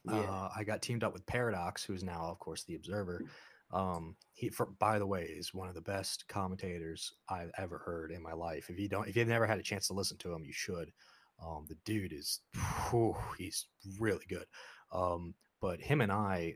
Yeah. 0.06 0.20
Uh, 0.20 0.50
I 0.56 0.64
got 0.64 0.82
teamed 0.82 1.04
up 1.04 1.14
with 1.14 1.26
Paradox, 1.26 1.84
who's 1.84 2.04
now, 2.04 2.22
of 2.26 2.40
course, 2.40 2.64
the 2.64 2.76
Observer. 2.76 3.24
Um, 3.72 4.16
he, 4.34 4.50
for, 4.50 4.68
by 4.80 4.98
the 4.98 5.06
way, 5.06 5.24
is 5.24 5.54
one 5.54 5.68
of 5.68 5.76
the 5.76 5.82
best 5.82 6.28
commentators 6.28 7.14
I've 7.30 7.52
ever 7.58 7.78
heard 7.78 8.12
in 8.12 8.22
my 8.22 8.34
life. 8.34 8.70
If 8.70 8.80
you 8.80 8.90
don't, 8.90 9.08
if 9.08 9.16
you've 9.16 9.28
never 9.28 9.46
had 9.46 9.60
a 9.60 9.64
chance 9.64 9.88
to 9.88 9.94
listen 9.94 10.18
to 10.20 10.34
him, 10.34 10.44
you 10.44 10.54
should. 10.54 10.92
Um, 11.44 11.66
the 11.68 11.78
dude 11.86 12.14
is, 12.14 12.42
whew, 12.90 13.16
he's 13.38 13.68
really 14.00 14.26
good. 14.28 14.46
Um, 14.92 15.36
but 15.62 15.80
him 15.80 16.02
and 16.02 16.12
I 16.12 16.56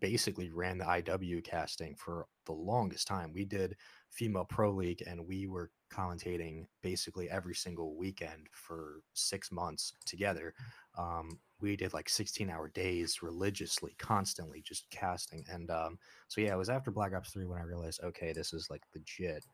basically 0.00 0.50
ran 0.50 0.78
the 0.78 0.84
IW 0.84 1.44
casting 1.44 1.94
for 1.94 2.26
the 2.46 2.52
longest 2.52 3.06
time. 3.06 3.32
We 3.32 3.44
did 3.44 3.76
female 4.10 4.44
pro 4.44 4.72
league 4.72 5.02
and 5.06 5.26
we 5.26 5.46
were 5.46 5.70
commentating 5.92 6.66
basically 6.82 7.30
every 7.30 7.54
single 7.54 7.96
weekend 7.96 8.48
for 8.52 9.02
six 9.14 9.52
months 9.52 9.94
together. 10.06 10.54
Um, 10.98 11.38
we 11.60 11.76
did 11.76 11.92
like 11.92 12.08
16 12.08 12.50
hour 12.50 12.68
days 12.68 13.22
religiously, 13.22 13.94
constantly 13.98 14.62
just 14.62 14.90
casting. 14.90 15.44
And 15.50 15.70
um, 15.70 15.98
so, 16.28 16.40
yeah, 16.40 16.54
it 16.54 16.58
was 16.58 16.70
after 16.70 16.90
Black 16.90 17.14
Ops 17.14 17.30
3 17.30 17.46
when 17.46 17.58
I 17.58 17.64
realized, 17.64 18.00
okay, 18.02 18.32
this 18.32 18.52
is 18.52 18.68
like 18.70 18.82
legit. 18.94 19.44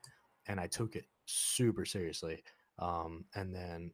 And 0.47 0.61
I 0.61 0.67
took 0.67 0.97
it 0.97 1.05
super 1.27 1.85
seriously. 1.85 2.43
Um, 2.79 3.25
and 3.35 3.55
then 3.55 3.91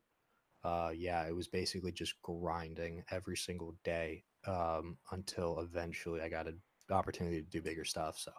uh, 0.65 0.91
yeah, 0.95 1.27
it 1.27 1.35
was 1.35 1.49
basically 1.49 1.93
just 1.93 2.21
grinding 2.23 3.03
every 3.11 3.37
single 3.37 3.75
day 3.85 4.25
um, 4.47 4.97
until 5.11 5.61
eventually 5.61 6.21
I 6.21 6.29
got 6.29 6.47
an 6.47 6.61
opportunity 6.91 7.43
to 7.43 7.49
do 7.49 7.61
bigger 7.61 7.85
stuff. 7.85 8.19
So 8.19 8.33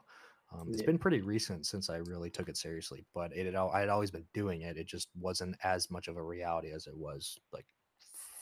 um, 0.53 0.69
it's 0.69 0.81
yeah. 0.81 0.87
been 0.87 0.97
pretty 0.97 1.21
recent 1.21 1.65
since 1.65 1.89
I 1.89 1.97
really 1.97 2.29
took 2.29 2.47
it 2.47 2.57
seriously, 2.57 3.05
but 3.13 3.35
it 3.35 3.45
had, 3.45 3.55
I 3.55 3.79
had 3.79 3.89
always 3.89 4.11
been 4.11 4.25
doing 4.33 4.61
it. 4.61 4.77
It 4.77 4.87
just 4.87 5.09
wasn't 5.19 5.55
as 5.63 5.89
much 5.91 6.07
of 6.07 6.17
a 6.17 6.23
reality 6.23 6.71
as 6.71 6.87
it 6.87 6.95
was 6.95 7.39
like 7.51 7.65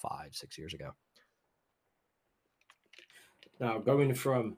five, 0.02 0.36
six 0.36 0.58
years 0.58 0.74
ago. 0.74 0.92
Now, 3.60 3.78
going 3.78 4.14
from 4.14 4.58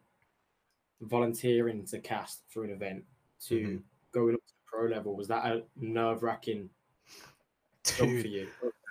volunteering 1.01 1.85
to 1.87 1.99
cast 1.99 2.41
for 2.47 2.63
an 2.63 2.71
event 2.71 3.03
to 3.47 3.55
mm-hmm. 3.55 3.77
going 4.13 4.35
up 4.35 4.41
to 4.45 4.53
pro 4.65 4.87
level, 4.87 5.15
was 5.15 5.27
that 5.27 5.45
a 5.45 5.63
nerve 5.77 6.23
wracking 6.23 6.69
for 7.83 8.05
you? 8.05 8.47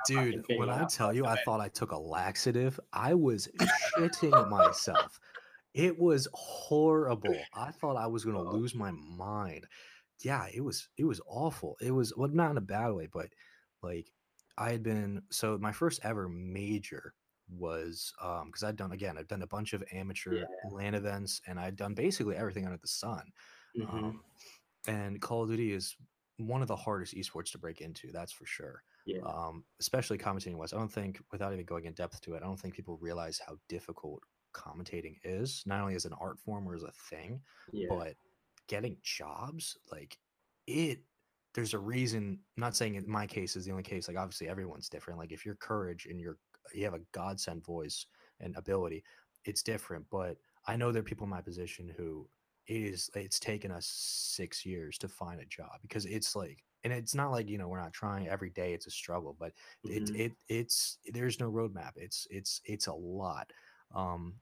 Dude, 0.06 0.44
when 0.56 0.71
I 0.71 0.85
tell 0.85 1.12
you, 1.12 1.26
I 1.26 1.37
thought 1.44 1.61
I 1.61 1.68
took 1.68 1.92
a 1.92 1.99
laxative, 1.99 2.78
I 2.92 3.14
was 3.14 3.49
shitting 3.97 4.49
myself. 4.49 5.18
It 5.75 5.99
was 5.99 6.28
horrible. 6.35 7.37
I 7.54 7.71
thought 7.71 7.97
I 7.97 8.06
was 8.06 8.25
gonna 8.25 8.42
lose 8.42 8.75
my 8.75 8.90
mind. 8.90 9.66
Yeah, 10.21 10.47
it 10.52 10.61
was 10.61 10.88
it 10.99 11.04
was 11.04 11.21
awful. 11.26 11.76
It 11.80 11.90
was 11.90 12.12
well, 12.16 12.28
not 12.28 12.50
in 12.50 12.59
a 12.59 12.62
bad 12.62 12.92
way, 12.92 13.09
but 13.11 13.28
like 13.82 14.11
I 14.59 14.71
had 14.71 14.82
been 14.82 15.23
so 15.30 15.59
my 15.59 15.73
first 15.73 16.00
ever 16.04 16.28
major 16.28 17.14
was 17.49 18.12
um 18.23 18.47
because 18.47 18.62
I'd 18.64 18.76
done 18.76 18.92
again, 18.92 19.16
I've 19.18 19.28
done 19.28 19.42
a 19.42 19.47
bunch 19.47 19.73
of 19.73 19.82
amateur 19.92 20.35
yeah. 20.35 20.44
LAN 20.71 20.94
events 20.94 21.40
and 21.47 21.59
I'd 21.59 21.76
done 21.76 21.94
basically 21.94 22.37
everything 22.37 22.66
under 22.66 22.78
the 22.78 22.88
sun. 22.88 23.23
Mm-hmm. 23.78 23.97
Um, 23.97 24.21
and 24.87 25.21
Call 25.21 25.44
of 25.44 25.49
Duty 25.49 25.73
is 25.73 25.97
one 26.38 26.62
of 26.62 26.68
the 26.68 26.76
hardest 26.76 27.14
esports 27.14 27.52
to 27.52 27.59
break 27.59 27.80
into, 27.80 28.11
that's 28.12 28.32
for 28.32 28.47
sure. 28.47 28.82
Yeah. 29.04 29.21
Um, 29.25 29.64
especially 29.80 30.18
commentating 30.18 30.54
wise. 30.54 30.73
I 30.73 30.78
don't 30.78 30.92
think, 30.92 31.21
without 31.32 31.52
even 31.52 31.64
going 31.64 31.87
in 31.87 31.92
depth 31.92 32.21
to 32.23 32.35
it, 32.35 32.42
I 32.42 32.47
don't 32.47 32.59
think 32.59 32.75
people 32.75 32.99
realize 33.00 33.40
how 33.44 33.56
difficult 33.68 34.23
commentating 34.52 35.16
is, 35.25 35.62
not 35.66 35.80
only 35.80 35.94
as 35.94 36.04
an 36.04 36.14
art 36.21 36.38
form 36.38 36.68
or 36.68 36.75
as 36.75 36.82
a 36.82 36.92
thing, 37.11 37.40
yeah. 37.73 37.87
but 37.88 38.14
getting 38.68 38.97
jobs, 39.02 39.76
like 39.90 40.16
it 40.66 41.00
there's 41.54 41.75
a 41.75 41.78
reason. 41.78 42.38
I'm 42.56 42.61
not 42.61 42.76
saying 42.76 42.94
in 42.94 43.11
my 43.11 43.26
case 43.26 43.56
is 43.56 43.64
the 43.64 43.73
only 43.73 43.82
case. 43.82 44.09
Like 44.09 44.16
obviously 44.16 44.49
everyone's 44.49 44.88
different. 44.88 45.18
Like 45.18 45.32
if 45.32 45.44
your 45.44 45.56
courage 45.56 46.06
and 46.09 46.21
your 46.21 46.38
you 46.75 46.85
have 46.85 46.94
a 46.94 47.00
godsend 47.12 47.64
voice 47.64 48.06
and 48.40 48.54
ability, 48.56 49.04
it's 49.44 49.62
different. 49.62 50.06
But 50.11 50.37
I 50.66 50.76
know 50.76 50.92
there 50.92 51.00
are 51.00 51.04
people 51.04 51.25
in 51.25 51.30
my 51.30 51.42
position 51.42 51.92
who 51.97 52.28
it 52.68 52.75
is 52.75 53.11
it's 53.14 53.40
taken 53.40 53.71
us 53.71 53.87
six 53.87 54.64
years 54.64 54.97
to 54.99 55.09
find 55.09 55.40
a 55.40 55.47
job 55.47 55.73
because 55.82 56.06
it's 56.06 56.37
like 56.37 56.62
and 56.84 56.92
it's 56.92 57.14
not 57.14 57.30
like 57.30 57.48
you 57.48 57.58
know 57.58 57.68
we're 57.68 57.80
not 57.80 57.92
trying 57.92 58.28
every 58.28 58.50
day 58.50 58.72
it's 58.72 58.86
a 58.86 58.90
struggle 58.90 59.36
but 59.38 59.52
mm-hmm. 59.86 60.14
it, 60.14 60.20
it 60.20 60.32
it's 60.48 60.98
there's 61.12 61.40
no 61.40 61.50
roadmap 61.50 61.92
it's 61.96 62.26
it's 62.30 62.60
it's 62.64 62.86
a 62.86 62.92
lot 62.92 63.50
um 63.94 64.34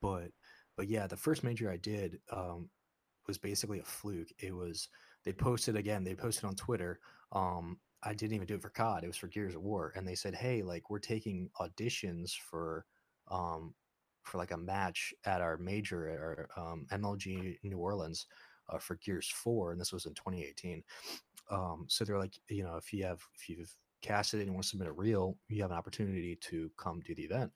but 0.00 0.28
but 0.76 0.88
yeah 0.88 1.06
the 1.06 1.16
first 1.16 1.44
major 1.44 1.70
i 1.70 1.76
did 1.76 2.18
um 2.32 2.68
was 3.26 3.38
basically 3.38 3.80
a 3.80 3.84
fluke 3.84 4.28
it 4.38 4.54
was 4.54 4.88
they 5.24 5.32
posted 5.32 5.76
again 5.76 6.04
they 6.04 6.14
posted 6.14 6.44
on 6.44 6.54
twitter 6.54 7.00
um 7.32 7.78
i 8.02 8.12
didn't 8.12 8.34
even 8.34 8.46
do 8.46 8.54
it 8.54 8.62
for 8.62 8.70
cod 8.70 9.02
it 9.02 9.06
was 9.06 9.16
for 9.16 9.28
gears 9.28 9.54
of 9.54 9.62
war 9.62 9.92
and 9.96 10.06
they 10.06 10.14
said 10.14 10.34
hey 10.34 10.62
like 10.62 10.90
we're 10.90 10.98
taking 10.98 11.48
auditions 11.60 12.32
for 12.50 12.84
um 13.30 13.74
for 14.22 14.38
like 14.38 14.52
a 14.52 14.56
match 14.56 15.12
at 15.26 15.40
our 15.40 15.56
major 15.56 16.08
at 16.08 16.18
our 16.18 16.48
um, 16.56 16.86
mlg 16.92 17.56
new 17.62 17.78
orleans 17.78 18.26
uh, 18.70 18.78
for 18.78 18.96
gears 18.96 19.28
4 19.28 19.72
and 19.72 19.80
this 19.80 19.92
was 19.92 20.06
in 20.06 20.14
2018 20.14 20.82
um, 21.50 21.86
so 21.88 22.04
they're 22.04 22.18
like, 22.18 22.34
you 22.48 22.64
know, 22.64 22.76
if 22.76 22.92
you 22.92 23.04
have 23.04 23.20
if 23.34 23.48
you've 23.48 23.74
casted 24.02 24.40
it 24.40 24.42
and 24.42 24.50
you 24.50 24.52
want 24.54 24.64
to 24.64 24.68
submit 24.68 24.88
a 24.88 24.92
reel, 24.92 25.36
you 25.48 25.62
have 25.62 25.70
an 25.70 25.76
opportunity 25.76 26.36
to 26.42 26.70
come 26.78 27.00
do 27.00 27.14
the 27.14 27.24
event. 27.24 27.50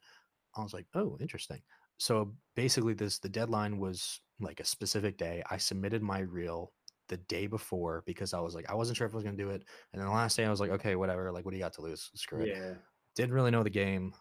I 0.55 0.63
was 0.63 0.73
like, 0.73 0.85
oh, 0.95 1.17
interesting. 1.19 1.61
So 1.97 2.33
basically, 2.55 2.93
this 2.93 3.19
the 3.19 3.29
deadline 3.29 3.77
was 3.77 4.21
like 4.39 4.59
a 4.59 4.65
specific 4.65 5.17
day. 5.17 5.43
I 5.49 5.57
submitted 5.57 6.01
my 6.01 6.19
reel 6.19 6.71
the 7.07 7.17
day 7.17 7.47
before 7.47 8.03
because 8.05 8.33
I 8.33 8.39
was 8.39 8.55
like, 8.55 8.69
I 8.69 8.75
wasn't 8.75 8.97
sure 8.97 9.07
if 9.07 9.13
I 9.13 9.17
was 9.17 9.23
gonna 9.23 9.37
do 9.37 9.49
it. 9.49 9.63
And 9.93 10.01
then 10.01 10.07
the 10.07 10.13
last 10.13 10.37
day, 10.37 10.45
I 10.45 10.49
was 10.49 10.59
like, 10.59 10.71
okay, 10.71 10.95
whatever. 10.95 11.31
Like, 11.31 11.45
what 11.45 11.51
do 11.51 11.57
you 11.57 11.63
got 11.63 11.73
to 11.73 11.81
lose? 11.81 12.09
Screw 12.15 12.41
it. 12.41 12.49
Yeah. 12.55 12.73
Didn't 13.15 13.33
really 13.33 13.51
know 13.51 13.63
the 13.63 13.69
game. 13.69 14.13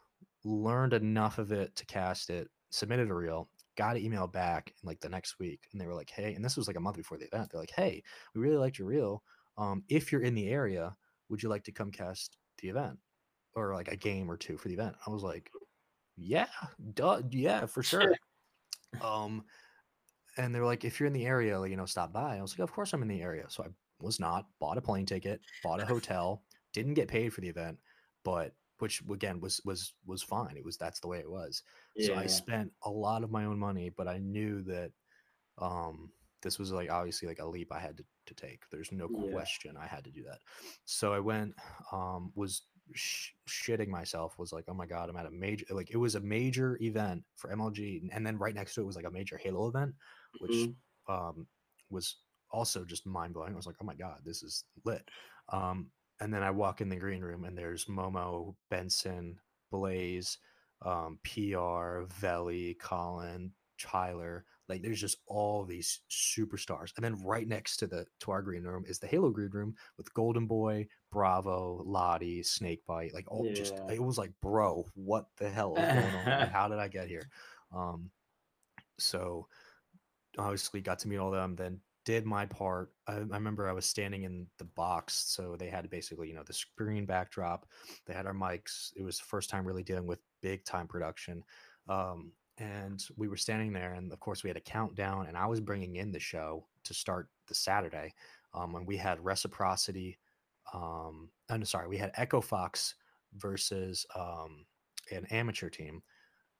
Learned 0.45 0.93
enough 0.93 1.39
of 1.39 1.53
it 1.53 1.75
to 1.77 1.87
cast 1.87 2.31
it. 2.31 2.49
Submitted 2.71 3.11
a 3.11 3.15
reel. 3.15 3.49
Got 3.77 3.97
an 3.97 4.05
email 4.05 4.27
back 4.27 4.75
in 4.83 4.87
like 4.87 5.01
the 5.01 5.09
next 5.09 5.39
week, 5.39 5.61
and 5.73 5.81
they 5.81 5.87
were 5.87 5.95
like, 5.95 6.11
hey, 6.11 6.35
and 6.35 6.45
this 6.45 6.57
was 6.57 6.67
like 6.67 6.77
a 6.77 6.81
month 6.81 6.97
before 6.97 7.17
the 7.17 7.27
event. 7.27 7.51
They're 7.51 7.61
like, 7.61 7.73
hey, 7.75 8.03
we 8.35 8.41
really 8.41 8.57
liked 8.57 8.79
your 8.79 8.89
reel 8.89 9.23
um, 9.59 9.83
if 9.89 10.11
you're 10.11 10.23
in 10.23 10.35
the 10.35 10.49
area, 10.49 10.97
would 11.29 11.43
you 11.43 11.49
like 11.49 11.65
to 11.65 11.73
come 11.73 11.91
cast 11.91 12.39
the 12.63 12.69
event 12.69 12.99
or 13.55 13.75
like 13.75 13.89
a 13.89 13.97
game 13.97 14.31
or 14.31 14.37
two 14.37 14.57
for 14.57 14.69
the 14.69 14.75
event? 14.75 14.95
I 15.07 15.11
was 15.11 15.23
like, 15.23 15.51
yeah, 16.17 16.47
duh, 16.95 17.23
yeah, 17.31 17.67
for 17.67 17.83
sure. 17.83 18.15
um, 19.03 19.45
and 20.37 20.55
they're 20.55 20.65
like, 20.65 20.85
if 20.85 20.99
you're 20.99 21.09
in 21.09 21.13
the 21.13 21.27
area, 21.27 21.61
you 21.67 21.77
know, 21.77 21.87
stop 21.87 22.13
by. 22.13 22.39
I 22.39 22.43
was 22.43 22.53
like, 22.53 22.67
of 22.69 22.73
course 22.73 22.93
I'm 22.93 23.03
in 23.03 23.09
the 23.09 23.21
area. 23.21 23.45
So 23.49 23.65
I 23.65 23.69
was 24.01 24.21
not, 24.21 24.47
bought 24.61 24.79
a 24.79 24.81
plane 24.83 25.07
ticket, 25.07 25.41
bought 25.63 25.83
a 25.83 25.87
hotel, 25.87 26.43
didn't 26.73 26.95
get 26.95 27.09
paid 27.09 27.33
for 27.33 27.41
the 27.41 27.49
event, 27.49 27.79
but 28.25 28.55
which 28.79 29.03
again 29.11 29.41
was 29.41 29.61
was 29.65 29.95
was 30.07 30.23
fine. 30.23 30.57
It 30.57 30.65
was 30.65 30.77
that's 30.77 31.01
the 31.01 31.09
way 31.09 31.19
it 31.19 31.31
was. 31.31 31.63
Yeah. 31.97 32.07
So 32.07 32.15
I 32.15 32.27
spent 32.27 32.71
a 32.85 32.91
lot 32.91 33.25
of 33.25 33.31
my 33.33 33.45
own 33.45 33.59
money, 33.59 33.91
but 33.91 34.07
I 34.07 34.19
knew 34.19 34.63
that 34.63 34.93
um 35.59 36.13
this 36.43 36.59
was 36.59 36.73
like 36.73 36.91
obviously 36.91 37.29
like 37.29 37.41
a 37.41 37.47
leap 37.47 37.73
I 37.73 37.81
had 37.81 37.97
to, 37.97 38.05
to 38.27 38.35
take. 38.35 38.63
There's 38.71 38.93
no 38.93 39.09
yeah. 39.11 39.33
question 39.33 39.77
I 39.77 39.87
had 39.87 40.05
to 40.05 40.11
do 40.11 40.23
that. 40.25 40.39
So 40.85 41.13
I 41.13 41.21
went, 41.21 41.55
um, 41.93 42.33
was 42.35 42.63
sh- 42.95 43.31
shitting 43.49 43.89
myself. 43.89 44.39
Was 44.39 44.53
like, 44.53 44.65
oh 44.69 44.75
my 44.75 44.87
god, 44.87 45.09
I'm 45.09 45.17
at 45.17 45.27
a 45.27 45.31
major 45.31 45.65
like 45.71 45.91
it 45.91 45.97
was 45.97 46.15
a 46.15 46.21
major 46.21 46.79
event 46.81 47.23
for 47.37 47.51
MLG, 47.51 48.09
and 48.13 48.27
then 48.27 48.39
right 48.39 48.55
next 48.55 48.75
to 48.75 48.81
it 48.81 48.87
was 48.87 48.97
like 48.97 49.07
a 49.07 49.11
major 49.11 49.39
Halo 49.39 49.69
event, 49.69 49.95
which 50.41 50.53
mm-hmm. 50.53 51.13
um, 51.13 51.47
was 51.91 52.17
also 52.51 52.85
just 52.85 53.07
mind 53.07 53.35
blowing. 53.35 53.53
I 53.53 53.57
was 53.57 53.67
like, 53.67 53.77
oh 53.81 53.87
my 53.87 53.95
god, 53.95 54.21
this 54.25 54.43
is 54.43 54.65
lit. 54.85 55.09
Um, 55.53 55.91
and 56.21 56.33
then 56.33 56.43
I 56.43 56.51
walk 56.51 56.81
in 56.81 56.89
the 56.89 56.97
green 56.97 57.23
room, 57.23 57.45
and 57.45 57.57
there's 57.57 57.87
Momo, 57.87 58.55
Benson, 58.71 59.39
Blaze, 59.71 60.39
um, 60.85 61.19
PR, 61.25 62.03
Veli, 62.21 62.77
Colin, 62.81 63.53
Tyler. 63.79 64.45
Like 64.69 64.83
there's 64.83 65.01
just 65.01 65.19
all 65.27 65.65
these 65.65 66.01
superstars. 66.11 66.93
And 66.97 67.05
then 67.05 67.23
right 67.25 67.47
next 67.47 67.79
to 67.79 67.87
the 67.87 68.07
to 68.21 68.31
our 68.31 68.43
green 68.43 68.65
room 68.65 68.85
is 68.87 68.99
the 68.99 69.07
Halo 69.07 69.31
green 69.31 69.51
room 69.51 69.75
with 69.97 70.13
Golden 70.15 70.47
Boy, 70.47 70.87
Bravo, 71.11 71.83
Lottie, 71.87 72.43
Snakebite. 72.43 73.15
Like 73.15 73.31
all 73.31 73.47
yeah. 73.47 73.55
just 73.55 73.75
it 73.91 74.03
was 74.03 74.19
like, 74.19 74.33
bro, 74.43 74.85
what 74.95 75.27
the 75.39 75.49
hell 75.49 75.75
is 75.77 75.83
going 75.83 76.15
on? 76.15 76.41
Like, 76.41 76.51
how 76.51 76.69
did 76.69 76.79
I 76.79 76.89
get 76.89 77.09
here? 77.09 77.29
Um 77.75 78.11
so 78.99 79.47
obviously 80.39 80.81
got 80.81 80.99
to 81.01 81.09
meet 81.09 81.19
all 81.19 81.31
them, 81.31 81.57
then 81.57 81.81
did 82.09 82.25
my 82.25 82.47
part. 82.47 82.91
I, 83.07 83.17
I, 83.17 83.19
remember 83.19 83.69
I 83.69 83.73
was 83.73 83.85
standing 83.85 84.23
in 84.23 84.47
the 84.57 84.65
box, 84.65 85.25
so 85.27 85.57
they 85.59 85.69
had 85.69 85.91
basically, 85.91 86.29
you 86.29 86.35
know, 86.35 86.43
the 86.43 86.55
screen 86.55 87.05
backdrop. 87.05 87.67
They 88.07 88.15
had 88.15 88.25
our 88.25 88.33
mics. 88.33 88.93
It 88.97 89.03
was 89.03 89.19
the 89.19 89.27
first 89.27 89.51
time 89.51 89.67
really 89.67 89.83
dealing 89.83 90.07
with 90.07 90.19
big 90.41 90.65
time 90.65 90.87
production. 90.87 91.43
Um, 91.87 92.33
and 92.59 93.07
we 93.17 93.29
were 93.29 93.37
standing 93.37 93.73
there 93.73 93.95
and 93.95 94.13
of 94.13 94.21
course 94.21 94.43
we 94.43 94.51
had 94.51 94.57
a 94.57 94.61
countdown 94.61 95.27
and 95.27 95.37
i 95.37 95.47
was 95.47 95.61
bringing 95.61 95.97
in 95.97 96.11
the 96.11 96.19
show 96.19 96.65
to 96.85 96.93
start 96.95 97.29
the 97.47 97.55
saturday 97.55 98.13
um, 98.55 98.75
and 98.75 98.87
we 98.87 98.97
had 98.97 99.25
reciprocity 99.25 100.19
um 100.75 101.29
i'm 101.51 101.65
sorry 101.65 101.89
we 101.89 101.97
had 101.97 102.13
echo 102.17 102.41
fox 102.41 102.95
versus 103.37 104.07
um, 104.17 104.65
an 105.13 105.27
amateur 105.27 105.69
team 105.69 106.03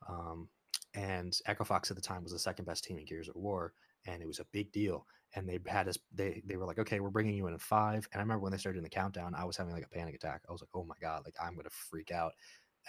um, 0.09 0.49
and 0.95 1.39
echo 1.47 1.65
fox 1.65 1.91
at 1.91 1.97
the 1.97 2.03
time 2.03 2.23
was 2.23 2.33
the 2.33 2.39
second 2.39 2.65
best 2.65 2.85
team 2.85 2.99
in 2.99 3.05
gears 3.05 3.29
of 3.29 3.37
war 3.37 3.73
and 4.07 4.23
it 4.23 4.27
was 4.27 4.39
a 4.39 4.47
big 4.53 4.71
deal 4.73 5.07
and 5.35 5.49
they 5.49 5.59
had 5.67 5.89
us 5.89 5.99
they 6.15 6.43
they 6.47 6.57
were 6.57 6.65
like 6.65 6.79
okay 6.79 7.01
we're 7.01 7.11
bringing 7.11 7.35
you 7.35 7.47
in 7.47 7.55
at 7.55 7.61
five 7.61 8.09
and 8.13 8.21
i 8.21 8.23
remember 8.23 8.43
when 8.43 8.53
they 8.53 8.59
started 8.59 8.77
doing 8.77 8.85
the 8.85 8.89
countdown 8.89 9.35
i 9.35 9.45
was 9.45 9.57
having 9.57 9.73
like 9.73 9.85
a 9.85 9.89
panic 9.89 10.15
attack 10.15 10.41
i 10.49 10.53
was 10.53 10.63
like 10.63 10.71
oh 10.75 10.85
my 10.85 10.95
god 11.01 11.23
like 11.25 11.35
i'm 11.43 11.55
gonna 11.55 11.69
freak 11.71 12.11
out 12.11 12.33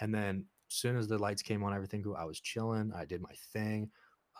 and 0.00 0.14
then 0.14 0.44
soon 0.70 0.96
as 0.96 1.08
the 1.08 1.18
lights 1.18 1.42
came 1.42 1.62
on, 1.62 1.74
everything 1.74 2.02
grew. 2.02 2.14
I 2.14 2.24
was 2.24 2.40
chilling. 2.40 2.92
I 2.94 3.04
did 3.04 3.20
my 3.20 3.32
thing. 3.52 3.90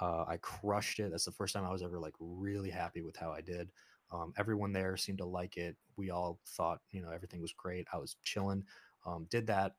Uh, 0.01 0.25
I 0.27 0.39
crushed 0.39 1.01
it. 1.01 1.11
That's 1.11 1.25
the 1.25 1.33
first 1.33 1.55
time 1.55 1.65
I 1.65 1.73
was 1.73 1.83
ever 1.83 1.99
like 1.99 2.15
really 2.19 2.71
happy 2.71 3.03
with 3.03 3.17
how 3.17 3.31
I 3.31 3.41
did. 3.41 3.71
Um, 4.13 4.33
everyone 4.39 4.73
there 4.73 4.97
seemed 4.97 5.19
to 5.19 5.27
like 5.27 5.57
it. 5.57 5.77
We 5.97 6.11
all 6.11 6.41
thought, 6.47 6.81
you 6.91 7.03
know, 7.03 7.11
everything 7.11 7.41
was 7.41 7.53
great. 7.53 7.87
I 7.93 7.99
was 7.99 8.17
chilling. 8.23 8.65
Um, 9.07 9.27
did 9.31 9.47
that. 9.49 9.73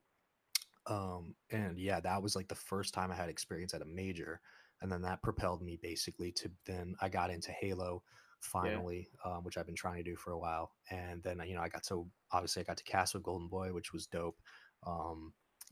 Um, 0.88 1.36
and 1.52 1.78
yeah, 1.78 2.00
that 2.00 2.22
was 2.22 2.36
like 2.36 2.48
the 2.48 2.56
first 2.56 2.94
time 2.94 3.12
I 3.12 3.16
had 3.16 3.30
experience 3.30 3.74
at 3.74 3.82
a 3.82 3.86
major. 3.86 4.40
And 4.82 4.92
then 4.92 5.02
that 5.04 5.22
propelled 5.22 5.62
me 5.62 5.78
basically 5.82 6.32
to 6.34 6.52
then 6.66 6.96
I 7.02 7.10
got 7.10 7.30
into 7.30 7.52
Halo 7.52 8.04
finally, 8.40 9.10
yeah. 9.24 9.32
um, 9.38 9.44
which 9.44 9.58
I've 9.58 9.68
been 9.68 9.76
trying 9.76 9.98
to 9.98 10.10
do 10.10 10.16
for 10.16 10.32
a 10.32 10.40
while. 10.40 10.72
And 10.90 11.22
then, 11.24 11.42
you 11.46 11.56
know, 11.56 11.62
I 11.62 11.70
got 11.70 11.86
so 11.86 12.08
obviously 12.32 12.62
I 12.62 12.66
got 12.66 12.78
to 12.78 12.84
cast 12.84 13.14
with 13.14 13.24
Golden 13.24 13.48
Boy, 13.48 13.74
which 13.74 13.94
was 13.94 14.08
dope. 14.08 14.38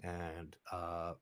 And 0.03 0.55
uh, 0.71 1.13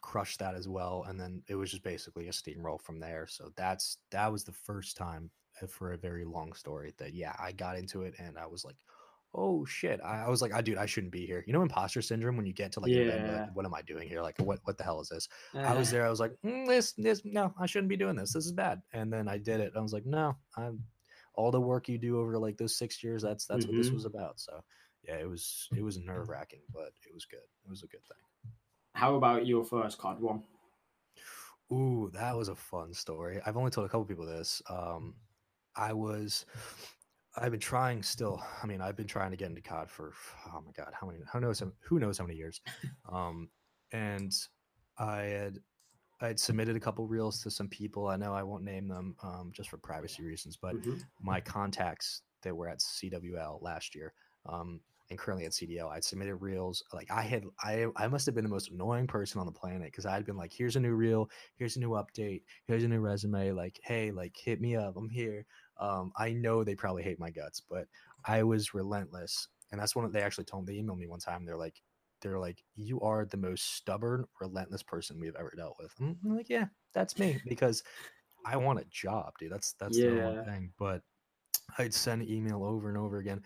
crushed 0.00 0.40
that 0.40 0.54
as 0.54 0.68
well. 0.68 1.04
And 1.08 1.18
then 1.20 1.42
it 1.48 1.54
was 1.54 1.70
just 1.70 1.82
basically 1.82 2.28
a 2.28 2.32
steamroll 2.32 2.80
from 2.80 3.00
there. 3.00 3.26
So 3.28 3.50
that's 3.56 3.98
that 4.10 4.30
was 4.30 4.44
the 4.44 4.52
first 4.52 4.96
time 4.96 5.30
uh, 5.62 5.66
for 5.66 5.92
a 5.92 5.98
very 5.98 6.24
long 6.24 6.52
story 6.52 6.94
that 6.98 7.14
yeah, 7.14 7.34
I 7.38 7.52
got 7.52 7.78
into 7.78 8.02
it 8.02 8.14
and 8.18 8.38
I 8.38 8.46
was 8.46 8.64
like, 8.64 8.76
oh 9.34 9.64
shit. 9.64 10.00
I, 10.04 10.24
I 10.24 10.28
was 10.28 10.42
like, 10.42 10.52
I 10.52 10.60
dude, 10.60 10.78
I 10.78 10.86
shouldn't 10.86 11.12
be 11.12 11.26
here. 11.26 11.44
You 11.46 11.52
know, 11.52 11.62
imposter 11.62 12.02
syndrome 12.02 12.36
when 12.36 12.46
you 12.46 12.52
get 12.52 12.72
to 12.72 12.80
like, 12.80 12.90
yeah. 12.90 13.40
like 13.40 13.56
what 13.56 13.66
am 13.66 13.74
I 13.74 13.82
doing 13.82 14.08
here? 14.08 14.22
Like, 14.22 14.38
what 14.38 14.60
what 14.64 14.78
the 14.78 14.84
hell 14.84 15.00
is 15.00 15.08
this? 15.08 15.28
Uh. 15.54 15.60
I 15.60 15.74
was 15.74 15.90
there. 15.90 16.06
I 16.06 16.10
was 16.10 16.20
like, 16.20 16.32
mm, 16.44 16.66
this 16.66 16.92
this 16.92 17.22
no, 17.24 17.52
I 17.58 17.66
shouldn't 17.66 17.90
be 17.90 17.96
doing 17.96 18.16
this. 18.16 18.32
This 18.32 18.46
is 18.46 18.52
bad. 18.52 18.80
And 18.92 19.12
then 19.12 19.28
I 19.28 19.38
did 19.38 19.60
it. 19.60 19.72
I 19.76 19.80
was 19.80 19.92
like, 19.92 20.06
no, 20.06 20.36
I'm 20.56 20.82
all 21.34 21.52
the 21.52 21.60
work 21.60 21.88
you 21.88 21.98
do 21.98 22.18
over 22.18 22.36
like 22.36 22.56
those 22.56 22.76
six 22.76 23.02
years. 23.02 23.22
That's 23.22 23.46
that's 23.46 23.64
mm-hmm. 23.64 23.74
what 23.74 23.78
this 23.78 23.86
mm-hmm. 23.86 23.94
was 23.94 24.04
about. 24.06 24.40
So 24.40 24.60
yeah, 25.08 25.16
it 25.16 25.28
was 25.28 25.68
it 25.74 25.82
was 25.82 25.98
nerve 25.98 26.28
wracking, 26.28 26.60
but 26.72 26.92
it 27.06 27.14
was 27.14 27.24
good. 27.24 27.38
It 27.38 27.70
was 27.70 27.82
a 27.82 27.86
good 27.86 28.04
thing. 28.04 28.52
How 28.92 29.14
about 29.14 29.46
your 29.46 29.64
first 29.64 29.98
card 29.98 30.20
one? 30.20 30.42
Ooh, 31.72 32.10
that 32.14 32.36
was 32.36 32.48
a 32.48 32.54
fun 32.54 32.92
story. 32.92 33.40
I've 33.44 33.56
only 33.56 33.70
told 33.70 33.86
a 33.86 33.88
couple 33.88 34.04
people 34.04 34.26
this. 34.26 34.62
Um, 34.68 35.14
I 35.76 35.92
was, 35.92 36.46
I've 37.36 37.52
been 37.52 37.60
trying 37.60 38.02
still. 38.02 38.42
I 38.62 38.66
mean, 38.66 38.80
I've 38.80 38.96
been 38.96 39.06
trying 39.06 39.30
to 39.30 39.36
get 39.36 39.48
into 39.48 39.62
COD 39.62 39.90
for 39.90 40.12
oh 40.52 40.62
my 40.64 40.72
god, 40.76 40.92
how 40.98 41.06
many? 41.06 41.20
Who 41.32 41.40
knows? 41.40 41.62
Who 41.80 41.98
knows 41.98 42.18
how 42.18 42.26
many 42.26 42.36
years? 42.36 42.60
Um, 43.10 43.48
and 43.92 44.34
I 44.98 45.22
had 45.22 45.58
I 46.20 46.26
had 46.26 46.38
submitted 46.38 46.76
a 46.76 46.80
couple 46.80 47.06
reels 47.06 47.40
to 47.42 47.50
some 47.50 47.68
people. 47.68 48.08
I 48.08 48.16
know 48.16 48.34
I 48.34 48.42
won't 48.42 48.64
name 48.64 48.86
them 48.86 49.16
um, 49.22 49.50
just 49.54 49.70
for 49.70 49.78
privacy 49.78 50.22
reasons, 50.22 50.58
but 50.60 50.76
mm-hmm. 50.76 50.98
my 51.22 51.40
contacts 51.40 52.22
that 52.42 52.54
were 52.54 52.68
at 52.68 52.80
CWL 52.80 53.62
last 53.62 53.94
year 53.94 54.12
um, 54.46 54.80
and 55.10 55.18
currently 55.18 55.46
at 55.46 55.52
CDL, 55.52 55.90
I'd 55.90 56.04
submitted 56.04 56.36
reels. 56.36 56.82
Like 56.92 57.10
I 57.10 57.22
had, 57.22 57.44
I 57.62 57.86
I 57.96 58.08
must 58.08 58.26
have 58.26 58.34
been 58.34 58.44
the 58.44 58.50
most 58.50 58.70
annoying 58.70 59.06
person 59.06 59.40
on 59.40 59.46
the 59.46 59.52
planet 59.52 59.90
because 59.90 60.06
I'd 60.06 60.26
been 60.26 60.36
like, 60.36 60.52
here's 60.52 60.76
a 60.76 60.80
new 60.80 60.94
reel, 60.94 61.30
here's 61.56 61.76
a 61.76 61.80
new 61.80 61.90
update, 61.90 62.42
here's 62.66 62.84
a 62.84 62.88
new 62.88 63.00
resume. 63.00 63.52
Like, 63.52 63.80
hey, 63.82 64.10
like 64.10 64.36
hit 64.36 64.60
me 64.60 64.76
up, 64.76 64.96
I'm 64.96 65.08
here. 65.08 65.46
Um, 65.80 66.12
I 66.16 66.32
know 66.32 66.64
they 66.64 66.74
probably 66.74 67.02
hate 67.02 67.20
my 67.20 67.30
guts, 67.30 67.62
but 67.68 67.86
I 68.26 68.42
was 68.42 68.74
relentless, 68.74 69.48
and 69.72 69.80
that's 69.80 69.96
one 69.96 70.10
they 70.12 70.22
actually 70.22 70.44
told 70.44 70.66
me. 70.66 70.74
They 70.74 70.82
emailed 70.82 70.98
me 70.98 71.06
one 71.06 71.20
time. 71.20 71.44
They're 71.44 71.56
like, 71.56 71.80
they're 72.20 72.38
like, 72.38 72.62
you 72.74 73.00
are 73.00 73.24
the 73.24 73.36
most 73.36 73.76
stubborn, 73.76 74.24
relentless 74.40 74.82
person 74.82 75.20
we've 75.20 75.36
ever 75.38 75.52
dealt 75.56 75.76
with. 75.78 75.94
I'm 76.00 76.18
like, 76.36 76.48
yeah, 76.48 76.66
that's 76.92 77.18
me 77.18 77.40
because 77.46 77.82
I 78.44 78.56
want 78.56 78.80
a 78.80 78.84
job, 78.90 79.32
dude. 79.38 79.52
That's 79.52 79.72
that's 79.74 79.96
yeah. 79.96 80.10
the 80.10 80.20
one 80.20 80.44
thing. 80.44 80.72
But 80.78 81.02
I'd 81.78 81.94
send 81.94 82.28
email 82.28 82.64
over 82.64 82.88
and 82.88 82.98
over 82.98 83.18
again, 83.18 83.42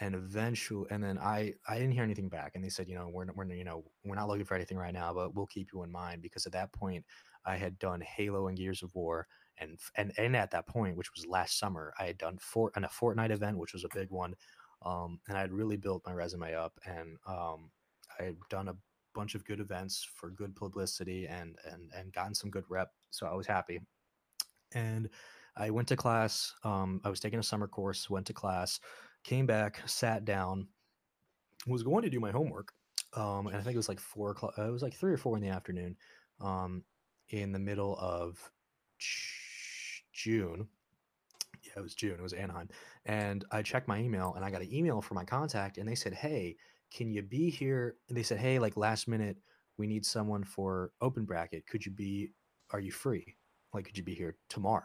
and 0.00 0.14
eventually, 0.14 0.86
and 0.90 1.02
then 1.02 1.18
I 1.18 1.54
I 1.68 1.74
didn't 1.74 1.92
hear 1.92 2.02
anything 2.02 2.28
back, 2.28 2.52
and 2.54 2.64
they 2.64 2.68
said, 2.68 2.88
you 2.88 2.96
know, 2.96 3.08
we're 3.08 3.26
we're 3.34 3.46
you 3.52 3.64
know 3.64 3.84
we're 4.04 4.16
not 4.16 4.28
looking 4.28 4.44
for 4.44 4.54
anything 4.54 4.78
right 4.78 4.92
now, 4.92 5.12
but 5.14 5.34
we'll 5.34 5.46
keep 5.46 5.68
you 5.72 5.82
in 5.82 5.92
mind 5.92 6.22
because 6.22 6.46
at 6.46 6.52
that 6.52 6.72
point 6.72 7.04
I 7.44 7.56
had 7.56 7.78
done 7.78 8.00
Halo 8.00 8.48
and 8.48 8.56
Gears 8.56 8.82
of 8.82 8.94
War, 8.94 9.28
and 9.58 9.78
and 9.96 10.12
and 10.18 10.36
at 10.36 10.50
that 10.50 10.66
point, 10.66 10.96
which 10.96 11.12
was 11.14 11.26
last 11.26 11.58
summer, 11.58 11.94
I 11.98 12.06
had 12.06 12.18
done 12.18 12.38
four 12.40 12.72
and 12.74 12.84
a 12.84 12.88
Fortnite 12.88 13.30
event, 13.30 13.58
which 13.58 13.72
was 13.72 13.84
a 13.84 13.94
big 13.94 14.10
one, 14.10 14.34
um, 14.82 15.20
and 15.28 15.38
I 15.38 15.40
had 15.42 15.52
really 15.52 15.76
built 15.76 16.02
my 16.06 16.12
resume 16.12 16.54
up, 16.54 16.78
and 16.84 17.16
um, 17.26 17.70
I 18.18 18.24
had 18.24 18.36
done 18.50 18.68
a 18.68 18.76
bunch 19.14 19.36
of 19.36 19.44
good 19.44 19.60
events 19.60 20.06
for 20.16 20.30
good 20.30 20.56
publicity 20.56 21.26
and 21.26 21.56
and 21.70 21.92
and 21.96 22.12
gotten 22.12 22.34
some 22.34 22.50
good 22.50 22.64
rep, 22.68 22.90
so 23.10 23.26
I 23.26 23.34
was 23.34 23.46
happy, 23.46 23.80
and 24.72 25.08
I 25.56 25.70
went 25.70 25.88
to 25.88 25.96
class. 25.96 26.52
Um, 26.64 27.00
I 27.04 27.10
was 27.10 27.20
taking 27.20 27.38
a 27.38 27.44
summer 27.44 27.68
course, 27.68 28.10
went 28.10 28.26
to 28.26 28.32
class, 28.32 28.80
came 29.24 29.46
back, 29.46 29.80
sat 29.86 30.24
down, 30.24 30.68
was 31.66 31.82
going 31.82 32.02
to 32.02 32.10
do 32.10 32.20
my 32.20 32.30
homework. 32.30 32.72
Um, 33.14 33.46
and 33.46 33.56
I 33.56 33.60
think 33.60 33.74
it 33.74 33.78
was 33.78 33.88
like 33.88 34.00
four 34.00 34.30
o'clock. 34.30 34.54
Uh, 34.58 34.68
it 34.68 34.72
was 34.72 34.82
like 34.82 34.94
three 34.94 35.12
or 35.12 35.16
four 35.16 35.36
in 35.36 35.42
the 35.42 35.48
afternoon, 35.48 35.96
um, 36.40 36.84
in 37.28 37.52
the 37.52 37.58
middle 37.58 37.96
of 37.98 38.38
June. 40.12 40.68
Yeah, 41.62 41.72
it 41.76 41.82
was 41.82 41.94
June. 41.94 42.14
It 42.18 42.22
was 42.22 42.32
Anaheim. 42.32 42.68
And 43.06 43.44
I 43.50 43.62
checked 43.62 43.88
my 43.88 43.98
email 43.98 44.34
and 44.34 44.44
I 44.44 44.50
got 44.50 44.62
an 44.62 44.72
email 44.72 45.00
from 45.00 45.14
my 45.16 45.24
contact 45.24 45.78
and 45.78 45.88
they 45.88 45.94
said, 45.94 46.12
Hey, 46.12 46.56
can 46.92 47.10
you 47.10 47.22
be 47.22 47.50
here? 47.50 47.96
And 48.08 48.16
they 48.16 48.22
said, 48.22 48.38
Hey, 48.38 48.58
like 48.58 48.76
last 48.76 49.08
minute, 49.08 49.36
we 49.78 49.86
need 49.86 50.04
someone 50.04 50.44
for 50.44 50.92
open 51.00 51.24
bracket. 51.24 51.66
Could 51.66 51.84
you 51.84 51.92
be, 51.92 52.30
are 52.70 52.80
you 52.80 52.92
free? 52.92 53.36
Like, 53.72 53.86
could 53.86 53.96
you 53.96 54.04
be 54.04 54.14
here 54.14 54.36
tomorrow? 54.48 54.84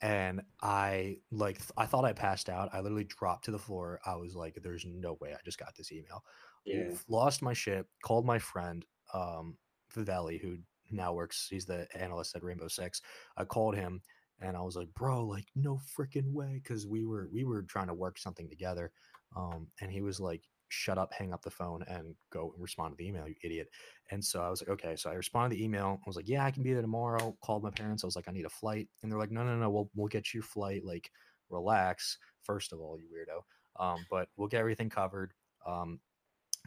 And 0.00 0.42
I 0.62 1.16
like 1.30 1.60
I 1.76 1.86
thought 1.86 2.04
I 2.04 2.12
passed 2.12 2.48
out. 2.48 2.70
I 2.72 2.80
literally 2.80 3.04
dropped 3.04 3.44
to 3.46 3.50
the 3.50 3.58
floor. 3.58 4.00
I 4.06 4.16
was 4.16 4.34
like, 4.34 4.58
"There's 4.62 4.84
no 4.86 5.18
way 5.20 5.32
I 5.32 5.38
just 5.44 5.58
got 5.58 5.76
this 5.76 5.92
email." 5.92 6.24
Yeah. 6.64 6.90
Lost 7.08 7.42
my 7.42 7.52
shit. 7.52 7.86
Called 8.04 8.26
my 8.26 8.38
friend, 8.38 8.84
um, 9.12 9.56
Vivelli, 9.94 10.40
who 10.40 10.58
now 10.90 11.12
works. 11.12 11.48
He's 11.50 11.66
the 11.66 11.88
analyst 11.94 12.36
at 12.36 12.42
Rainbow 12.42 12.68
Six. 12.68 13.02
I 13.36 13.44
called 13.44 13.74
him 13.74 14.02
and 14.40 14.56
I 14.56 14.62
was 14.62 14.76
like, 14.76 14.92
"Bro, 14.94 15.26
like, 15.26 15.46
no 15.54 15.80
freaking 15.96 16.32
way," 16.32 16.60
because 16.62 16.86
we 16.86 17.04
were 17.04 17.28
we 17.32 17.44
were 17.44 17.62
trying 17.62 17.88
to 17.88 17.94
work 17.94 18.18
something 18.18 18.48
together. 18.48 18.92
Um, 19.36 19.68
and 19.80 19.90
he 19.90 20.00
was 20.00 20.20
like, 20.20 20.42
shut 20.68 20.98
up, 20.98 21.12
hang 21.12 21.32
up 21.32 21.42
the 21.42 21.50
phone, 21.50 21.82
and 21.88 22.14
go 22.30 22.52
and 22.54 22.62
respond 22.62 22.92
to 22.92 22.96
the 22.96 23.08
email, 23.08 23.26
you 23.26 23.34
idiot. 23.42 23.68
And 24.10 24.24
so 24.24 24.42
I 24.42 24.50
was 24.50 24.62
like, 24.62 24.70
okay. 24.70 24.96
So 24.96 25.10
I 25.10 25.14
responded 25.14 25.54
to 25.54 25.58
the 25.58 25.64
email. 25.64 25.98
I 26.00 26.08
was 26.08 26.16
like, 26.16 26.28
yeah, 26.28 26.44
I 26.44 26.50
can 26.50 26.62
be 26.62 26.72
there 26.72 26.82
tomorrow. 26.82 27.36
Called 27.42 27.62
my 27.62 27.70
parents. 27.70 28.04
I 28.04 28.06
was 28.06 28.16
like, 28.16 28.28
I 28.28 28.32
need 28.32 28.46
a 28.46 28.50
flight. 28.50 28.88
And 29.02 29.10
they're 29.10 29.18
like, 29.18 29.30
no, 29.30 29.44
no, 29.44 29.56
no, 29.56 29.70
we'll 29.70 29.90
we'll 29.94 30.08
get 30.08 30.34
you 30.34 30.42
flight. 30.42 30.84
Like, 30.84 31.10
relax. 31.50 32.18
First 32.42 32.72
of 32.72 32.80
all, 32.80 32.98
you 32.98 33.06
weirdo. 33.06 33.42
Um, 33.82 34.04
but 34.10 34.28
we'll 34.36 34.48
get 34.48 34.60
everything 34.60 34.90
covered. 34.90 35.32
Um, 35.66 36.00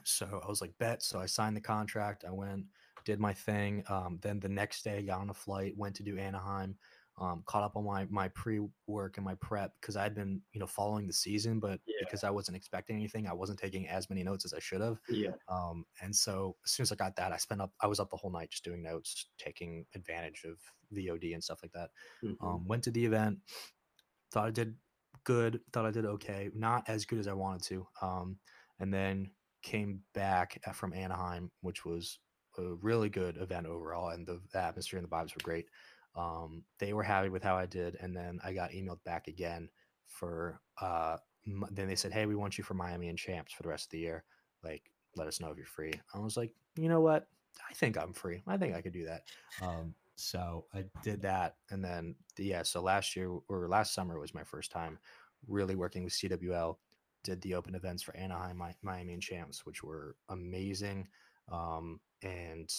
so 0.04 0.42
I 0.44 0.48
was 0.48 0.62
like, 0.62 0.74
bet. 0.80 1.04
So 1.04 1.20
I 1.20 1.26
signed 1.26 1.56
the 1.56 1.62
contract. 1.62 2.26
I 2.28 2.32
went, 2.32 2.66
did 3.06 3.20
my 3.20 3.34
thing. 3.34 3.84
Um, 3.90 4.20
then 4.22 4.40
the 4.40 4.50
next 4.50 4.84
day, 4.84 5.02
got 5.04 5.22
on 5.22 5.30
a 5.30 5.34
flight, 5.34 5.78
went 5.78 5.96
to 5.96 6.04
do 6.04 6.18
Anaheim 6.18 6.76
um, 7.22 7.44
caught 7.46 7.64
up 7.64 7.78
on 7.78 7.86
my 7.86 8.08
my 8.10 8.28
pre 8.30 8.60
work 8.88 9.18
and 9.18 9.26
my 9.26 9.36
prep 9.36 9.74
because 9.80 9.96
I'd 9.96 10.16
been 10.16 10.42
you 10.54 10.60
know 10.60 10.66
following 10.66 11.06
the 11.06 11.14
season, 11.14 11.60
but 11.60 11.80
yeah. 11.86 11.98
because 12.00 12.24
I 12.24 12.32
wasn't 12.32 12.58
expecting 12.58 12.96
anything, 12.96 13.28
I 13.28 13.34
wasn't 13.34 13.60
taking 13.60 13.88
as 13.88 14.10
many 14.10 14.24
notes 14.24 14.44
as 14.44 14.54
I 14.54 14.60
should 14.60 14.82
have. 14.82 14.98
Yeah. 15.08 15.30
Um, 15.48 15.86
and 16.02 16.14
so 16.16 16.56
as 16.66 16.72
soon 16.72 16.84
as 16.84 16.92
I 16.92 16.96
got 16.96 17.16
that, 17.18 17.32
I 17.32 17.38
spent 17.38 17.62
up. 17.62 17.72
I 17.80 17.88
was 17.88 18.00
up 18.00 18.10
the 18.10 18.18
whole 18.18 18.32
night 18.32 18.50
just 18.50 18.64
doing 18.64 18.82
notes, 18.82 19.28
taking 19.38 19.86
advantage 19.94 20.44
of 20.46 20.58
VOD 20.98 21.34
and 21.36 21.44
stuff 21.44 21.60
like 21.64 21.74
that. 21.74 21.92
Mm-hmm. 22.24 22.46
Um, 22.46 22.68
went 22.68 22.84
to 22.84 22.92
the 22.92 23.06
event, 23.06 23.38
thought 24.32 24.48
I 24.48 24.52
did 24.52 24.76
good, 25.24 25.60
thought 25.72 25.86
I 25.86 25.92
did 25.92 26.06
okay, 26.06 26.50
not 26.56 26.84
as 26.88 27.06
good 27.06 27.20
as 27.20 27.28
I 27.28 27.34
wanted 27.34 27.62
to. 27.68 27.88
Um, 28.02 28.38
and 28.80 28.92
then 28.92 29.30
came 29.62 30.00
back 30.16 30.60
from 30.74 30.92
Anaheim, 30.94 31.52
which 31.62 31.86
was 31.86 32.18
a 32.58 32.74
really 32.82 33.10
good 33.10 33.38
event 33.38 33.68
overall, 33.68 34.10
and 34.10 34.26
the, 34.26 34.42
the 34.52 34.60
atmosphere 34.60 35.00
and 35.00 35.08
the 35.08 35.16
vibes 35.16 35.36
were 35.36 35.44
great. 35.44 35.68
Um, 36.16 36.64
they 36.80 36.94
were 36.94 37.04
happy 37.04 37.30
with 37.30 37.44
how 37.44 37.56
I 37.56 37.66
did, 37.66 37.96
and 38.02 38.16
then 38.16 38.40
I 38.44 38.54
got 38.54 38.72
emailed 38.72 39.04
back 39.04 39.28
again 39.28 39.70
for. 40.08 40.62
Uh, 40.80 41.18
then 41.72 41.88
they 41.88 41.96
said, 41.96 42.12
"Hey, 42.12 42.26
we 42.26 42.36
want 42.36 42.58
you 42.58 42.64
for 42.64 42.74
Miami 42.74 43.10
and 43.10 43.18
Champs 43.18 43.54
for 43.54 43.64
the 43.64 43.70
rest 43.70 43.86
of 43.86 43.92
the 43.92 44.00
year. 44.00 44.24
Like, 44.64 44.92
let 45.16 45.28
us 45.28 45.40
know 45.40 45.50
if 45.50 45.58
you're 45.58 45.66
free." 45.66 45.94
I 46.14 46.20
was 46.20 46.38
like, 46.38 46.54
"You 46.76 46.90
know 46.90 47.02
what? 47.02 47.28
I 47.70 47.74
think 47.74 47.98
I'm 47.98 48.14
free. 48.14 48.44
I 48.48 48.58
think 48.58 48.76
I 48.76 48.82
could 48.82 48.94
do 48.94 49.06
that." 49.06 49.24
Um, 49.62 49.96
so 50.16 50.66
I 50.74 50.86
did 51.04 51.22
that, 51.24 51.56
and 51.70 51.84
then 51.84 52.16
yeah. 52.38 52.64
So 52.64 52.82
last 52.82 53.16
year 53.16 53.30
or 53.48 53.68
last 53.70 53.94
summer 53.94 54.20
was 54.20 54.34
my 54.34 54.44
first 54.44 54.72
time 54.72 55.00
really 55.48 55.76
working 55.76 56.04
with 56.04 56.14
CWL. 56.14 56.78
Did 57.24 57.42
the 57.42 57.56
open 57.56 57.76
events 57.76 58.04
for 58.04 58.16
Anaheim, 58.16 58.62
Miami, 58.82 59.14
and 59.14 59.22
Champs, 59.22 59.66
which 59.66 59.84
were 59.84 60.16
amazing. 60.30 61.08
Um, 61.52 62.00
and 62.24 62.72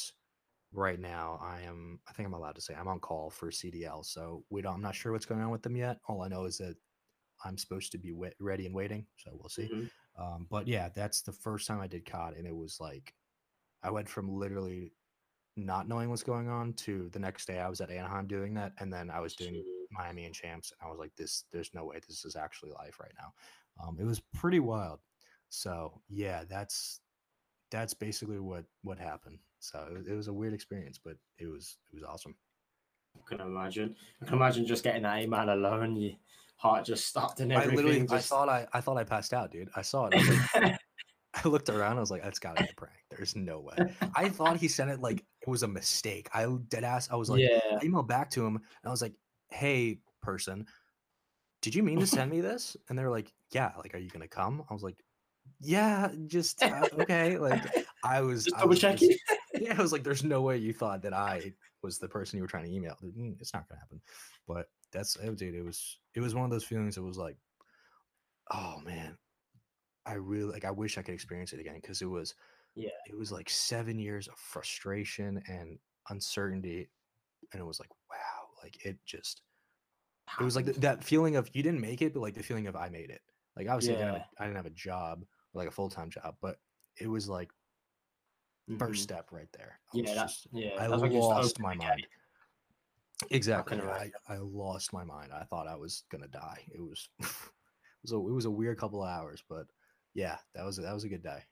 right 0.73 0.99
now 0.99 1.39
I 1.43 1.61
am 1.63 1.99
I 2.09 2.13
think 2.13 2.27
I'm 2.27 2.35
allowed 2.35 2.55
to 2.57 2.61
say 2.61 2.75
I'm 2.75 2.89
on 2.89 3.01
call 3.01 3.31
for 3.31 3.51
CDL. 3.51 4.05
So 4.05 4.45
we 4.51 4.63
don't 4.63 4.75
I'm 4.75 4.83
not 4.83 4.95
sure 4.95 5.13
what's 5.13 5.27
going 5.27 5.43
on 5.43 5.51
with 5.51 5.63
them 5.63 5.77
yet. 5.77 5.99
All 6.09 6.23
I 6.23 6.29
know 6.29 6.45
is 6.45 6.59
that 6.59 6.77
I'm 7.45 7.59
supposed 7.59 7.93
to 7.93 7.99
be 7.99 8.13
wet, 8.13 8.35
ready 8.41 8.67
and 8.67 8.75
waiting. 8.75 9.07
So 9.17 9.33
we'll 9.35 9.49
see. 9.49 9.69
Mm-hmm. 9.73 10.23
Um, 10.23 10.47
but 10.51 10.69
yeah, 10.69 10.89
that's 10.95 11.23
the 11.23 11.33
first 11.33 11.67
time 11.67 11.81
I 11.81 11.87
did 11.87 12.11
COD 12.11 12.35
and 12.37 12.47
it 12.47 12.55
was 12.55 12.79
like 12.81 13.15
I 13.83 13.91
went 13.91 14.09
from 14.09 14.33
literally 14.33 14.93
not 15.57 15.89
knowing 15.89 16.09
what's 16.09 16.23
going 16.23 16.49
on 16.49 16.73
to 16.73 17.11
the 17.13 17.19
next 17.19 17.47
day 17.47 17.59
I 17.59 17.69
was 17.69 17.81
at 17.81 17.91
Anaheim 17.91 18.27
doing 18.27 18.55
that 18.55 18.73
and 18.79 18.93
then 18.93 19.11
I 19.11 19.21
was 19.21 19.35
doing 19.35 19.63
Miami 19.91 20.25
and 20.25 20.35
champs 20.35 20.73
and 20.73 20.87
I 20.87 20.91
was 20.91 20.99
like 20.99 21.15
this 21.17 21.45
there's 21.53 21.71
no 21.75 21.85
way 21.85 22.01
this 22.07 22.25
is 22.25 22.37
actually 22.37 22.73
life 22.73 22.99
right 23.01 23.13
now. 23.19 23.33
Um, 23.83 23.99
it 24.01 24.05
was 24.05 24.23
pretty 24.35 24.61
wild. 24.61 25.01
So 25.51 26.01
yeah, 26.09 26.45
that's 26.49 27.01
that's 27.73 27.95
basically 27.95 28.39
what 28.39 28.65
what 28.83 28.99
happened. 28.99 29.39
So 29.59 29.87
it, 29.91 30.13
it 30.13 30.15
was 30.15 30.29
a 30.29 30.33
weird 30.33 30.55
experience, 30.55 30.99
but 31.03 31.17
it 31.39 31.47
was 31.47 31.79
it 31.93 31.97
was 31.97 32.05
awesome. 32.05 32.37
I 33.17 33.21
can 33.29 33.41
imagine. 33.41 33.97
I 34.21 34.27
can 34.27 34.35
imagine 34.35 34.67
just 34.67 34.85
getting 34.85 35.03
that 35.03 35.23
email 35.23 35.53
alone. 35.53 35.97
Your 35.97 36.13
heart 36.57 36.85
just 36.85 37.07
stopped 37.07 37.41
and 37.41 37.53
everything. 37.53 37.73
I 37.73 37.77
literally, 37.77 38.01
just... 38.07 38.13
I 38.13 38.21
thought 38.21 38.49
I, 38.49 38.67
I 38.73 38.81
thought 38.81 38.97
I 38.97 39.05
passed 39.05 39.35
out, 39.35 39.51
dude. 39.51 39.71
I 39.75 39.83
saw 39.83 40.07
it. 40.07 40.15
I, 40.17 40.61
like, 40.61 40.79
I 41.35 41.49
looked 41.49 41.69
around. 41.69 41.97
I 41.97 42.01
was 42.01 42.11
like, 42.11 42.23
that's 42.23 42.39
gotta 42.39 42.63
be 42.63 42.69
a 42.71 42.75
prank. 42.75 42.99
There's 43.11 43.35
no 43.35 43.61
way. 43.61 43.95
I 44.15 44.29
thought 44.29 44.57
he 44.57 44.69
sent 44.69 44.91
it 44.91 45.01
like 45.01 45.25
it 45.41 45.49
was 45.49 45.63
a 45.63 45.69
mistake. 45.69 46.29
I 46.33 46.47
dead 46.69 46.85
ass. 46.85 47.09
I 47.11 47.17
was 47.17 47.31
like, 47.31 47.41
yeah. 47.41 47.79
I 47.81 47.85
emailed 47.85 48.09
back 48.09 48.31
to 48.31 48.45
him 48.45 48.57
and 48.57 48.65
I 48.85 48.91
was 48.91 49.03
like, 49.03 49.15
hey, 49.51 49.99
person, 50.23 50.67
did 51.63 51.75
you 51.75 51.83
mean 51.83 52.01
to 52.01 52.07
send 52.07 52.31
me 52.31 52.41
this? 52.41 52.77
And 52.89 52.99
they 52.99 53.03
were 53.03 53.11
like, 53.11 53.33
yeah. 53.51 53.73
Like, 53.79 53.95
are 53.95 53.99
you 53.99 54.11
gonna 54.11 54.29
come? 54.29 54.63
I 54.69 54.75
was 54.75 54.83
like, 54.83 55.03
yeah, 55.61 56.11
just 56.27 56.63
uh, 56.63 56.89
okay. 57.01 57.39
Like, 57.39 57.63
I 58.05 58.21
was 58.21 58.45
just 58.45 58.57
double 58.57 58.75
checking. 58.75 59.17
yeah, 59.55 59.75
I 59.79 59.83
was 59.83 59.93
like, 59.93 60.03
there's 60.03 60.25
no 60.25 60.43
way 60.43 60.59
you 60.59 60.73
thought 60.73 61.03
that 61.03 61.13
I 61.13 61.53
was 61.83 61.99
the 61.99 62.09
person 62.09 62.37
you 62.37 62.43
were 62.43 62.49
trying 62.49 62.65
to 62.65 62.73
email. 62.73 62.97
Mm, 63.05 63.41
it's 63.41 63.55
not 63.55 63.69
gonna 63.69 63.81
happen. 63.81 64.01
But 64.49 64.67
that's 64.93 65.17
it, 65.17 65.37
dude. 65.37 65.55
It 65.55 65.65
was 65.65 65.99
it 66.15 66.21
was 66.21 66.35
one 66.35 66.45
of 66.45 66.51
those 66.51 66.65
feelings. 66.65 66.97
It 66.97 67.03
was 67.03 67.17
like, 67.17 67.37
oh 68.53 68.81
man, 68.85 69.17
I 70.05 70.15
really 70.15 70.51
like. 70.51 70.65
I 70.65 70.71
wish 70.71 70.99
I 70.99 71.03
could 71.03 71.15
experience 71.15 71.53
it 71.53 71.61
again 71.61 71.77
because 71.77 72.03
it 72.03 72.11
was, 72.11 72.35
yeah, 72.75 72.91
it 73.09 73.17
was 73.17 73.31
like 73.31 73.49
seven 73.49 73.99
years 73.99 74.29
of 74.29 74.35
frustration 74.35 75.43
and 75.47 75.79
uncertainty, 76.11 76.89
and 77.53 77.61
it 77.61 77.65
was 77.65 77.79
like, 77.79 77.91
wow, 78.11 78.49
like 78.63 78.85
it 78.85 78.99
just. 79.07 79.43
It 80.41 80.45
was 80.45 80.57
like 80.57 80.65
th- 80.65 80.79
that 80.79 81.05
feeling 81.05 81.37
of 81.37 81.51
you 81.53 81.63
didn't 81.63 81.81
make 81.81 82.01
it, 82.01 82.15
but 82.15 82.21
like 82.21 82.35
the 82.35 82.43
feeling 82.43 82.67
of 82.67 82.75
I 82.75 82.89
made 82.89 83.11
it. 83.11 83.21
Like 83.57 83.69
obviously 83.69 83.95
yeah. 83.95 84.01
I, 84.01 84.05
didn't 84.05 84.17
a, 84.17 84.27
I 84.39 84.45
didn't 84.45 84.57
have 84.57 84.67
a 84.67 84.71
job, 84.71 85.25
like 85.55 85.69
a 85.69 85.73
full 85.73 85.88
time 85.88 86.11
job, 86.11 86.35
but 86.41 86.57
it 87.01 87.09
was 87.09 87.29
like 87.29 87.49
mm-hmm. 88.69 88.79
first 88.79 89.03
step 89.03 89.29
right 89.33 89.49
there. 89.57 89.79
I 89.95 89.99
yeah, 89.99 90.15
that's 90.15 90.47
yeah. 90.53 90.71
I 90.79 90.87
lost 90.87 91.61
my 91.61 91.75
mind. 91.75 92.07
Exactly. 93.31 93.79
I, 93.81 94.11
I 94.29 94.38
lost 94.38 94.93
my 94.93 95.05
mind. 95.05 95.31
I 95.33 95.45
thought 95.45 95.69
I 95.69 95.77
was 95.77 96.05
gonna 96.11 96.29
die. 96.29 96.65
It 96.73 96.81
was 96.81 97.09
it 97.21 97.29
was 98.03 98.12
a 98.12 98.17
it 98.17 98.35
was 98.35 98.45
a 98.47 98.51
weird 98.51 98.79
couple 98.79 99.03
of 99.03 99.09
hours, 99.09 99.43
but 99.49 99.67
yeah, 100.15 100.37
that 100.55 100.65
was 100.65 100.77
that 100.77 100.93
was 100.93 101.05
a 101.05 101.09
good 101.09 101.23
day. 101.23 101.43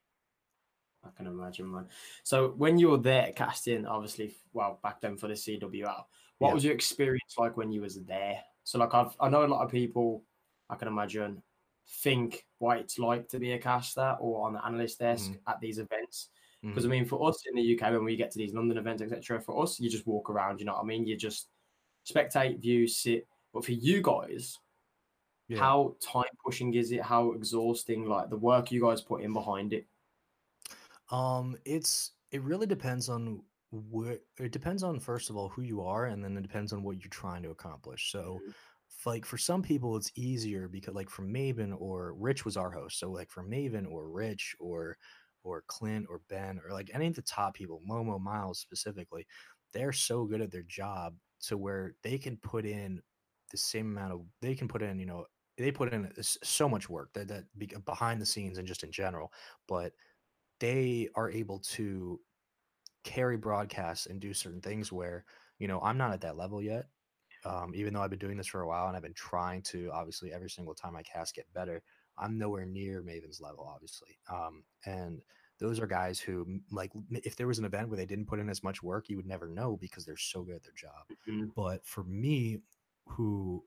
I 1.04 1.08
can 1.16 1.26
imagine, 1.26 1.72
man. 1.72 1.86
So 2.24 2.52
when 2.56 2.78
you 2.78 2.90
were 2.90 2.98
there 2.98 3.32
casting, 3.34 3.86
obviously, 3.86 4.36
well, 4.52 4.78
back 4.82 5.00
then 5.00 5.16
for 5.16 5.28
the 5.28 5.34
CWL, 5.34 6.04
what 6.38 6.48
yeah. 6.48 6.54
was 6.54 6.64
your 6.64 6.74
experience 6.74 7.36
like 7.38 7.56
when 7.56 7.72
you 7.72 7.80
was 7.82 7.98
there? 8.04 8.40
So 8.64 8.78
like 8.78 8.94
I've 8.94 9.16
I 9.20 9.28
know 9.28 9.44
a 9.44 9.46
lot 9.46 9.64
of 9.64 9.70
people, 9.70 10.24
I 10.68 10.76
can 10.76 10.88
imagine, 10.88 11.42
think 11.88 12.44
what 12.58 12.78
it's 12.78 12.98
like 12.98 13.28
to 13.28 13.38
be 13.38 13.52
a 13.52 13.58
caster 13.58 14.16
or 14.20 14.46
on 14.46 14.54
the 14.54 14.64
analyst 14.64 14.98
desk 14.98 15.30
mm. 15.30 15.38
at 15.48 15.60
these 15.60 15.78
events. 15.78 16.28
Because 16.62 16.84
mm-hmm. 16.84 16.92
I 16.92 16.96
mean, 16.96 17.04
for 17.06 17.26
us 17.26 17.42
in 17.48 17.56
the 17.56 17.74
UK, 17.74 17.92
when 17.92 18.04
we 18.04 18.16
get 18.16 18.30
to 18.32 18.38
these 18.38 18.52
London 18.52 18.76
events, 18.76 19.02
etc., 19.02 19.40
for 19.40 19.62
us, 19.62 19.80
you 19.80 19.88
just 19.88 20.06
walk 20.06 20.28
around. 20.28 20.60
You 20.60 20.66
know 20.66 20.74
what 20.74 20.82
I 20.82 20.86
mean? 20.86 21.06
You 21.06 21.16
just 21.16 21.48
spectate, 22.06 22.60
view, 22.60 22.86
sit. 22.86 23.26
But 23.54 23.64
for 23.64 23.72
you 23.72 24.02
guys, 24.02 24.58
yeah. 25.48 25.58
how 25.58 25.96
time 26.00 26.24
pushing 26.44 26.74
is 26.74 26.92
it? 26.92 27.02
How 27.02 27.32
exhausting? 27.32 28.06
Like 28.06 28.28
the 28.28 28.36
work 28.36 28.70
you 28.70 28.82
guys 28.82 29.00
put 29.00 29.22
in 29.22 29.32
behind 29.32 29.72
it. 29.72 29.86
Um, 31.10 31.56
it's 31.64 32.12
it 32.30 32.42
really 32.42 32.66
depends 32.66 33.08
on 33.08 33.42
where 33.72 34.18
it 34.38 34.52
depends 34.52 34.82
on 34.82 34.98
first 35.00 35.30
of 35.30 35.36
all 35.36 35.48
who 35.48 35.62
you 35.62 35.82
are, 35.82 36.06
and 36.06 36.22
then 36.22 36.36
it 36.36 36.42
depends 36.42 36.72
on 36.72 36.82
what 36.82 37.00
you're 37.00 37.10
trying 37.10 37.42
to 37.42 37.50
accomplish. 37.50 38.12
So, 38.12 38.40
mm-hmm. 38.42 38.50
Like 39.06 39.24
for 39.24 39.38
some 39.38 39.62
people 39.62 39.96
it's 39.96 40.12
easier 40.16 40.68
because 40.68 40.94
like 40.94 41.10
for 41.10 41.22
Maven 41.22 41.74
or 41.78 42.14
Rich 42.14 42.44
was 42.44 42.56
our 42.56 42.70
host. 42.70 42.98
So 42.98 43.10
like 43.10 43.30
for 43.30 43.42
Maven 43.42 43.90
or 43.90 44.08
Rich 44.10 44.54
or 44.60 44.96
or 45.42 45.64
Clint 45.66 46.06
or 46.10 46.20
Ben 46.28 46.60
or 46.64 46.72
like 46.72 46.90
any 46.92 47.06
of 47.06 47.14
the 47.14 47.22
top 47.22 47.54
people, 47.54 47.82
Momo 47.88 48.20
Miles 48.20 48.58
specifically, 48.60 49.26
they're 49.72 49.92
so 49.92 50.24
good 50.24 50.40
at 50.40 50.50
their 50.50 50.64
job 50.64 51.14
to 51.42 51.56
where 51.56 51.94
they 52.02 52.18
can 52.18 52.36
put 52.38 52.66
in 52.66 53.00
the 53.50 53.56
same 53.58 53.86
amount 53.96 54.12
of 54.12 54.22
they 54.42 54.54
can 54.54 54.68
put 54.68 54.82
in, 54.82 54.98
you 54.98 55.06
know, 55.06 55.24
they 55.56 55.72
put 55.72 55.92
in 55.92 56.10
so 56.22 56.68
much 56.68 56.88
work 56.88 57.10
that 57.14 57.28
that 57.28 57.44
behind 57.84 58.20
the 58.20 58.26
scenes 58.26 58.58
and 58.58 58.68
just 58.68 58.84
in 58.84 58.92
general, 58.92 59.32
but 59.68 59.92
they 60.60 61.08
are 61.14 61.30
able 61.30 61.58
to 61.60 62.20
carry 63.04 63.36
broadcasts 63.36 64.06
and 64.06 64.20
do 64.20 64.34
certain 64.34 64.60
things 64.60 64.92
where 64.92 65.24
you 65.58 65.66
know 65.66 65.80
i'm 65.80 65.96
not 65.96 66.12
at 66.12 66.20
that 66.20 66.36
level 66.36 66.62
yet 66.62 66.86
um, 67.44 67.72
even 67.74 67.92
though 67.92 68.02
i've 68.02 68.10
been 68.10 68.18
doing 68.18 68.36
this 68.36 68.46
for 68.46 68.62
a 68.62 68.68
while 68.68 68.88
and 68.88 68.96
i've 68.96 69.02
been 69.02 69.14
trying 69.14 69.62
to 69.62 69.90
obviously 69.92 70.32
every 70.32 70.50
single 70.50 70.74
time 70.74 70.96
i 70.96 71.02
cast 71.02 71.34
get 71.34 71.52
better 71.52 71.82
i'm 72.18 72.38
nowhere 72.38 72.66
near 72.66 73.02
maven's 73.02 73.40
level 73.40 73.70
obviously 73.72 74.18
um, 74.30 74.62
and 74.86 75.22
those 75.58 75.78
are 75.78 75.86
guys 75.86 76.18
who 76.18 76.60
like 76.70 76.90
if 77.10 77.36
there 77.36 77.46
was 77.46 77.58
an 77.58 77.64
event 77.64 77.88
where 77.88 77.96
they 77.96 78.06
didn't 78.06 78.26
put 78.26 78.38
in 78.38 78.48
as 78.48 78.62
much 78.62 78.82
work 78.82 79.08
you 79.08 79.16
would 79.16 79.26
never 79.26 79.48
know 79.48 79.76
because 79.80 80.04
they're 80.04 80.16
so 80.16 80.42
good 80.42 80.56
at 80.56 80.62
their 80.62 80.72
job 80.74 81.04
mm-hmm. 81.28 81.46
but 81.54 81.84
for 81.86 82.04
me 82.04 82.58
who 83.06 83.62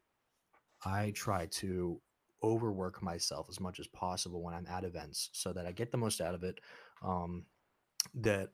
i 0.85 1.11
try 1.11 1.45
to 1.47 1.99
overwork 2.43 3.01
myself 3.01 3.47
as 3.49 3.59
much 3.59 3.79
as 3.79 3.87
possible 3.87 4.41
when 4.41 4.53
i'm 4.53 4.67
at 4.67 4.83
events 4.83 5.29
so 5.33 5.53
that 5.53 5.65
i 5.65 5.71
get 5.71 5.91
the 5.91 5.97
most 5.97 6.19
out 6.19 6.35
of 6.35 6.43
it 6.43 6.59
um, 7.03 7.45
that 8.13 8.49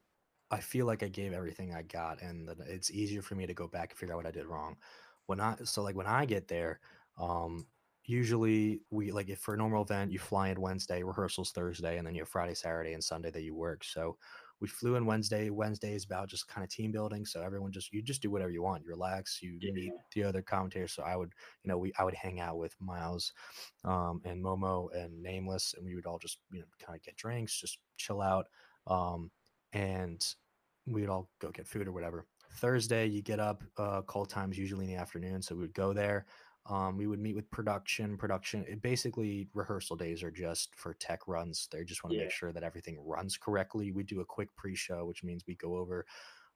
I 0.50 0.58
feel 0.58 0.86
like 0.86 1.02
I 1.02 1.08
gave 1.08 1.32
everything 1.32 1.74
I 1.74 1.82
got, 1.82 2.20
and 2.22 2.48
that 2.48 2.58
it's 2.66 2.90
easier 2.90 3.22
for 3.22 3.34
me 3.34 3.46
to 3.46 3.54
go 3.54 3.68
back 3.68 3.90
and 3.90 3.98
figure 3.98 4.14
out 4.14 4.18
what 4.18 4.26
I 4.26 4.32
did 4.32 4.46
wrong. 4.46 4.76
When 5.30 5.38
I 5.38 5.54
so 5.62 5.82
like 5.82 5.94
when 5.94 6.08
I 6.08 6.24
get 6.24 6.48
there, 6.48 6.80
um, 7.16 7.64
usually 8.04 8.80
we 8.90 9.12
like 9.12 9.28
if 9.28 9.38
for 9.38 9.54
a 9.54 9.56
normal 9.56 9.84
event 9.84 10.10
you 10.10 10.18
fly 10.18 10.48
in 10.48 10.60
Wednesday, 10.60 11.04
rehearsals 11.04 11.52
Thursday, 11.52 11.98
and 11.98 12.04
then 12.04 12.16
you 12.16 12.22
have 12.22 12.28
Friday, 12.28 12.54
Saturday, 12.54 12.94
and 12.94 13.04
Sunday 13.04 13.30
that 13.30 13.44
you 13.44 13.54
work. 13.54 13.84
So 13.84 14.16
we 14.60 14.66
flew 14.66 14.96
in 14.96 15.06
Wednesday. 15.06 15.48
Wednesday 15.50 15.94
is 15.94 16.04
about 16.04 16.28
just 16.28 16.48
kind 16.48 16.64
of 16.64 16.68
team 16.68 16.90
building. 16.90 17.24
So 17.24 17.42
everyone 17.42 17.70
just 17.70 17.92
you 17.92 18.02
just 18.02 18.22
do 18.22 18.28
whatever 18.32 18.50
you 18.50 18.64
want. 18.64 18.82
You 18.82 18.88
relax. 18.88 19.38
You 19.40 19.56
yeah. 19.60 19.70
meet 19.72 19.92
the 20.12 20.24
other 20.24 20.42
commentators. 20.42 20.94
So 20.94 21.04
I 21.04 21.14
would 21.14 21.30
you 21.62 21.68
know 21.68 21.78
we 21.78 21.92
I 21.96 22.02
would 22.02 22.14
hang 22.14 22.40
out 22.40 22.58
with 22.58 22.74
Miles, 22.80 23.32
um, 23.84 24.20
and 24.24 24.42
Momo 24.42 24.88
and 24.96 25.22
Nameless, 25.22 25.74
and 25.76 25.86
we 25.86 25.94
would 25.94 26.06
all 26.06 26.18
just 26.18 26.38
you 26.50 26.58
know 26.58 26.66
kind 26.84 26.96
of 26.96 27.04
get 27.04 27.14
drinks, 27.14 27.60
just 27.60 27.78
chill 27.98 28.20
out. 28.20 28.46
Um, 28.88 29.30
and 29.72 30.26
we'd 30.88 31.08
all 31.08 31.28
go 31.38 31.52
get 31.52 31.68
food 31.68 31.86
or 31.86 31.92
whatever. 31.92 32.26
Thursday, 32.54 33.06
you 33.06 33.22
get 33.22 33.40
up, 33.40 33.62
uh, 33.76 34.02
call 34.02 34.26
times 34.26 34.58
usually 34.58 34.84
in 34.84 34.90
the 34.90 35.00
afternoon. 35.00 35.42
So 35.42 35.54
we 35.54 35.62
would 35.62 35.74
go 35.74 35.92
there. 35.92 36.26
Um, 36.66 36.96
we 36.96 37.06
would 37.06 37.20
meet 37.20 37.34
with 37.34 37.50
production. 37.50 38.16
Production, 38.16 38.64
it 38.68 38.82
basically, 38.82 39.48
rehearsal 39.54 39.96
days 39.96 40.22
are 40.22 40.30
just 40.30 40.74
for 40.76 40.94
tech 40.94 41.26
runs. 41.26 41.68
They 41.72 41.84
just 41.84 42.04
want 42.04 42.12
to 42.12 42.18
yeah. 42.18 42.24
make 42.24 42.32
sure 42.32 42.52
that 42.52 42.62
everything 42.62 42.98
runs 43.04 43.36
correctly. 43.36 43.92
We 43.92 44.02
do 44.02 44.20
a 44.20 44.24
quick 44.24 44.54
pre 44.56 44.76
show, 44.76 45.06
which 45.06 45.24
means 45.24 45.44
we 45.46 45.54
go 45.54 45.76
over 45.76 46.04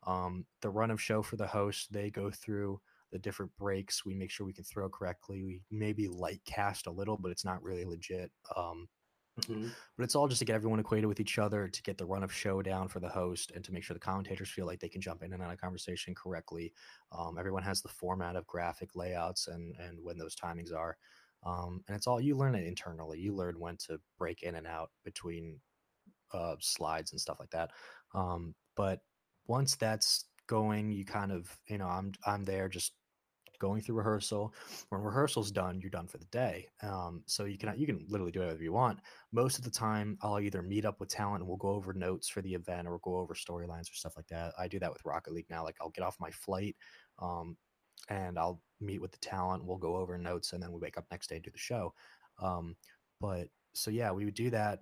um, 0.07 0.45
the 0.61 0.71
run 0.71 0.91
of 0.91 1.01
show 1.01 1.23
for 1.23 1.37
the 1.37 1.47
host. 1.47 1.93
They 1.93 2.11
go 2.11 2.31
through 2.31 2.81
the 3.13 3.19
different 3.19 3.57
breaks. 3.57 4.05
We 4.05 4.15
make 4.15 4.31
sure 4.31 4.47
we 4.47 4.53
can 4.53 4.65
throw 4.65 4.89
correctly. 4.89 5.43
We 5.43 5.61
maybe 5.71 6.09
light 6.09 6.43
cast 6.45 6.87
a 6.87 6.91
little, 6.91 7.17
but 7.17 7.31
it's 7.31 7.45
not 7.45 7.63
really 7.63 7.85
legit. 7.85 8.31
Um, 8.57 8.89
Mm-hmm. 9.43 9.69
But 9.97 10.05
it's 10.05 10.15
all 10.15 10.29
just 10.29 10.39
to 10.39 10.45
get 10.45 10.55
everyone 10.55 10.79
acquainted 10.79 11.07
with 11.07 11.21
each 11.21 11.39
other, 11.39 11.69
to 11.69 11.83
get 11.83 11.99
the 11.99 12.07
run 12.07 12.23
of 12.23 12.33
show 12.33 12.63
down 12.63 12.89
for 12.89 13.01
the 13.01 13.09
host, 13.09 13.51
and 13.55 13.65
to 13.65 13.73
make 13.73 13.83
sure 13.83 13.95
the 13.95 14.01
commentators 14.01 14.49
feel 14.49 14.67
like 14.67 14.81
they 14.81 14.89
can 14.89 15.01
jump 15.01 15.23
in 15.23 15.33
and 15.33 15.43
out 15.43 15.53
of 15.53 15.61
conversation 15.61 16.15
correctly. 16.15 16.73
Um, 17.13 17.37
everyone 17.39 17.63
has 17.65 17.83
the 17.83 17.89
format 17.89 18.37
of 18.37 18.47
graphic 18.47 18.91
layouts 18.95 19.49
and 19.49 19.75
and 19.79 19.99
when 20.03 20.19
those 20.19 20.37
timings 20.37 20.73
are, 20.75 20.97
um, 21.45 21.83
and 21.89 21.97
it's 21.97 22.07
all 22.07 22.21
you 22.21 22.37
learn 22.37 22.55
it 22.55 22.67
internally. 22.67 23.19
You 23.19 23.35
learn 23.35 23.59
when 23.59 23.77
to 23.89 23.99
break 24.19 24.43
in 24.43 24.55
and 24.55 24.67
out 24.67 24.91
between 25.05 25.61
uh, 26.33 26.57
slides 26.61 27.13
and 27.13 27.21
stuff 27.21 27.41
like 27.41 27.51
that. 27.51 27.71
Um, 28.15 28.55
but 28.77 29.01
once 29.47 29.75
that's 29.75 30.27
going, 30.47 30.93
you 30.93 31.05
kind 31.05 31.33
of 31.33 31.59
you 31.67 31.79
know 31.79 31.89
I'm 31.89 32.13
I'm 32.25 32.45
there 32.45 32.69
just 32.69 32.93
going 33.65 33.81
through 33.81 33.97
rehearsal. 33.97 34.55
When 34.91 35.01
rehearsal's 35.01 35.51
done, 35.51 35.81
you're 35.81 35.91
done 35.99 36.07
for 36.07 36.19
the 36.19 36.27
day. 36.27 36.69
Um, 36.83 37.23
so 37.27 37.45
you 37.45 37.57
can 37.57 37.79
you 37.79 37.87
can 37.87 38.05
literally 38.09 38.33
do 38.33 38.41
whatever 38.41 38.63
you 38.63 38.73
want. 38.73 38.99
Most 39.33 39.59
of 39.59 39.65
the 39.65 39.71
time, 39.71 40.19
I'll 40.23 40.41
either 40.41 40.63
meet 40.63 40.85
up 40.85 41.01
with 41.01 41.09
talent 41.09 41.41
and 41.41 41.49
we'll 41.49 41.57
go 41.57 41.71
over 41.71 41.93
notes 41.95 42.29
for 42.29 42.43
the 42.43 42.55
event, 42.55 42.87
or 42.87 42.99
go 43.03 43.17
over 43.17 43.35
storylines 43.35 43.91
or 43.91 43.95
stuff 43.95 44.17
like 44.17 44.29
that. 44.29 44.53
I 44.59 44.69
do 44.69 44.79
that 44.81 44.93
with 44.93 45.05
Rocket 45.05 45.33
League 45.33 45.51
now. 45.51 45.65
Like 45.65 45.77
I'll 45.81 45.97
get 45.97 46.05
off 46.05 46.21
my 46.21 46.31
flight, 46.31 46.77
um, 47.19 47.57
and 48.09 48.39
I'll 48.39 48.61
meet 48.81 49.01
with 49.01 49.13
the 49.13 49.19
talent. 49.19 49.65
We'll 49.65 49.79
go 49.79 49.97
over 49.97 50.19
notes, 50.19 50.53
and 50.53 50.63
then 50.63 50.73
we 50.73 50.81
wake 50.81 50.99
up 50.99 51.07
next 51.11 51.29
day 51.29 51.37
and 51.37 51.45
do 51.45 51.51
the 51.51 51.59
show. 51.59 51.95
Um, 52.39 52.77
but 53.21 53.49
so 53.73 53.91
yeah, 53.91 54.13
we 54.13 54.25
would 54.27 54.35
do 54.35 54.51
that, 54.51 54.81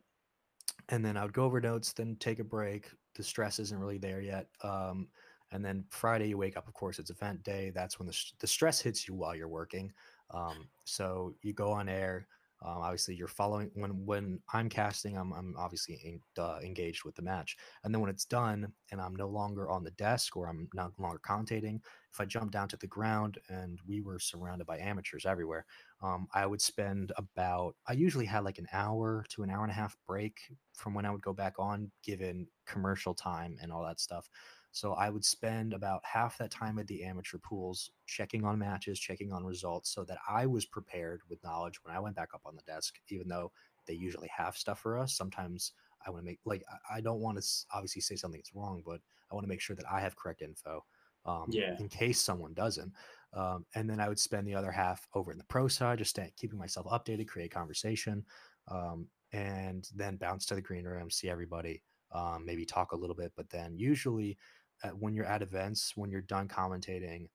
and 0.88 1.04
then 1.04 1.16
I 1.16 1.22
would 1.22 1.32
go 1.32 1.44
over 1.44 1.60
notes, 1.60 1.92
then 1.92 2.16
take 2.18 2.40
a 2.40 2.44
break. 2.44 2.90
The 3.14 3.22
stress 3.22 3.58
isn't 3.58 3.78
really 3.78 3.98
there 3.98 4.20
yet. 4.20 4.46
Um, 4.62 5.08
and 5.52 5.64
then 5.64 5.86
Friday, 5.90 6.28
you 6.28 6.38
wake 6.38 6.56
up, 6.56 6.66
of 6.68 6.74
course, 6.74 6.98
it's 6.98 7.10
event 7.10 7.42
day. 7.42 7.70
That's 7.70 7.98
when 7.98 8.06
the, 8.06 8.32
the 8.40 8.46
stress 8.46 8.80
hits 8.80 9.06
you 9.06 9.14
while 9.14 9.34
you're 9.34 9.48
working. 9.48 9.92
Um, 10.30 10.70
so 10.84 11.34
you 11.42 11.52
go 11.52 11.70
on 11.72 11.88
air. 11.88 12.28
Um, 12.64 12.78
obviously, 12.78 13.16
you're 13.16 13.26
following 13.26 13.72
when 13.74 14.06
when 14.06 14.40
I'm 14.52 14.68
casting. 14.68 15.18
I'm 15.18 15.32
I'm 15.32 15.56
obviously 15.56 15.94
in, 15.96 16.20
uh, 16.38 16.60
engaged 16.62 17.04
with 17.04 17.16
the 17.16 17.22
match, 17.22 17.56
and 17.82 17.92
then 17.92 18.00
when 18.00 18.08
it's 18.08 18.24
done 18.24 18.72
and 18.92 19.00
I'm 19.00 19.16
no 19.16 19.28
longer 19.28 19.68
on 19.68 19.82
the 19.82 19.90
desk 19.90 20.36
or 20.36 20.46
I'm 20.48 20.68
no 20.72 20.92
longer 20.96 21.18
commentating, 21.18 21.80
if 22.12 22.20
I 22.20 22.24
jump 22.24 22.52
down 22.52 22.68
to 22.68 22.76
the 22.76 22.86
ground 22.86 23.38
and 23.48 23.80
we 23.84 24.00
were 24.00 24.20
surrounded 24.20 24.66
by 24.66 24.78
amateurs 24.78 25.26
everywhere, 25.26 25.66
um, 26.02 26.28
I 26.34 26.46
would 26.46 26.62
spend 26.62 27.10
about 27.16 27.76
I 27.86 27.94
usually 27.94 28.26
had 28.26 28.44
like 28.44 28.58
an 28.58 28.68
hour 28.72 29.24
to 29.30 29.42
an 29.42 29.50
hour 29.50 29.62
and 29.62 29.72
a 29.72 29.74
half 29.74 29.96
break 30.06 30.52
from 30.72 30.94
when 30.94 31.04
I 31.04 31.10
would 31.10 31.22
go 31.22 31.32
back 31.32 31.58
on, 31.58 31.90
given 32.02 32.48
commercial 32.64 33.14
time 33.14 33.58
and 33.60 33.72
all 33.72 33.84
that 33.84 33.98
stuff. 33.98 34.30
So 34.72 34.94
I 34.94 35.10
would 35.10 35.24
spend 35.24 35.72
about 35.74 36.04
half 36.04 36.38
that 36.38 36.50
time 36.50 36.78
at 36.78 36.86
the 36.86 37.04
amateur 37.04 37.38
pools 37.38 37.90
checking 38.06 38.44
on 38.44 38.58
matches, 38.58 38.98
checking 38.98 39.32
on 39.32 39.44
results 39.44 39.90
so 39.90 40.04
that 40.04 40.18
I 40.28 40.46
was 40.46 40.64
prepared 40.64 41.20
with 41.28 41.42
knowledge 41.44 41.82
when 41.84 41.94
I 41.94 42.00
went 42.00 42.16
back 42.16 42.30
up 42.34 42.42
on 42.44 42.56
the 42.56 42.62
desk, 42.62 42.98
even 43.08 43.28
though 43.28 43.52
they 43.86 43.94
usually 43.94 44.28
have 44.34 44.56
stuff 44.56 44.80
for 44.80 44.98
us. 44.98 45.14
Sometimes 45.14 45.72
I 46.06 46.10
want 46.10 46.22
to 46.22 46.26
make, 46.26 46.40
like, 46.44 46.64
I 46.90 47.00
don't 47.00 47.20
want 47.20 47.40
to 47.40 47.46
obviously 47.72 48.00
say 48.02 48.16
something 48.16 48.40
that's 48.40 48.54
wrong, 48.54 48.82
but 48.84 49.00
I 49.30 49.34
want 49.34 49.44
to 49.44 49.48
make 49.48 49.60
sure 49.60 49.76
that 49.76 49.90
I 49.90 50.00
have 50.00 50.16
correct 50.16 50.42
info. 50.42 50.84
Um, 51.24 51.54
yeah. 51.54 51.76
in 51.78 51.88
case 51.88 52.20
someone 52.20 52.52
doesn't. 52.52 52.92
Um, 53.32 53.64
and 53.76 53.88
then 53.88 54.00
I 54.00 54.08
would 54.08 54.18
spend 54.18 54.44
the 54.46 54.56
other 54.56 54.72
half 54.72 55.06
over 55.14 55.30
in 55.30 55.38
the 55.38 55.44
pro 55.44 55.68
side, 55.68 55.98
just 55.98 56.10
stay, 56.10 56.32
keeping 56.36 56.58
myself 56.58 56.86
updated, 56.86 57.28
create 57.28 57.52
conversation, 57.52 58.26
um, 58.66 59.08
and 59.30 59.88
then 59.94 60.16
bounce 60.16 60.46
to 60.46 60.56
the 60.56 60.60
green 60.60 60.84
room, 60.84 61.10
see 61.10 61.28
everybody, 61.30 61.82
um, 62.10 62.44
maybe 62.44 62.66
talk 62.66 62.90
a 62.90 62.96
little 62.96 63.14
bit. 63.14 63.32
But 63.36 63.50
then 63.50 63.78
usually 63.78 64.36
at, 64.82 64.96
when 64.96 65.14
you're 65.14 65.26
at 65.26 65.42
events, 65.42 65.92
when 65.96 66.10
you're 66.10 66.20
done 66.20 66.48
commentating, 66.48 67.28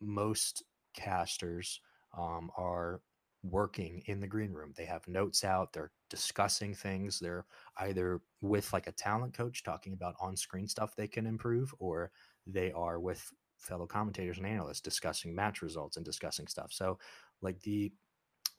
most 0.00 0.64
casters 0.94 1.80
um, 2.16 2.50
are 2.56 3.00
working 3.42 4.02
in 4.06 4.20
the 4.20 4.26
green 4.26 4.52
room. 4.52 4.72
They 4.76 4.84
have 4.84 5.06
notes 5.08 5.44
out, 5.44 5.72
they're 5.72 5.92
discussing 6.10 6.74
things. 6.74 7.18
They're 7.18 7.46
either 7.78 8.20
with 8.40 8.72
like 8.72 8.86
a 8.86 8.92
talent 8.92 9.34
coach 9.34 9.62
talking 9.62 9.92
about 9.92 10.14
on 10.20 10.36
screen 10.36 10.66
stuff 10.66 10.94
they 10.94 11.08
can 11.08 11.26
improve, 11.26 11.74
or 11.78 12.10
they 12.46 12.72
are 12.72 13.00
with 13.00 13.24
fellow 13.58 13.86
commentators 13.86 14.38
and 14.38 14.46
analysts 14.46 14.80
discussing 14.80 15.34
match 15.34 15.62
results 15.62 15.96
and 15.96 16.04
discussing 16.04 16.46
stuff. 16.46 16.72
So, 16.72 16.98
like, 17.40 17.60
the 17.60 17.92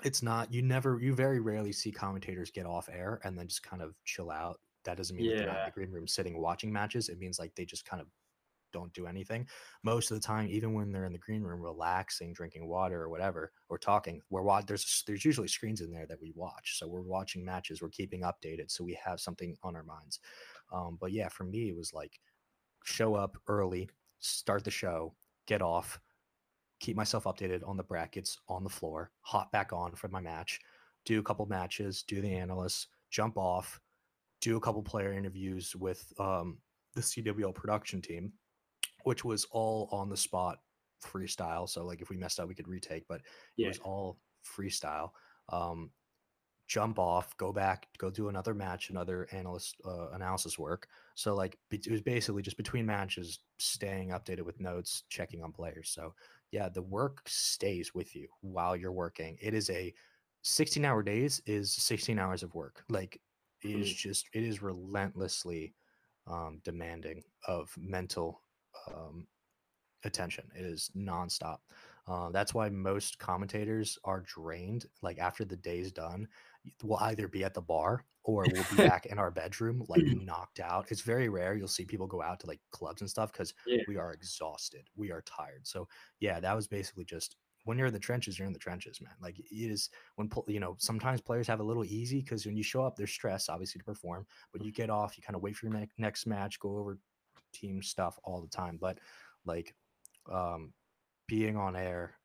it's 0.04 0.24
not 0.24 0.52
you 0.52 0.64
never 0.64 1.00
you 1.00 1.14
very 1.14 1.40
rarely 1.40 1.72
see 1.72 1.92
commentators 1.92 2.50
get 2.50 2.66
off 2.66 2.90
air 2.92 3.20
and 3.24 3.38
then 3.38 3.48
just 3.48 3.64
kind 3.64 3.82
of 3.82 3.94
chill 4.06 4.32
out. 4.32 4.60
That 4.84 4.98
doesn't 4.98 5.16
mean 5.16 5.30
yeah. 5.30 5.38
they're 5.38 5.48
not 5.48 5.60
in 5.60 5.66
the 5.66 5.72
green 5.72 5.92
room 5.92 6.08
sitting 6.08 6.42
watching 6.42 6.72
matches. 6.72 7.10
It 7.10 7.20
means 7.20 7.38
like 7.38 7.54
they 7.56 7.66
just 7.66 7.86
kind 7.86 8.02
of 8.02 8.08
don't 8.72 8.94
do 8.94 9.08
anything. 9.08 9.48
Most 9.84 10.12
of 10.12 10.18
the 10.18 10.26
time, 10.26 10.48
even 10.50 10.74
when 10.74 10.92
they're 10.92 11.06
in 11.06 11.14
the 11.14 11.20
green 11.20 11.42
room 11.42 11.62
relaxing, 11.62 12.34
drinking 12.34 12.68
water 12.68 13.02
or 13.02 13.10
whatever, 13.10 13.52
or 13.70 13.78
talking, 13.78 14.22
we're 14.30 14.42
watch. 14.42 14.66
There's 14.66 15.04
there's 15.08 15.26
usually 15.26 15.48
screens 15.48 15.82
in 15.82 15.92
there 15.92 16.06
that 16.08 16.22
we 16.22 16.34
watch, 16.36 16.78
so 16.78 16.88
we're 16.88 17.02
watching 17.02 17.46
matches. 17.46 17.82
We're 17.82 17.90
keeping 17.90 18.22
updated, 18.22 18.70
so 18.72 18.84
we 18.84 18.98
have 19.04 19.20
something 19.20 19.56
on 19.64 19.76
our 19.76 19.84
minds. 19.84 20.20
Um, 20.72 20.98
but 21.00 21.12
yeah, 21.12 21.28
for 21.30 21.44
me, 21.44 21.70
it 21.70 21.76
was 21.76 21.94
like 21.94 22.20
show 22.84 23.16
up 23.16 23.38
early, 23.48 23.90
start 24.20 24.64
the 24.64 24.72
show, 24.72 25.14
get 25.48 25.62
off, 25.62 26.00
keep 26.80 26.98
myself 26.98 27.26
updated 27.26 27.68
on 27.68 27.78
the 27.78 27.84
brackets 27.84 28.38
on 28.48 28.64
the 28.64 28.70
floor, 28.70 29.12
hop 29.22 29.52
back 29.52 29.72
on 29.74 29.96
for 29.96 30.08
my 30.08 30.22
match, 30.22 30.60
do 31.06 31.20
a 31.20 31.24
couple 31.24 31.46
matches, 31.46 32.04
do 32.08 32.22
the 32.22 32.34
analysts, 32.34 32.88
jump 33.10 33.38
off, 33.38 33.80
do 34.42 34.58
a 34.58 34.60
couple 34.60 34.82
player 34.82 35.14
interviews 35.14 35.76
with 35.76 36.12
um, 36.20 36.58
the 36.96 37.02
CWL 37.02 37.54
production 37.54 38.02
team, 38.02 38.34
which 39.04 39.24
was 39.24 39.46
all 39.52 39.90
on 39.92 40.10
the 40.10 40.18
spot 40.18 40.60
freestyle. 41.04 41.68
So 41.68 41.86
like 41.86 42.02
if 42.02 42.10
we 42.10 42.18
messed 42.18 42.40
up, 42.40 42.48
we 42.48 42.56
could 42.56 42.68
retake, 42.68 43.06
but 43.08 43.22
yeah. 43.58 43.66
it 43.66 43.70
was 43.70 43.80
all 43.80 44.18
freestyle. 44.46 45.12
Um, 45.50 45.92
jump 46.68 47.00
off, 47.00 47.36
go 47.38 47.52
back, 47.52 47.88
go 47.98 48.10
do 48.10 48.30
another 48.30 48.54
match, 48.54 48.90
another 48.90 49.28
analyst 49.32 49.76
uh, 49.86 50.10
analysis 50.12 50.58
work. 50.58 50.88
So 51.16 51.36
like 51.36 51.58
it 51.70 51.92
was 51.92 52.02
basically 52.02 52.42
just 52.42 52.58
between 52.58 52.86
matches, 52.86 53.40
staying 53.60 54.10
updated 54.10 54.44
with 54.44 54.60
notes, 54.60 55.04
checking 55.10 55.44
on 55.44 55.52
players. 55.52 55.90
So 55.90 56.14
yeah, 56.52 56.70
the 56.70 56.82
work 56.82 57.22
stays 57.28 57.94
with 57.94 58.16
you 58.16 58.28
while 58.42 58.76
you're 58.76 58.92
working. 58.92 59.38
It 59.42 59.54
is 59.54 59.70
a 59.70 59.94
16 60.44 60.86
hour 60.86 61.04
days 61.04 61.42
is 61.46 61.74
16 61.74 62.18
hours 62.18 62.44
of 62.44 62.56
work. 62.56 62.84
Like 62.90 63.20
it 63.64 63.76
is 63.76 63.90
mm. 63.90 63.96
just 63.98 64.28
it 64.34 64.44
is 64.44 64.62
relentlessly 64.62 65.74
um, 66.28 66.62
demanding 66.64 67.24
of 67.48 67.70
mental 67.78 68.41
um, 68.88 69.28
attention. 70.04 70.46
It 70.56 70.66
is 70.66 70.92
nonstop. 70.96 71.58
Uh, 72.08 72.30
that's 72.32 72.54
why 72.54 72.70
most 72.70 73.20
commentators 73.20 73.98
are 74.04 74.22
drained. 74.22 74.86
Like 75.02 75.20
after 75.20 75.46
the 75.46 75.56
day's 75.56 75.92
done, 75.92 76.28
we'll 76.84 76.98
either 77.00 77.28
be 77.28 77.44
at 77.44 77.54
the 77.54 77.62
bar 77.62 78.06
or 78.24 78.46
we'll 78.52 78.66
be 78.72 78.76
back 78.88 79.06
in 79.06 79.20
our 79.20 79.32
bedroom, 79.32 79.84
like 79.88 80.04
knocked 80.04 80.60
out. 80.60 80.88
It's 80.90 81.02
very 81.02 81.30
rare 81.30 81.56
you'll 81.56 81.68
see 81.68 81.86
people 81.86 82.08
go 82.08 82.22
out 82.22 82.40
to 82.42 82.48
like 82.48 82.60
clubs 82.72 83.02
and 83.02 83.10
stuff 83.10 83.32
because 83.32 83.54
yeah. 83.68 83.84
we 83.88 83.98
are 83.98 84.14
exhausted. 84.14 84.88
We 84.96 85.12
are 85.12 85.22
tired. 85.22 85.66
So 85.66 85.88
yeah, 86.20 86.40
that 86.40 86.56
was 86.56 86.68
basically 86.68 87.06
just 87.06 87.36
when 87.66 87.78
you're 87.78 87.88
in 87.88 87.94
the 87.94 88.00
trenches, 88.00 88.40
you're 88.40 88.48
in 88.48 88.54
the 88.54 88.60
trenches, 88.60 89.00
man. 89.02 89.14
Like 89.22 89.38
it 89.40 89.46
is 89.52 89.90
when 90.16 90.30
you 90.48 90.60
know 90.60 90.76
sometimes 90.80 91.22
players 91.22 91.48
have 91.48 91.60
a 91.60 91.64
little 91.64 91.86
easy 91.86 92.22
because 92.22 92.46
when 92.46 92.58
you 92.58 92.64
show 92.64 92.84
up, 92.84 92.96
there's 92.96 93.12
stress 93.12 93.50
obviously 93.50 93.80
to 93.80 93.86
perform, 93.86 94.26
but 94.52 94.64
you 94.64 94.72
get 94.72 94.90
off, 94.90 95.18
you 95.18 95.24
kind 95.24 95.36
of 95.36 95.44
wait 95.44 95.56
for 95.56 95.68
your 95.68 95.76
ne- 95.76 95.90
next 95.98 96.26
match, 96.26 96.60
go 96.60 96.78
over 96.78 96.98
team 97.52 97.82
stuff 97.82 98.20
all 98.24 98.42
the 98.42 98.48
time. 98.48 98.78
But 98.80 99.00
like 99.46 99.74
um, 100.32 100.74
being 101.28 101.58
on 101.58 101.76
air 101.76 102.16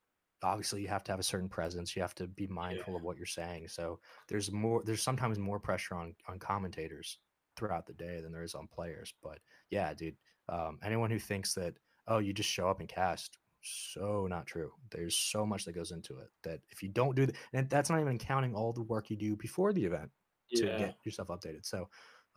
obviously 0.43 0.83
you 0.83 0.89
have 0.89 1.05
to 1.05 1.13
have 1.13 1.21
a 1.21 1.25
certain 1.25 1.49
presence 1.49 1.97
you 1.97 2.03
have 2.03 2.15
to 2.15 2.27
be 2.27 2.47
mindful 2.47 2.93
yeah. 2.93 2.99
of 2.99 3.03
what 3.03 3.17
you're 3.17 3.27
saying 3.27 3.67
so 3.69 3.99
there's 4.29 4.53
more 4.53 4.83
there's 4.85 5.03
sometimes 5.03 5.39
more 5.39 5.59
pressure 5.59 5.95
on 5.95 6.15
on 6.29 6.39
commentators 6.39 7.19
throughout 7.57 7.87
the 7.87 7.93
day 7.95 8.21
than 8.21 8.33
there 8.33 8.43
is 8.43 8.55
on 8.55 8.67
players 8.67 9.15
but 9.23 9.39
yeah 9.71 9.95
dude 9.95 10.17
um, 10.49 10.79
anyone 10.85 11.11
who 11.11 11.19
thinks 11.19 11.55
that 11.55 11.75
oh 12.09 12.19
you 12.19 12.33
just 12.33 12.51
show 12.51 12.69
up 12.69 12.81
and 12.81 12.89
cast 12.89 13.39
so 13.63 14.27
not 14.29 14.47
true 14.47 14.71
there's 14.91 15.17
so 15.17 15.47
much 15.47 15.65
that 15.65 15.75
goes 15.75 15.91
into 15.91 16.19
it 16.19 16.29
that 16.45 16.61
if 16.69 16.83
you 16.83 16.89
don't 16.89 17.17
do 17.17 17.27
that 17.27 17.35
and 17.53 17.71
that's 17.71 17.91
not 17.91 18.01
even 18.01 18.19
counting 18.19 18.55
all 18.55 18.73
the 18.73 18.83
work 18.83 19.11
you 19.11 19.17
do 19.17 19.35
before 19.37 19.73
the 19.73 19.85
event 19.85 20.11
to 20.55 20.67
yeah. 20.67 20.79
get 20.79 20.97
yourself 21.03 21.29
updated 21.29 21.65
so 21.65 21.89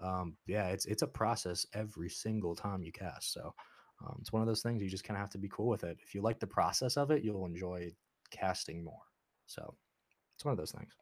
um, 0.02 0.36
yeah 0.48 0.68
it's 0.68 0.86
it's 0.86 1.02
a 1.02 1.08
process 1.08 1.66
every 1.74 2.10
single 2.10 2.56
time 2.56 2.82
you 2.82 2.92
cast 2.92 3.34
so 3.34 3.54
um, 4.06 4.18
it's 4.22 4.32
one 4.32 4.42
of 4.42 4.48
those 4.48 4.62
things 4.62 4.82
you 4.82 4.90
just 4.90 5.04
kind 5.04 5.18
of 5.18 5.22
have 5.22 5.30
to 5.32 5.38
be 5.38 5.50
cool 5.50 5.68
with 5.68 5.84
it. 5.84 5.98
If 6.02 6.16
you 6.16 6.22
like 6.22 6.40
the 6.40 6.48
process 6.48 6.98
of 6.98 7.12
it, 7.12 7.24
you'll 7.24 7.46
enjoy 7.46 7.92
casting 8.32 8.84
more. 8.84 9.02
So 9.46 9.76
it's 10.36 10.46
one 10.46 10.54
of 10.54 10.58
those 10.58 10.72
things. 10.72 10.94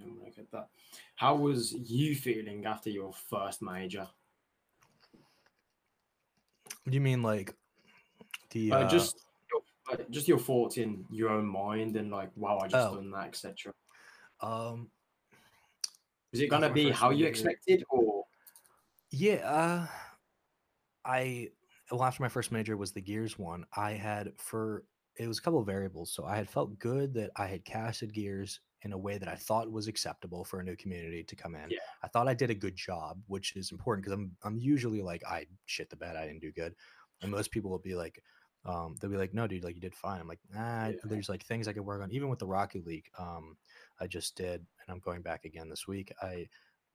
I 0.00 0.30
get 0.30 0.50
that. 0.52 0.68
How 1.16 1.34
was 1.34 1.72
you 1.72 2.14
feeling 2.14 2.66
after 2.66 2.90
your 2.90 3.12
first 3.12 3.62
major? 3.62 4.06
What 6.82 6.90
do 6.90 6.94
you 6.94 7.00
mean, 7.00 7.22
like 7.22 7.54
the 8.50 8.72
uh, 8.72 8.78
uh, 8.78 8.88
just 8.88 9.16
your, 9.50 10.06
just 10.10 10.28
your 10.28 10.38
thoughts 10.38 10.76
in 10.76 11.04
your 11.10 11.30
own 11.30 11.46
mind 11.46 11.96
and 11.96 12.10
like, 12.10 12.30
wow, 12.36 12.58
I 12.62 12.68
just 12.68 12.88
oh. 12.88 12.96
done 12.96 13.10
that, 13.10 13.28
etc. 13.28 13.72
Um, 14.40 14.90
is 16.32 16.40
it 16.40 16.48
gonna 16.48 16.70
be 16.70 16.90
how 16.90 17.10
you 17.10 17.26
expected, 17.26 17.84
or 17.90 18.24
yeah? 19.10 19.36
Uh, 19.36 19.86
I 21.04 21.50
well 21.90 22.04
after 22.04 22.22
my 22.22 22.28
first 22.28 22.52
major 22.52 22.76
was 22.76 22.92
the 22.92 23.00
gears 23.00 23.38
one 23.38 23.64
i 23.76 23.92
had 23.92 24.32
for 24.36 24.84
it 25.18 25.28
was 25.28 25.38
a 25.38 25.42
couple 25.42 25.60
of 25.60 25.66
variables 25.66 26.12
so 26.12 26.24
i 26.24 26.36
had 26.36 26.48
felt 26.48 26.78
good 26.78 27.14
that 27.14 27.30
i 27.36 27.46
had 27.46 27.64
casted 27.64 28.12
gears 28.12 28.60
in 28.82 28.92
a 28.92 28.98
way 28.98 29.18
that 29.18 29.28
i 29.28 29.34
thought 29.34 29.70
was 29.70 29.88
acceptable 29.88 30.44
for 30.44 30.60
a 30.60 30.64
new 30.64 30.76
community 30.76 31.22
to 31.22 31.36
come 31.36 31.54
in 31.54 31.70
yeah. 31.70 31.78
i 32.02 32.08
thought 32.08 32.28
i 32.28 32.34
did 32.34 32.50
a 32.50 32.54
good 32.54 32.76
job 32.76 33.20
which 33.26 33.54
is 33.56 33.72
important 33.72 34.04
because 34.04 34.18
i'm 34.18 34.30
i'm 34.42 34.58
usually 34.58 35.02
like 35.02 35.22
i 35.24 35.46
shit 35.66 35.88
the 35.90 35.96
bed 35.96 36.16
i 36.16 36.26
didn't 36.26 36.40
do 36.40 36.52
good 36.52 36.74
and 37.22 37.30
most 37.30 37.50
people 37.50 37.70
will 37.70 37.78
be 37.78 37.94
like 37.94 38.22
um, 38.66 38.96
they'll 39.00 39.10
be 39.10 39.16
like, 39.16 39.34
no, 39.34 39.46
dude, 39.46 39.64
like 39.64 39.74
you 39.74 39.80
did 39.80 39.94
fine. 39.94 40.20
I'm 40.20 40.28
like, 40.28 40.40
nah, 40.52 40.88
yeah. 40.88 40.92
there's 41.04 41.28
like 41.28 41.44
things 41.44 41.68
I 41.68 41.72
could 41.72 41.84
work 41.84 42.02
on. 42.02 42.10
Even 42.10 42.28
with 42.28 42.38
the 42.38 42.46
Rocket 42.46 42.86
League, 42.86 43.08
um, 43.18 43.56
I 44.00 44.06
just 44.06 44.36
did, 44.36 44.60
and 44.60 44.88
I'm 44.88 45.00
going 45.00 45.22
back 45.22 45.44
again 45.44 45.68
this 45.68 45.86
week. 45.86 46.12
I 46.22 46.46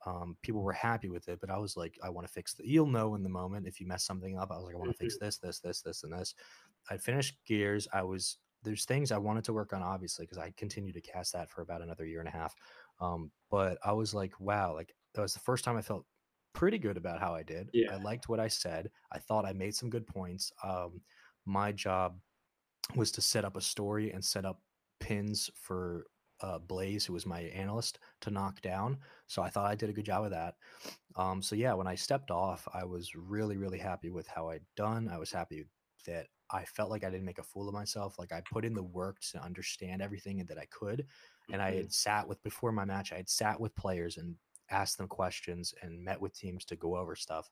um, 0.06 0.36
people 0.42 0.62
were 0.62 0.74
happy 0.74 1.10
with 1.10 1.28
it, 1.28 1.40
but 1.40 1.52
I 1.52 1.58
was 1.58 1.78
like, 1.78 1.98
I 2.04 2.10
want 2.10 2.28
to 2.28 2.34
fix 2.34 2.54
the. 2.54 2.68
You'll 2.68 2.88
know 2.88 3.16
in 3.16 3.24
the 3.24 3.30
moment 3.30 3.68
if 3.68 3.80
you 3.80 3.88
mess 3.88 4.04
something 4.04 4.38
up. 4.38 4.52
I 4.52 4.58
was 4.58 4.66
like, 4.66 4.76
I 4.76 4.80
want 4.80 4.92
to 4.92 4.98
fix 4.98 5.16
mm-hmm. 5.16 5.26
this, 5.26 5.38
this, 5.38 5.60
this, 5.60 5.82
this, 5.82 6.04
and 6.04 6.14
this. 6.14 6.34
I 6.90 6.98
finished 6.98 7.38
Gears. 7.46 7.88
I 7.94 8.04
was 8.04 8.38
there's 8.64 8.86
things 8.86 9.12
I 9.12 9.18
wanted 9.18 9.44
to 9.46 9.54
work 9.54 9.74
on, 9.74 9.82
obviously, 9.82 10.26
because 10.26 10.38
I 10.38 10.54
continued 10.58 10.94
to 10.96 11.02
cast 11.02 11.34
that 11.34 11.50
for 11.50 11.62
about 11.62 11.82
another 11.82 12.06
year 12.06 12.20
and 12.20 12.30
a 12.30 12.32
half. 12.32 12.56
Um, 13.00 13.32
but 13.50 13.78
I 13.84 13.92
was 13.92 14.14
like, 14.14 14.40
wow, 14.40 14.74
like 14.74 14.94
that 15.14 15.22
was 15.22 15.34
the 15.34 15.40
first 15.40 15.64
time 15.64 15.78
I 15.78 15.82
felt 15.82 16.06
pretty 16.54 16.78
good 16.78 16.98
about 16.98 17.20
how 17.20 17.34
I 17.34 17.44
did. 17.44 17.70
Yeah. 17.74 17.94
I 17.94 18.02
liked 18.02 18.30
what 18.30 18.40
I 18.40 18.48
said. 18.48 18.90
I 19.12 19.20
thought 19.20 19.46
I 19.46 19.54
made 19.54 19.76
some 19.76 19.90
good 19.90 20.06
points. 20.06 20.52
Um, 20.64 21.02
my 21.46 21.72
job 21.72 22.18
was 22.96 23.12
to 23.14 23.22
set 23.22 23.46
up 23.46 23.56
a 23.56 23.62
story 23.62 24.12
and 24.12 24.24
set 24.24 24.46
up 24.46 24.62
pins 25.00 25.50
for 25.56 26.06
uh, 26.42 26.58
Blaze, 26.60 27.06
who 27.06 27.14
was 27.14 27.26
my 27.26 27.42
analyst, 27.42 28.00
to 28.22 28.32
knock 28.32 28.62
down. 28.62 28.98
So 29.28 29.42
I 29.42 29.50
thought 29.50 29.70
I 29.70 29.76
did 29.76 29.90
a 29.90 29.94
good 29.94 30.06
job 30.06 30.26
of 30.26 30.32
that. 30.32 30.56
Um, 31.16 31.42
so 31.42 31.56
yeah, 31.56 31.74
when 31.74 31.88
I 31.88 31.96
stepped 31.96 32.32
off, 32.32 32.68
I 32.74 32.84
was 32.84 33.14
really, 33.16 33.58
really 33.58 33.78
happy 33.78 34.10
with 34.10 34.28
how 34.28 34.50
I'd 34.50 34.66
done. 34.76 35.10
I 35.12 35.18
was 35.18 35.32
happy 35.32 35.66
that 36.08 36.28
I 36.50 36.66
felt 36.66 36.90
like 36.90 37.04
I 37.04 37.10
didn't 37.10 37.26
make 37.26 37.38
a 37.38 37.44
fool 37.44 37.68
of 37.68 37.74
myself. 37.74 38.18
Like 38.18 38.32
I 38.32 38.42
put 38.42 38.66
in 38.66 38.74
the 38.74 38.84
work 38.84 39.20
to 39.32 39.44
understand 39.44 40.02
everything 40.02 40.44
that 40.48 40.58
I 40.58 40.66
could. 40.72 41.06
And 41.52 41.62
I 41.62 41.70
mm-hmm. 41.70 41.78
had 41.78 41.94
sat 41.94 42.28
with 42.28 42.42
before 42.44 42.72
my 42.72 42.86
match, 42.86 43.14
I 43.14 43.18
had 43.18 43.30
sat 43.30 43.60
with 43.60 43.76
players 43.76 44.18
and 44.18 44.36
asked 44.70 44.98
them 44.98 45.08
questions 45.08 45.74
and 45.82 46.04
met 46.04 46.20
with 46.20 46.34
teams 46.34 46.66
to 46.66 46.76
go 46.76 46.98
over 46.98 47.16
stuff 47.16 47.50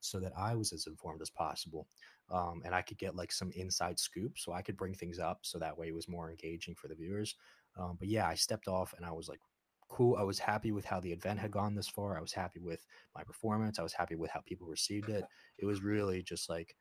so 0.00 0.18
that 0.18 0.32
I 0.36 0.54
was 0.54 0.72
as 0.72 0.86
informed 0.86 1.22
as 1.22 1.30
possible. 1.30 1.86
Um, 2.32 2.62
and 2.64 2.74
I 2.74 2.80
could 2.82 2.98
get 2.98 3.14
like 3.14 3.30
some 3.30 3.52
inside 3.54 3.98
scoop 3.98 4.38
so 4.38 4.52
I 4.52 4.62
could 4.62 4.76
bring 4.76 4.94
things 4.94 5.18
up 5.18 5.40
so 5.42 5.58
that 5.58 5.76
way 5.76 5.88
it 5.88 5.94
was 5.94 6.08
more 6.08 6.30
engaging 6.30 6.74
for 6.74 6.88
the 6.88 6.94
viewers. 6.94 7.36
Um, 7.78 7.96
but 7.98 8.08
yeah, 8.08 8.26
I 8.26 8.34
stepped 8.34 8.68
off 8.68 8.94
and 8.96 9.04
I 9.04 9.12
was 9.12 9.28
like, 9.28 9.40
cool. 9.92 10.16
I 10.16 10.22
was 10.22 10.38
happy 10.38 10.72
with 10.72 10.86
how 10.86 10.98
the 11.00 11.12
event 11.12 11.38
had 11.38 11.50
gone 11.50 11.74
this 11.74 11.88
far. 11.88 12.16
I 12.16 12.22
was 12.22 12.32
happy 12.32 12.60
with 12.60 12.86
my 13.14 13.22
performance. 13.22 13.78
I 13.78 13.82
was 13.82 13.92
happy 13.92 14.14
with 14.16 14.30
how 14.30 14.40
people 14.40 14.66
received 14.66 15.08
it. 15.08 15.24
It 15.58 15.66
was 15.66 15.82
really 15.82 16.22
just 16.22 16.48
like 16.48 16.74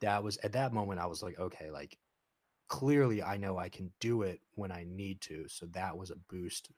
that 0.00 0.22
was 0.22 0.36
at 0.38 0.52
that 0.52 0.72
moment 0.74 1.00
I 1.00 1.06
was 1.06 1.22
like, 1.22 1.38
okay, 1.38 1.70
like 1.70 1.96
clearly 2.68 3.22
I 3.22 3.36
know 3.38 3.56
I 3.56 3.68
can 3.70 3.90
do 4.00 4.22
it 4.22 4.40
when 4.54 4.72
I 4.72 4.84
need 4.86 5.20
to. 5.22 5.46
So 5.48 5.66
that 5.66 5.96
was 5.96 6.10
a 6.10 6.16
boost 6.28 6.70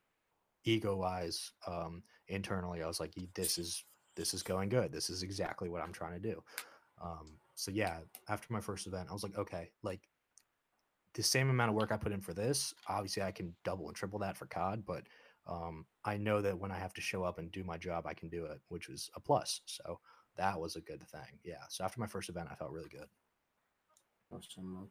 ego 0.65 0.97
wise 0.97 1.53
um 1.67 2.03
internally. 2.29 2.83
I 2.83 2.87
was 2.87 3.01
like, 3.01 3.15
this 3.35 3.59
is 3.59 3.83
this 4.17 4.35
is 4.35 4.43
going 4.43 4.69
good. 4.69 4.93
This 4.93 5.09
is 5.09 5.23
exactly 5.23 5.69
what 5.71 5.83
I'm 5.83 5.93
trying 5.93 6.21
to 6.21 6.29
do. 6.31 6.43
Um 7.01 7.39
so 7.55 7.71
yeah, 7.71 7.99
after 8.29 8.53
my 8.53 8.61
first 8.61 8.87
event, 8.87 9.09
I 9.11 9.13
was 9.13 9.23
like, 9.23 9.37
okay, 9.37 9.71
like 9.83 10.01
the 11.15 11.23
same 11.23 11.51
amount 11.51 11.71
of 11.71 11.77
work 11.77 11.93
I 11.93 11.97
put 11.97 12.13
in 12.13 12.21
for 12.21 12.33
this, 12.33 12.73
obviously 12.89 13.23
I 13.23 13.33
can 13.33 13.55
double 13.65 13.89
and 13.89 13.97
triple 13.97 14.19
that 14.21 14.37
for 14.37 14.47
COD, 14.47 14.85
but 14.87 15.05
um, 15.47 15.85
I 16.05 16.17
know 16.17 16.41
that 16.41 16.59
when 16.59 16.71
I 16.71 16.79
have 16.79 16.95
to 16.95 17.01
show 17.01 17.25
up 17.25 17.39
and 17.39 17.51
do 17.51 17.65
my 17.65 17.77
job, 17.77 18.07
I 18.07 18.15
can 18.15 18.29
do 18.29 18.45
it, 18.45 18.61
which 18.69 18.89
was 18.89 19.11
a 19.17 19.21
plus. 19.21 19.61
So 19.67 19.99
that 20.37 20.59
was 20.59 20.77
a 20.77 20.81
good 20.81 21.03
thing. 21.09 21.39
Yeah. 21.45 21.65
So 21.69 21.85
after 21.85 22.01
my 22.01 22.07
first 22.07 22.29
event, 22.29 22.49
I 22.51 22.55
felt 22.55 22.71
really 22.71 22.89
good. 22.89 23.09
Awesome. 24.33 24.89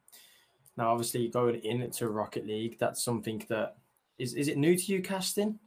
Now, 0.77 0.91
obviously, 0.91 1.27
going 1.29 1.63
into 1.63 2.09
Rocket 2.09 2.45
League, 2.45 2.77
that's 2.77 3.03
something 3.03 3.43
that 3.49 3.77
is 4.17 4.33
is 4.33 4.49
it 4.49 4.57
new 4.57 4.75
to 4.75 4.91
you 4.91 5.01
casting? 5.01 5.59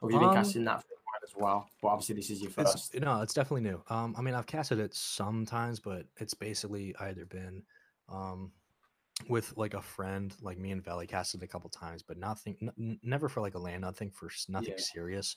Or 0.00 0.10
have 0.10 0.14
you 0.14 0.20
been 0.20 0.28
um, 0.28 0.34
casting 0.34 0.64
that 0.64 0.82
for 0.82 0.95
as 1.26 1.34
well? 1.36 1.68
But 1.82 1.88
obviously, 1.88 2.14
this 2.14 2.30
is 2.30 2.40
your 2.40 2.50
first. 2.50 2.94
It's, 2.94 3.04
no, 3.04 3.20
it's 3.20 3.34
definitely 3.34 3.68
new. 3.68 3.82
Um, 3.88 4.14
I 4.16 4.22
mean, 4.22 4.34
I've 4.34 4.46
casted 4.46 4.78
it 4.78 4.94
sometimes, 4.94 5.80
but 5.80 6.06
it's 6.16 6.34
basically 6.34 6.94
either 7.00 7.26
been 7.26 7.62
um, 8.08 8.52
with 9.28 9.52
like 9.56 9.74
a 9.74 9.82
friend, 9.82 10.34
like 10.40 10.58
me 10.58 10.70
and 10.70 10.84
Valley 10.84 11.06
casted 11.06 11.42
a 11.42 11.46
couple 11.46 11.70
times, 11.70 12.02
but 12.02 12.18
nothing, 12.18 12.56
n- 12.78 12.98
never 13.02 13.28
for 13.28 13.40
like 13.40 13.54
a 13.54 13.58
LAN, 13.58 13.80
nothing 13.80 14.10
for 14.10 14.30
nothing 14.48 14.74
yeah. 14.76 14.84
serious. 14.84 15.36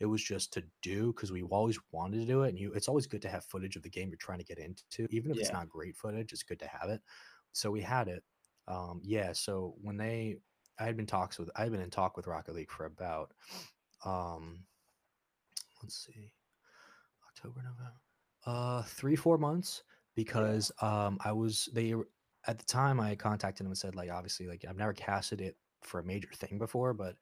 It 0.00 0.06
was 0.06 0.22
just 0.22 0.52
to 0.54 0.62
do 0.82 1.12
because 1.12 1.32
we 1.32 1.42
always 1.42 1.78
wanted 1.92 2.20
to 2.20 2.26
do 2.26 2.42
it, 2.42 2.50
and 2.50 2.58
you, 2.58 2.72
it's 2.72 2.88
always 2.88 3.06
good 3.06 3.22
to 3.22 3.28
have 3.28 3.44
footage 3.44 3.76
of 3.76 3.82
the 3.82 3.90
game 3.90 4.08
you're 4.08 4.18
trying 4.18 4.38
to 4.38 4.44
get 4.44 4.58
into, 4.58 5.06
even 5.10 5.30
if 5.30 5.36
yeah. 5.36 5.42
it's 5.42 5.52
not 5.52 5.68
great 5.68 5.96
footage. 5.96 6.32
It's 6.32 6.42
good 6.42 6.58
to 6.60 6.66
have 6.66 6.90
it. 6.90 7.00
So 7.52 7.70
we 7.70 7.80
had 7.80 8.08
it. 8.08 8.22
Um, 8.68 9.00
yeah. 9.02 9.32
So 9.32 9.74
when 9.80 9.96
they, 9.96 10.36
I 10.78 10.84
had 10.84 10.96
been 10.96 11.06
talks 11.06 11.38
with, 11.38 11.50
I 11.56 11.62
had 11.62 11.72
been 11.72 11.80
in 11.80 11.90
talk 11.90 12.16
with 12.16 12.26
Rocket 12.26 12.54
League 12.54 12.70
for 12.70 12.86
about, 12.86 13.32
um, 14.04 14.64
let's 15.82 16.06
see, 16.06 16.32
October, 17.28 17.62
November, 17.62 17.92
uh, 18.46 18.82
three 18.82 19.16
four 19.16 19.38
months 19.38 19.82
because 20.14 20.72
um, 20.82 21.18
I 21.24 21.32
was 21.32 21.68
they 21.72 21.94
at 22.46 22.58
the 22.58 22.64
time 22.64 23.00
I 23.00 23.14
contacted 23.14 23.64
him 23.64 23.70
and 23.70 23.78
said 23.78 23.94
like 23.94 24.10
obviously 24.10 24.46
like 24.46 24.64
I've 24.68 24.76
never 24.76 24.92
casted 24.92 25.40
it 25.40 25.56
for 25.82 26.00
a 26.00 26.04
major 26.04 26.28
thing 26.34 26.58
before, 26.58 26.92
but 26.92 27.16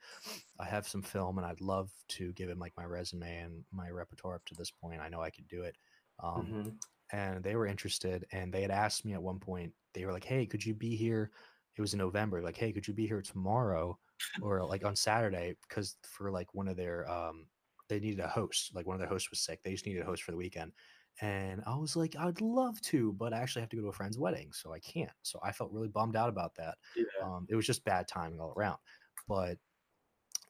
I 0.58 0.64
have 0.66 0.86
some 0.88 1.02
film 1.02 1.38
and 1.38 1.46
I'd 1.46 1.60
love 1.60 1.90
to 2.08 2.32
give 2.32 2.48
him 2.48 2.58
like 2.58 2.72
my 2.76 2.84
resume 2.84 3.38
and 3.38 3.64
my 3.72 3.90
repertoire 3.90 4.36
up 4.36 4.44
to 4.46 4.54
this 4.54 4.70
point. 4.70 5.00
I 5.00 5.08
know 5.08 5.22
I 5.22 5.30
could 5.30 5.48
do 5.48 5.62
it. 5.62 5.76
Um, 6.22 6.46
mm-hmm. 6.46 6.68
And 7.12 7.42
they 7.42 7.56
were 7.56 7.66
interested 7.66 8.26
and 8.32 8.52
they 8.52 8.62
had 8.62 8.70
asked 8.70 9.04
me 9.04 9.14
at 9.14 9.22
one 9.22 9.38
point, 9.38 9.72
they 9.94 10.04
were 10.04 10.12
like, 10.12 10.24
Hey, 10.24 10.46
could 10.46 10.64
you 10.64 10.74
be 10.74 10.96
here? 10.96 11.30
It 11.76 11.80
was 11.80 11.92
in 11.92 11.98
November. 11.98 12.42
Like, 12.42 12.56
Hey, 12.56 12.72
could 12.72 12.86
you 12.86 12.94
be 12.94 13.06
here 13.06 13.22
tomorrow 13.22 13.98
or 14.42 14.64
like 14.64 14.84
on 14.84 14.96
Saturday? 14.96 15.54
Because 15.68 15.96
for 16.02 16.30
like 16.30 16.52
one 16.54 16.68
of 16.68 16.76
their, 16.76 17.08
um, 17.08 17.46
they 17.88 18.00
needed 18.00 18.20
a 18.20 18.28
host, 18.28 18.74
like 18.74 18.86
one 18.86 18.94
of 18.94 19.00
their 19.00 19.08
hosts 19.08 19.30
was 19.30 19.40
sick. 19.40 19.62
They 19.62 19.72
just 19.72 19.86
needed 19.86 20.02
a 20.02 20.06
host 20.06 20.22
for 20.22 20.30
the 20.32 20.36
weekend 20.36 20.72
And 21.20 21.62
I 21.66 21.76
was 21.76 21.96
like, 21.96 22.14
I'd 22.16 22.40
love 22.40 22.80
to, 22.82 23.12
but 23.14 23.32
I 23.34 23.38
actually 23.40 23.62
have 23.62 23.70
to 23.70 23.76
go 23.76 23.82
to 23.82 23.88
a 23.88 23.92
friend's 23.92 24.18
wedding, 24.18 24.52
so 24.52 24.72
I 24.72 24.78
can't. 24.80 25.12
So 25.22 25.40
I 25.42 25.52
felt 25.52 25.72
really 25.72 25.88
bummed 25.88 26.16
out 26.16 26.28
about 26.28 26.54
that. 26.56 26.78
Yeah. 26.94 27.04
Um, 27.20 27.46
it 27.48 27.56
was 27.56 27.66
just 27.66 27.84
bad 27.84 28.06
timing 28.08 28.40
all 28.40 28.52
around. 28.56 28.78
But 29.26 29.58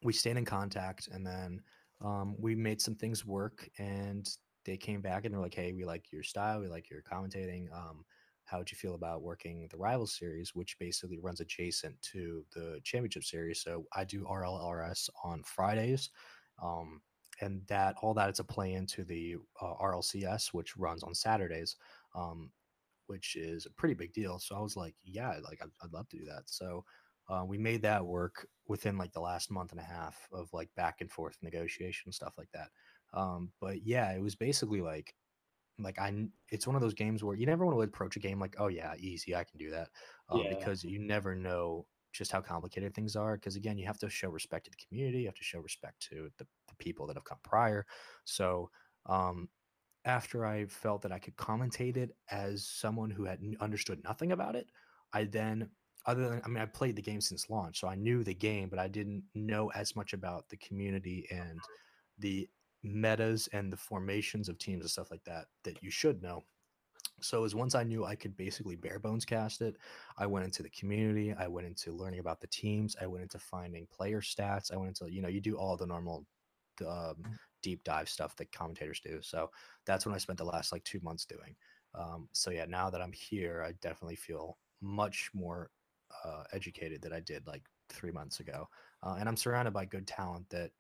we 0.03 0.13
stayed 0.13 0.37
in 0.37 0.45
contact, 0.45 1.09
and 1.09 1.27
then 1.27 1.63
um, 2.01 2.37
we 2.39 2.55
made 2.55 2.81
some 2.81 2.95
things 2.95 3.25
work. 3.25 3.69
And 3.79 4.29
they 4.65 4.77
came 4.77 5.01
back 5.01 5.25
and 5.25 5.35
they're 5.35 5.41
like, 5.41 5.55
"Hey, 5.55 5.73
we 5.73 5.85
like 5.85 6.13
your 6.13 6.23
style, 6.23 6.61
we 6.61 6.69
like 6.69 6.91
your 6.91 7.03
commentating. 7.03 7.73
Um, 7.73 8.05
how 8.45 8.59
would 8.59 8.71
you 8.71 8.79
feel 8.79 8.95
about 8.95 9.23
working 9.23 9.69
the 9.69 9.77
rival 9.77 10.07
series, 10.07 10.55
which 10.55 10.79
basically 10.79 11.19
runs 11.19 11.41
adjacent 11.41 12.01
to 12.03 12.47
the 12.53 12.81
championship 12.85 13.25
series? 13.25 13.61
So 13.63 13.87
I 13.93 14.05
do 14.05 14.27
RLRS 14.27 15.11
on 15.25 15.43
Fridays." 15.45 16.11
Um, 16.63 17.03
and 17.41 17.63
that 17.69 17.97
all 18.03 18.15
that 18.15 18.31
is 18.31 18.39
a 18.39 18.45
play 18.45 18.73
into 18.75 19.05
the 19.05 19.37
uh, 19.61 19.75
RLCS, 19.81 20.49
which 20.53 20.77
runs 20.77 21.03
on 21.03 21.15
Saturdays, 21.15 21.77
um, 22.15 22.51
which 23.07 23.37
is 23.37 23.67
a 23.67 23.71
pretty 23.71 23.95
big 23.95 24.13
deal. 24.13 24.39
So 24.39 24.57
I 24.57 24.61
was 24.61 24.77
like, 24.77 24.95
yeah, 25.05 25.35
like 25.45 25.61
I'd, 25.63 25.71
I'd 25.83 25.93
love 25.93 26.09
to 26.11 26.19
do 26.19 26.25
that. 26.27 26.43
So 26.47 26.85
uh, 27.29 27.45
we 27.47 27.59
made 27.59 27.83
that 27.83 28.05
work 28.05 28.47
within 28.67 28.97
like 28.97 29.13
the 29.13 29.21
last 29.21 29.51
month 29.51 29.73
and 29.73 29.81
a 29.81 29.85
half 29.85 30.17
of 30.33 30.49
like 30.53 30.69
back 30.77 30.97
and 31.01 31.11
forth 31.11 31.37
negotiation 31.43 32.13
stuff 32.13 32.35
like 32.39 32.51
that. 32.53 32.69
Um, 33.15 33.53
but 33.61 33.87
yeah, 33.87 34.13
it 34.13 34.21
was 34.21 34.35
basically 34.35 34.81
like 34.81 35.15
like 35.79 35.99
I 35.99 36.27
it's 36.51 36.67
one 36.67 36.77
of 36.77 36.83
those 36.83 36.95
games 36.95 37.23
where 37.23 37.37
you 37.37 37.47
never 37.47 37.65
want 37.65 37.77
to 37.77 37.83
approach 37.83 38.17
a 38.17 38.21
game 38.21 38.41
like, 38.41 38.57
oh 38.59 38.69
yeah, 38.69 38.95
easy, 38.99 39.35
I 39.35 39.45
can 39.45 39.59
do 39.59 39.71
that, 39.71 39.89
um, 40.29 40.41
yeah. 40.41 40.55
because 40.55 40.85
you 40.85 40.99
never 40.99 41.35
know 41.35 41.87
just 42.13 42.33
how 42.33 42.41
complicated 42.41 42.95
things 42.95 43.17
are. 43.17 43.37
Because 43.37 43.57
again, 43.57 43.79
you 43.79 43.87
have 43.87 43.99
to 43.99 44.11
show 44.11 44.29
respect 44.29 44.65
to 44.65 44.71
the 44.71 44.85
community, 44.89 45.21
you 45.21 45.27
have 45.27 45.35
to 45.37 45.45
show 45.45 45.61
respect 45.61 46.01
to 46.11 46.31
the, 46.39 46.45
the 46.45 46.47
people 46.79 47.07
that 47.07 47.17
have 47.17 47.25
come 47.25 47.39
prior. 47.43 47.87
So 48.25 48.71
um, 49.07 49.49
after 50.05 50.45
I 50.45 50.67
felt 50.67 51.03
that 51.03 51.13
I 51.13 51.19
could 51.19 51.37
commentate 51.37 51.97
it 51.97 52.17
as 52.31 52.67
someone 52.67 53.11
who 53.11 53.25
had 53.25 53.41
understood 53.61 54.03
nothing 54.05 54.33
about 54.33 54.57
it, 54.57 54.69
I 55.13 55.25
then 55.25 55.71
other 56.07 56.29
than 56.29 56.41
I 56.45 56.49
mean 56.49 56.63
I 56.63 56.67
played 56.67 56.97
the 56.97 57.03
game 57.03 57.21
since 57.21 57.51
launch, 57.51 57.81
so 57.81 57.89
I 57.89 57.95
knew 57.95 58.25
the 58.25 58.35
game, 58.35 58.69
but 58.69 58.79
I 58.79 58.89
didn't 58.89 59.23
know 59.35 59.71
as 59.75 59.95
much 59.97 60.13
about 60.13 60.49
the 60.49 60.57
community 60.57 61.27
and 61.31 61.61
the 62.19 62.49
metas 62.83 63.49
and 63.53 63.73
the 63.73 63.77
formations 63.77 64.49
of 64.49 64.59
teams 64.59 64.83
and 64.83 64.91
stuff 64.91 65.11
like 65.11 65.25
that 65.25 65.47
that 65.65 65.83
you 65.83 65.91
should 65.91 66.23
know. 66.23 66.45
So 67.21 67.45
as 67.45 67.55
once 67.55 67.75
I 67.75 67.83
knew 67.83 68.05
I 68.05 68.15
could 68.15 68.37
basically 68.37 68.77
bare 68.77 69.01
bones 69.01 69.25
cast 69.25 69.61
it, 69.61 69.77
I 70.17 70.27
went 70.27 70.45
into 70.45 70.63
the 70.63 70.71
community, 70.71 71.35
I 71.37 71.49
went 71.49 71.67
into 71.67 71.93
learning 71.93 72.21
about 72.21 72.41
the 72.41 72.47
teams, 72.47 72.97
I 73.01 73.07
went 73.07 73.23
into 73.23 73.39
finding 73.39 73.87
player 73.87 74.21
stats, 74.21 74.73
I 74.73 74.77
went 74.77 74.89
into 74.89 75.13
you 75.13 75.21
know 75.21 75.29
you 75.29 75.41
do 75.41 75.57
all 75.57 75.77
the 75.77 75.87
normal 75.87 76.25
um, 76.83 77.17
mm. 77.21 77.37
deep 77.63 77.83
dive 77.85 78.09
stuff 78.09 78.37
that 78.37 78.53
commentators 78.53 79.01
do. 79.01 79.21
So 79.23 79.51
that's 79.87 80.07
when 80.07 80.15
I 80.15 80.19
spent 80.19 80.39
the 80.39 80.45
last 80.45 80.73
like 80.73 80.85
two 80.85 81.01
months 81.03 81.25
doing. 81.25 81.55
Um, 81.95 82.29
so 82.33 82.51
yeah, 82.51 82.67
now 82.67 82.91
that 82.91 83.01
I'm 83.01 83.13
here, 83.13 83.65
I 83.67 83.73
definitely 83.81 84.17
feel 84.17 84.59
much 84.81 85.31
more 85.35 85.71
uh, 86.25 86.45
educated 86.53 87.03
than 87.03 87.13
I 87.13 87.21
did 87.21 87.47
like 87.47 87.63
three 87.89 88.13
months 88.13 88.41
ago, 88.41 88.69
uh, 89.03 89.17
and 89.19 89.29
I'm 89.29 89.37
surrounded 89.37 89.73
by 89.73 89.85
good 89.85 90.07
talent 90.07 90.49
that 90.51 90.71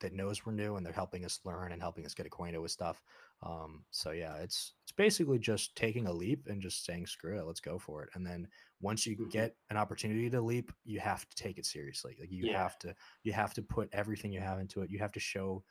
that 0.00 0.12
knows 0.12 0.44
we're 0.44 0.52
new 0.52 0.76
and 0.76 0.84
they're 0.84 0.92
helping 0.92 1.24
us 1.24 1.40
learn 1.44 1.72
and 1.72 1.80
helping 1.80 2.04
us 2.04 2.12
get 2.12 2.26
acquainted 2.26 2.58
with 2.58 2.72
stuff. 2.72 3.00
Um, 3.44 3.84
so 3.90 4.12
yeah, 4.12 4.36
it's 4.36 4.74
it's 4.84 4.92
basically 4.92 5.38
just 5.38 5.74
taking 5.74 6.06
a 6.06 6.12
leap 6.12 6.46
and 6.46 6.62
just 6.62 6.84
saying 6.84 7.06
screw 7.06 7.38
it, 7.38 7.46
let's 7.46 7.60
go 7.60 7.78
for 7.78 8.04
it. 8.04 8.10
And 8.14 8.24
then 8.24 8.46
once 8.80 9.06
you 9.06 9.16
mm-hmm. 9.16 9.30
get 9.30 9.56
an 9.70 9.76
opportunity 9.76 10.30
to 10.30 10.40
leap, 10.40 10.72
you 10.84 11.00
have 11.00 11.28
to 11.28 11.36
take 11.36 11.58
it 11.58 11.66
seriously. 11.66 12.16
Like 12.20 12.30
you 12.30 12.46
yeah. 12.46 12.62
have 12.62 12.78
to 12.80 12.94
you 13.24 13.32
have 13.32 13.52
to 13.54 13.62
put 13.62 13.88
everything 13.92 14.32
you 14.32 14.40
have 14.40 14.60
into 14.60 14.82
it. 14.82 14.90
You 14.90 15.00
have 15.00 15.12
to 15.12 15.20
show 15.20 15.64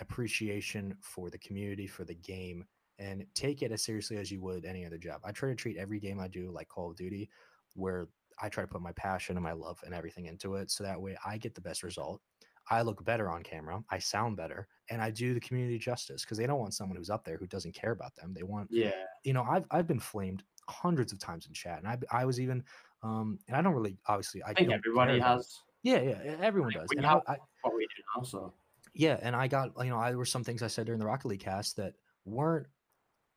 appreciation 0.00 0.96
for 1.02 1.28
the 1.28 1.38
community, 1.38 1.86
for 1.86 2.04
the 2.04 2.14
game, 2.14 2.64
and 2.98 3.26
take 3.34 3.62
it 3.62 3.72
as 3.72 3.84
seriously 3.84 4.16
as 4.16 4.30
you 4.30 4.40
would 4.42 4.64
any 4.64 4.86
other 4.86 4.98
job. 4.98 5.20
I 5.24 5.32
try 5.32 5.50
to 5.50 5.54
treat 5.54 5.76
every 5.76 6.00
game 6.00 6.20
I 6.20 6.28
do 6.28 6.50
like 6.50 6.68
Call 6.68 6.90
of 6.90 6.96
Duty, 6.96 7.28
where 7.74 8.08
I 8.40 8.48
try 8.48 8.62
to 8.62 8.68
put 8.68 8.80
my 8.80 8.92
passion 8.92 9.36
and 9.36 9.44
my 9.44 9.52
love 9.52 9.80
and 9.84 9.94
everything 9.94 10.26
into 10.26 10.54
it 10.54 10.70
so 10.70 10.84
that 10.84 11.00
way 11.00 11.16
I 11.26 11.36
get 11.36 11.54
the 11.54 11.60
best 11.60 11.82
result 11.82 12.22
I 12.70 12.82
look 12.82 13.04
better 13.04 13.30
on 13.30 13.42
camera, 13.42 13.82
I 13.90 13.98
sound 13.98 14.36
better, 14.36 14.68
and 14.90 15.00
I 15.00 15.10
do 15.10 15.34
the 15.34 15.40
community 15.40 15.78
justice 15.78 16.22
because 16.22 16.38
they 16.38 16.46
don't 16.46 16.58
want 16.58 16.74
someone 16.74 16.96
who's 16.96 17.10
up 17.10 17.24
there 17.24 17.36
who 17.36 17.46
doesn't 17.46 17.74
care 17.74 17.92
about 17.92 18.14
them. 18.16 18.34
They 18.34 18.42
want, 18.42 18.68
yeah, 18.70 18.92
you 19.24 19.32
know, 19.32 19.42
I've 19.42 19.64
I've 19.70 19.86
been 19.86 20.00
flamed 20.00 20.42
hundreds 20.68 21.12
of 21.12 21.18
times 21.18 21.46
in 21.46 21.52
chat, 21.52 21.78
and 21.78 21.88
I 21.88 21.98
I 22.10 22.24
was 22.24 22.40
even, 22.40 22.62
um, 23.02 23.38
and 23.48 23.56
I 23.56 23.62
don't 23.62 23.74
really 23.74 23.96
obviously 24.06 24.42
I, 24.42 24.50
I 24.50 24.54
think 24.54 24.72
everybody 24.72 25.18
has. 25.18 25.60
Yeah, 25.82 26.00
yeah, 26.00 26.36
everyone 26.40 26.72
does. 26.72 26.88
And 26.96 27.06
I, 27.06 27.20
I, 27.26 27.36
what 27.62 27.74
we 27.74 27.86
do 27.86 28.02
also. 28.16 28.52
Yeah, 28.94 29.18
and 29.22 29.34
I 29.36 29.48
got 29.48 29.72
you 29.78 29.90
know 29.90 29.98
I 29.98 30.10
there 30.10 30.18
were 30.18 30.24
some 30.24 30.44
things 30.44 30.62
I 30.62 30.66
said 30.66 30.86
during 30.86 30.98
the 30.98 31.06
Rocket 31.06 31.28
League 31.28 31.40
cast 31.40 31.76
that 31.76 31.94
weren't 32.24 32.66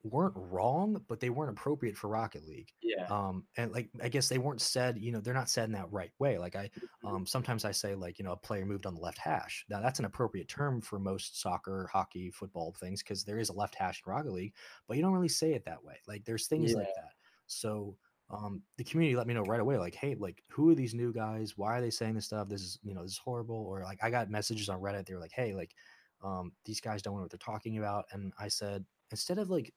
weren't 0.03 0.33
wrong, 0.35 1.01
but 1.07 1.19
they 1.19 1.29
weren't 1.29 1.51
appropriate 1.51 1.97
for 1.97 2.07
Rocket 2.07 2.45
League. 2.47 2.71
Yeah. 2.81 3.05
Um, 3.09 3.43
and 3.57 3.71
like 3.71 3.89
I 4.01 4.09
guess 4.09 4.29
they 4.29 4.37
weren't 4.37 4.61
said, 4.61 4.97
you 4.99 5.11
know, 5.11 5.19
they're 5.19 5.33
not 5.33 5.49
said 5.49 5.65
in 5.65 5.73
that 5.73 5.91
right 5.91 6.11
way. 6.19 6.37
Like 6.37 6.55
I 6.55 6.65
mm-hmm. 6.65 7.07
um 7.07 7.25
sometimes 7.25 7.65
I 7.65 7.71
say 7.71 7.95
like, 7.95 8.19
you 8.19 8.25
know, 8.25 8.31
a 8.31 8.37
player 8.37 8.65
moved 8.65 8.85
on 8.85 8.95
the 8.95 9.01
left 9.01 9.17
hash. 9.17 9.65
Now 9.69 9.81
that's 9.81 9.99
an 9.99 10.05
appropriate 10.05 10.47
term 10.47 10.81
for 10.81 10.99
most 10.99 11.41
soccer, 11.41 11.89
hockey, 11.91 12.31
football 12.31 12.75
things 12.79 13.03
because 13.03 13.23
there 13.23 13.39
is 13.39 13.49
a 13.49 13.53
left 13.53 13.75
hash 13.75 14.01
in 14.05 14.11
Rocket 14.11 14.33
League, 14.33 14.53
but 14.87 14.97
you 14.97 15.03
don't 15.03 15.13
really 15.13 15.29
say 15.29 15.53
it 15.53 15.65
that 15.65 15.83
way. 15.83 15.95
Like 16.07 16.25
there's 16.25 16.47
things 16.47 16.71
yeah. 16.71 16.77
like 16.77 16.93
that. 16.95 17.11
So 17.47 17.97
um, 18.31 18.61
the 18.77 18.83
community 18.83 19.17
let 19.17 19.27
me 19.27 19.33
know 19.33 19.43
right 19.43 19.59
away, 19.59 19.77
like, 19.77 19.93
hey, 19.93 20.15
like, 20.15 20.41
who 20.47 20.69
are 20.69 20.75
these 20.75 20.93
new 20.93 21.11
guys? 21.11 21.57
Why 21.57 21.77
are 21.77 21.81
they 21.81 21.89
saying 21.89 22.15
this 22.15 22.25
stuff? 22.25 22.47
This 22.47 22.61
is, 22.61 22.79
you 22.81 22.93
know, 22.93 23.03
this 23.03 23.11
is 23.11 23.17
horrible. 23.17 23.65
Or 23.67 23.83
like, 23.83 23.99
I 24.01 24.09
got 24.09 24.29
messages 24.29 24.69
on 24.69 24.79
Reddit. 24.79 25.05
They 25.05 25.13
were 25.13 25.19
like, 25.19 25.33
hey, 25.33 25.53
like, 25.53 25.75
um, 26.23 26.53
these 26.65 26.79
guys 26.79 27.01
don't 27.01 27.15
know 27.15 27.23
what 27.23 27.31
they're 27.31 27.37
talking 27.37 27.77
about. 27.77 28.05
And 28.13 28.31
I 28.39 28.47
said, 28.47 28.85
instead 29.11 29.37
of 29.37 29.49
like 29.49 29.73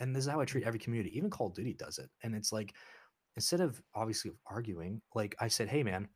and 0.00 0.14
this 0.14 0.24
is 0.24 0.30
how 0.30 0.40
I 0.40 0.44
treat 0.44 0.64
every 0.64 0.80
community. 0.80 1.16
Even 1.16 1.30
Call 1.30 1.48
of 1.48 1.54
Duty 1.54 1.74
does 1.74 1.98
it. 1.98 2.10
And 2.22 2.34
it's 2.34 2.52
like, 2.52 2.74
instead 3.36 3.60
of 3.60 3.82
obviously 3.94 4.32
arguing, 4.46 5.00
like 5.14 5.34
I 5.40 5.48
said, 5.48 5.68
hey 5.68 5.82
man, 5.82 6.08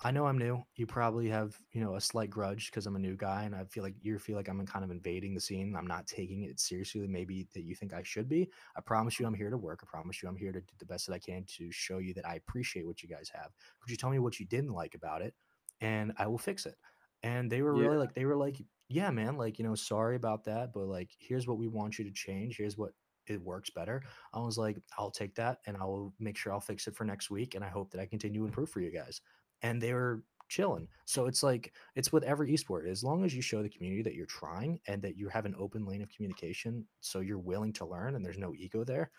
I 0.00 0.12
know 0.12 0.26
I'm 0.26 0.38
new. 0.38 0.62
You 0.76 0.86
probably 0.86 1.28
have, 1.28 1.58
you 1.72 1.80
know, 1.80 1.96
a 1.96 2.00
slight 2.00 2.30
grudge 2.30 2.70
because 2.70 2.86
I'm 2.86 2.94
a 2.94 3.00
new 3.00 3.16
guy, 3.16 3.42
and 3.42 3.54
I 3.54 3.64
feel 3.64 3.82
like 3.82 3.96
you 4.00 4.16
feel 4.20 4.36
like 4.36 4.48
I'm 4.48 4.64
kind 4.64 4.84
of 4.84 4.92
invading 4.92 5.34
the 5.34 5.40
scene. 5.40 5.74
I'm 5.76 5.88
not 5.88 6.06
taking 6.06 6.44
it 6.44 6.60
seriously, 6.60 7.08
maybe 7.08 7.48
that 7.52 7.64
you 7.64 7.74
think 7.74 7.92
I 7.92 8.04
should 8.04 8.28
be. 8.28 8.48
I 8.76 8.80
promise 8.80 9.18
you, 9.18 9.26
I'm 9.26 9.34
here 9.34 9.50
to 9.50 9.58
work. 9.58 9.80
I 9.82 9.86
promise 9.90 10.22
you, 10.22 10.28
I'm 10.28 10.36
here 10.36 10.52
to 10.52 10.60
do 10.60 10.74
the 10.78 10.86
best 10.86 11.08
that 11.08 11.14
I 11.14 11.18
can 11.18 11.44
to 11.56 11.72
show 11.72 11.98
you 11.98 12.14
that 12.14 12.28
I 12.28 12.36
appreciate 12.36 12.86
what 12.86 13.02
you 13.02 13.08
guys 13.08 13.28
have. 13.34 13.50
Could 13.80 13.90
you 13.90 13.96
tell 13.96 14.10
me 14.10 14.20
what 14.20 14.38
you 14.38 14.46
didn't 14.46 14.72
like 14.72 14.94
about 14.94 15.20
it, 15.20 15.34
and 15.80 16.12
I 16.16 16.28
will 16.28 16.38
fix 16.38 16.64
it. 16.64 16.76
And 17.24 17.50
they 17.50 17.62
were 17.62 17.76
yeah. 17.76 17.88
really 17.88 17.98
like, 17.98 18.14
they 18.14 18.24
were 18.24 18.36
like, 18.36 18.62
yeah, 18.88 19.10
man, 19.10 19.36
like, 19.36 19.58
you 19.58 19.64
know, 19.64 19.74
sorry 19.74 20.16
about 20.16 20.44
that, 20.44 20.72
but 20.72 20.86
like, 20.86 21.10
here's 21.18 21.46
what 21.46 21.58
we 21.58 21.68
want 21.68 21.98
you 21.98 22.04
to 22.04 22.10
change. 22.10 22.56
Here's 22.56 22.78
what 22.78 22.92
it 23.26 23.42
works 23.42 23.68
better. 23.70 24.02
I 24.32 24.40
was 24.40 24.56
like, 24.56 24.78
I'll 24.96 25.10
take 25.10 25.34
that 25.34 25.58
and 25.66 25.76
I'll 25.76 26.14
make 26.18 26.36
sure 26.36 26.52
I'll 26.52 26.60
fix 26.60 26.86
it 26.86 26.96
for 26.96 27.04
next 27.04 27.30
week. 27.30 27.54
And 27.54 27.62
I 27.62 27.68
hope 27.68 27.90
that 27.90 28.00
I 28.00 28.06
continue 28.06 28.40
to 28.40 28.46
improve 28.46 28.70
for 28.70 28.80
you 28.80 28.90
guys. 28.90 29.20
And 29.60 29.82
they 29.82 29.92
were 29.92 30.24
chilling. 30.48 30.88
So 31.04 31.26
it's 31.26 31.42
like, 31.42 31.74
it's 31.94 32.10
with 32.10 32.24
every 32.24 32.50
esport. 32.52 32.88
As 32.88 33.04
long 33.04 33.24
as 33.24 33.34
you 33.34 33.42
show 33.42 33.62
the 33.62 33.68
community 33.68 34.02
that 34.02 34.14
you're 34.14 34.24
trying 34.24 34.80
and 34.86 35.02
that 35.02 35.18
you 35.18 35.28
have 35.28 35.44
an 35.44 35.54
open 35.58 35.84
lane 35.84 36.00
of 36.00 36.08
communication, 36.08 36.86
so 37.00 37.20
you're 37.20 37.38
willing 37.38 37.74
to 37.74 37.84
learn 37.84 38.14
and 38.14 38.24
there's 38.24 38.38
no 38.38 38.54
ego 38.54 38.84
there, 38.84 39.10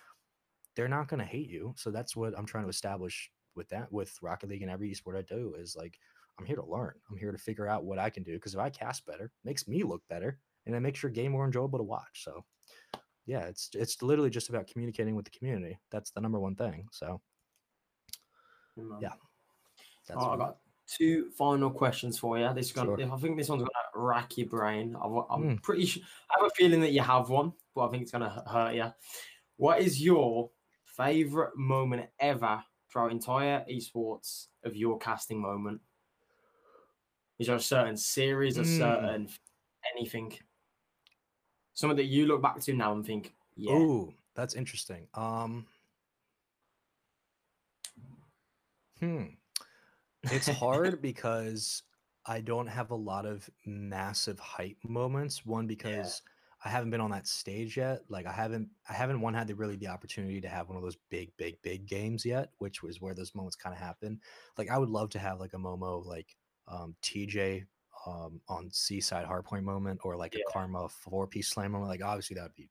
they're 0.76 0.88
not 0.88 1.08
going 1.08 1.20
to 1.20 1.26
hate 1.26 1.50
you. 1.50 1.76
So 1.78 1.92
that's 1.92 2.16
what 2.16 2.34
I'm 2.36 2.48
trying 2.48 2.64
to 2.64 2.70
establish 2.70 3.30
with 3.56 3.70
that, 3.70 3.92
with 3.92 4.18
Rocket 4.24 4.50
League 4.50 4.64
and 4.64 4.72
every 4.72 4.92
esport 4.92 5.18
I 5.18 5.22
do 5.22 5.54
is 5.60 5.76
like, 5.76 6.00
I'm 6.40 6.46
here 6.46 6.56
to 6.56 6.66
learn. 6.66 6.94
I'm 7.10 7.18
here 7.18 7.32
to 7.32 7.38
figure 7.38 7.68
out 7.68 7.84
what 7.84 8.00
I 8.00 8.10
can 8.10 8.24
do 8.24 8.34
because 8.34 8.54
if 8.54 8.60
I 8.60 8.70
cast 8.70 9.06
better, 9.06 9.32
makes 9.44 9.68
me 9.68 9.84
look 9.84 10.02
better 10.10 10.40
and 10.66 10.76
it 10.76 10.80
makes 10.80 11.04
your 11.04 11.12
game 11.12 11.34
more 11.34 11.46
enjoyable 11.46 11.80
to 11.80 11.84
watch. 11.84 12.24
So, 12.24 12.46
yeah, 13.26 13.42
it's 13.42 13.70
it's 13.74 14.02
literally 14.02 14.30
just 14.30 14.50
about 14.50 14.68
communicating 14.68 15.16
with 15.16 15.26
the 15.26 15.32
community. 15.32 15.78
That's 15.92 16.12
the 16.12 16.22
number 16.22 16.40
one 16.40 16.56
thing. 16.56 16.88
So, 16.92 17.22
yeah. 19.02 19.14
That's 20.08 20.20
oh, 20.24 20.32
I 20.32 20.38
got 20.38 20.58
two 20.88 21.30
final 21.38 21.70
questions 21.70 22.18
for 22.18 22.40
you. 22.40 22.52
This 22.54 22.68
is 22.68 22.72
gonna, 22.72 22.98
sure. 22.98 23.14
I 23.14 23.18
think 23.18 23.38
this 23.38 23.50
one's 23.50 23.62
gonna 23.62 24.08
rack 24.08 24.38
your 24.38 24.48
brain. 24.48 24.96
I, 24.96 25.06
am 25.06 25.58
mm. 25.58 25.62
pretty 25.62 25.86
sure. 25.86 26.04
I 26.32 26.42
have 26.42 26.52
a 26.52 26.56
feeling 26.56 26.82
that 26.82 26.92
you 26.92 27.02
have 27.02 27.30
one, 27.30 27.54
but 27.76 27.88
I 27.88 27.92
think 27.92 28.04
it's 28.04 28.12
gonna 28.12 28.44
hurt 28.50 28.74
you. 28.74 28.92
What 29.58 29.82
is 29.82 30.02
your 30.02 30.50
favorite 30.86 31.56
moment 31.58 32.08
ever 32.20 32.64
throughout 32.92 33.12
entire 33.12 33.64
esports 33.70 34.48
of 34.64 34.76
your 34.76 34.98
casting 34.98 35.42
moment? 35.42 35.82
Is 37.40 37.48
there 37.48 37.56
a 37.56 37.60
certain 37.60 37.98
series, 37.98 38.58
a 38.58 38.62
mm. 38.62 38.78
certain 38.78 39.30
anything? 39.96 40.34
Something 41.74 41.98
that 41.98 42.06
you 42.06 42.26
look 42.26 42.42
back 42.42 42.60
to 42.60 42.74
now 42.74 42.94
and 42.94 43.06
think, 43.06 43.34
yeah. 43.56 43.74
Oh, 43.74 44.14
that's 44.36 44.54
interesting. 44.54 45.08
Um 45.14 45.66
Hmm. 49.00 49.24
It's 50.24 50.48
hard 50.48 51.02
because 51.02 51.84
I 52.26 52.42
don't 52.42 52.68
have 52.68 52.92
a 52.92 52.96
lot 52.96 53.26
of 53.26 53.50
massive 53.66 54.40
hype 54.40 54.78
moments. 54.84 55.46
One 55.46 55.68
because 55.68 56.22
yeah. 56.26 56.70
I 56.70 56.70
haven't 56.70 56.90
been 56.90 57.02
on 57.02 57.12
that 57.12 57.28
stage 57.28 57.78
yet. 57.78 58.02
Like 58.10 58.26
I 58.26 58.34
haven't 58.34 58.68
I 58.90 58.94
haven't 58.94 59.22
one 59.22 59.34
had 59.34 59.48
the 59.48 59.56
really 59.56 59.78
the 59.78 59.88
opportunity 59.88 60.42
to 60.42 60.50
have 60.50 60.68
one 60.68 60.78
of 60.78 60.84
those 60.84 60.98
big, 61.10 61.32
big, 61.38 61.62
big 61.62 61.88
games 61.88 62.26
yet, 62.26 62.52
which 62.58 62.84
was 62.84 63.00
where 63.00 63.14
those 63.14 63.34
moments 63.34 63.56
kind 63.56 63.74
of 63.74 63.82
happen. 63.82 64.20
Like 64.58 64.70
I 64.70 64.78
would 64.78 64.90
love 64.90 65.10
to 65.12 65.20
have 65.20 65.40
like 65.40 65.54
a 65.54 65.58
Momo 65.58 66.06
like 66.06 66.36
um, 66.70 66.96
TJ 67.02 67.66
um, 68.08 68.42
on 68.48 68.70
Seaside 68.72 69.26
Hardpoint 69.26 69.64
moment 69.64 70.02
or 70.04 70.16
like 70.16 70.36
yeah. 70.36 70.42
a 70.48 70.52
Karma 70.52 70.88
four 70.90 71.28
piece 71.28 71.50
slam 71.50 71.72
moment. 71.72 71.90
Like 71.90 72.04
obviously 72.04 72.36
that 72.36 72.44
would 72.44 72.56
be, 72.56 72.70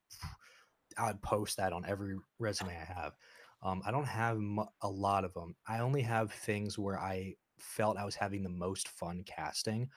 I'd 0.97 1.21
post 1.21 1.57
that 1.57 1.73
on 1.73 1.85
every 1.87 2.15
resume 2.39 2.71
I 2.71 2.93
have. 2.93 3.13
Um, 3.61 3.81
I 3.85 3.91
don't 3.91 4.07
have 4.07 4.39
a 4.81 4.89
lot 4.89 5.25
of 5.25 5.33
them. 5.33 5.55
I 5.67 5.79
only 5.79 6.01
have 6.01 6.31
things 6.31 6.77
where 6.77 6.97
I 6.97 7.33
felt 7.59 7.97
I 7.97 8.05
was 8.05 8.15
having 8.15 8.41
the 8.41 8.49
most 8.49 8.87
fun 8.87 9.23
casting, 9.25 9.89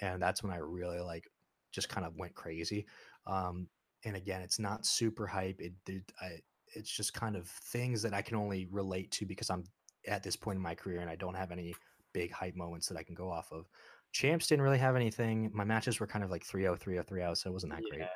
and 0.00 0.22
that's 0.22 0.42
when 0.42 0.52
I 0.52 0.58
really 0.58 1.00
like 1.00 1.24
just 1.72 1.88
kind 1.88 2.06
of 2.06 2.16
went 2.16 2.34
crazy. 2.34 2.86
Um, 3.26 3.68
and 4.04 4.14
again, 4.14 4.40
it's 4.40 4.60
not 4.60 4.86
super 4.86 5.26
hype. 5.26 5.60
It, 5.60 5.72
it 5.88 6.02
I, 6.20 6.38
it's 6.74 6.90
just 6.90 7.12
kind 7.12 7.36
of 7.36 7.48
things 7.48 8.02
that 8.02 8.14
I 8.14 8.22
can 8.22 8.36
only 8.36 8.68
relate 8.70 9.10
to 9.12 9.26
because 9.26 9.50
I'm 9.50 9.64
at 10.06 10.22
this 10.22 10.36
point 10.36 10.56
in 10.56 10.62
my 10.62 10.74
career 10.74 11.00
and 11.00 11.10
I 11.10 11.16
don't 11.16 11.34
have 11.34 11.50
any 11.50 11.74
big 12.12 12.32
hype 12.32 12.56
moments 12.56 12.88
that 12.88 12.96
I 12.96 13.02
can 13.02 13.14
go 13.14 13.30
off 13.30 13.50
of. 13.52 13.68
Champs 14.12 14.46
didn't 14.46 14.62
really 14.62 14.78
have 14.78 14.96
anything. 14.96 15.50
My 15.52 15.64
matches 15.64 16.00
were 16.00 16.06
kind 16.06 16.24
of 16.24 16.30
like 16.30 16.44
3 16.44 16.62
0, 16.62 16.76
3 16.76 16.94
0, 16.94 17.04
3 17.06 17.20
0, 17.20 17.34
so 17.34 17.50
it 17.50 17.52
wasn't 17.52 17.72
that 17.72 17.82
yeah. 17.82 17.96
great. 17.96 18.08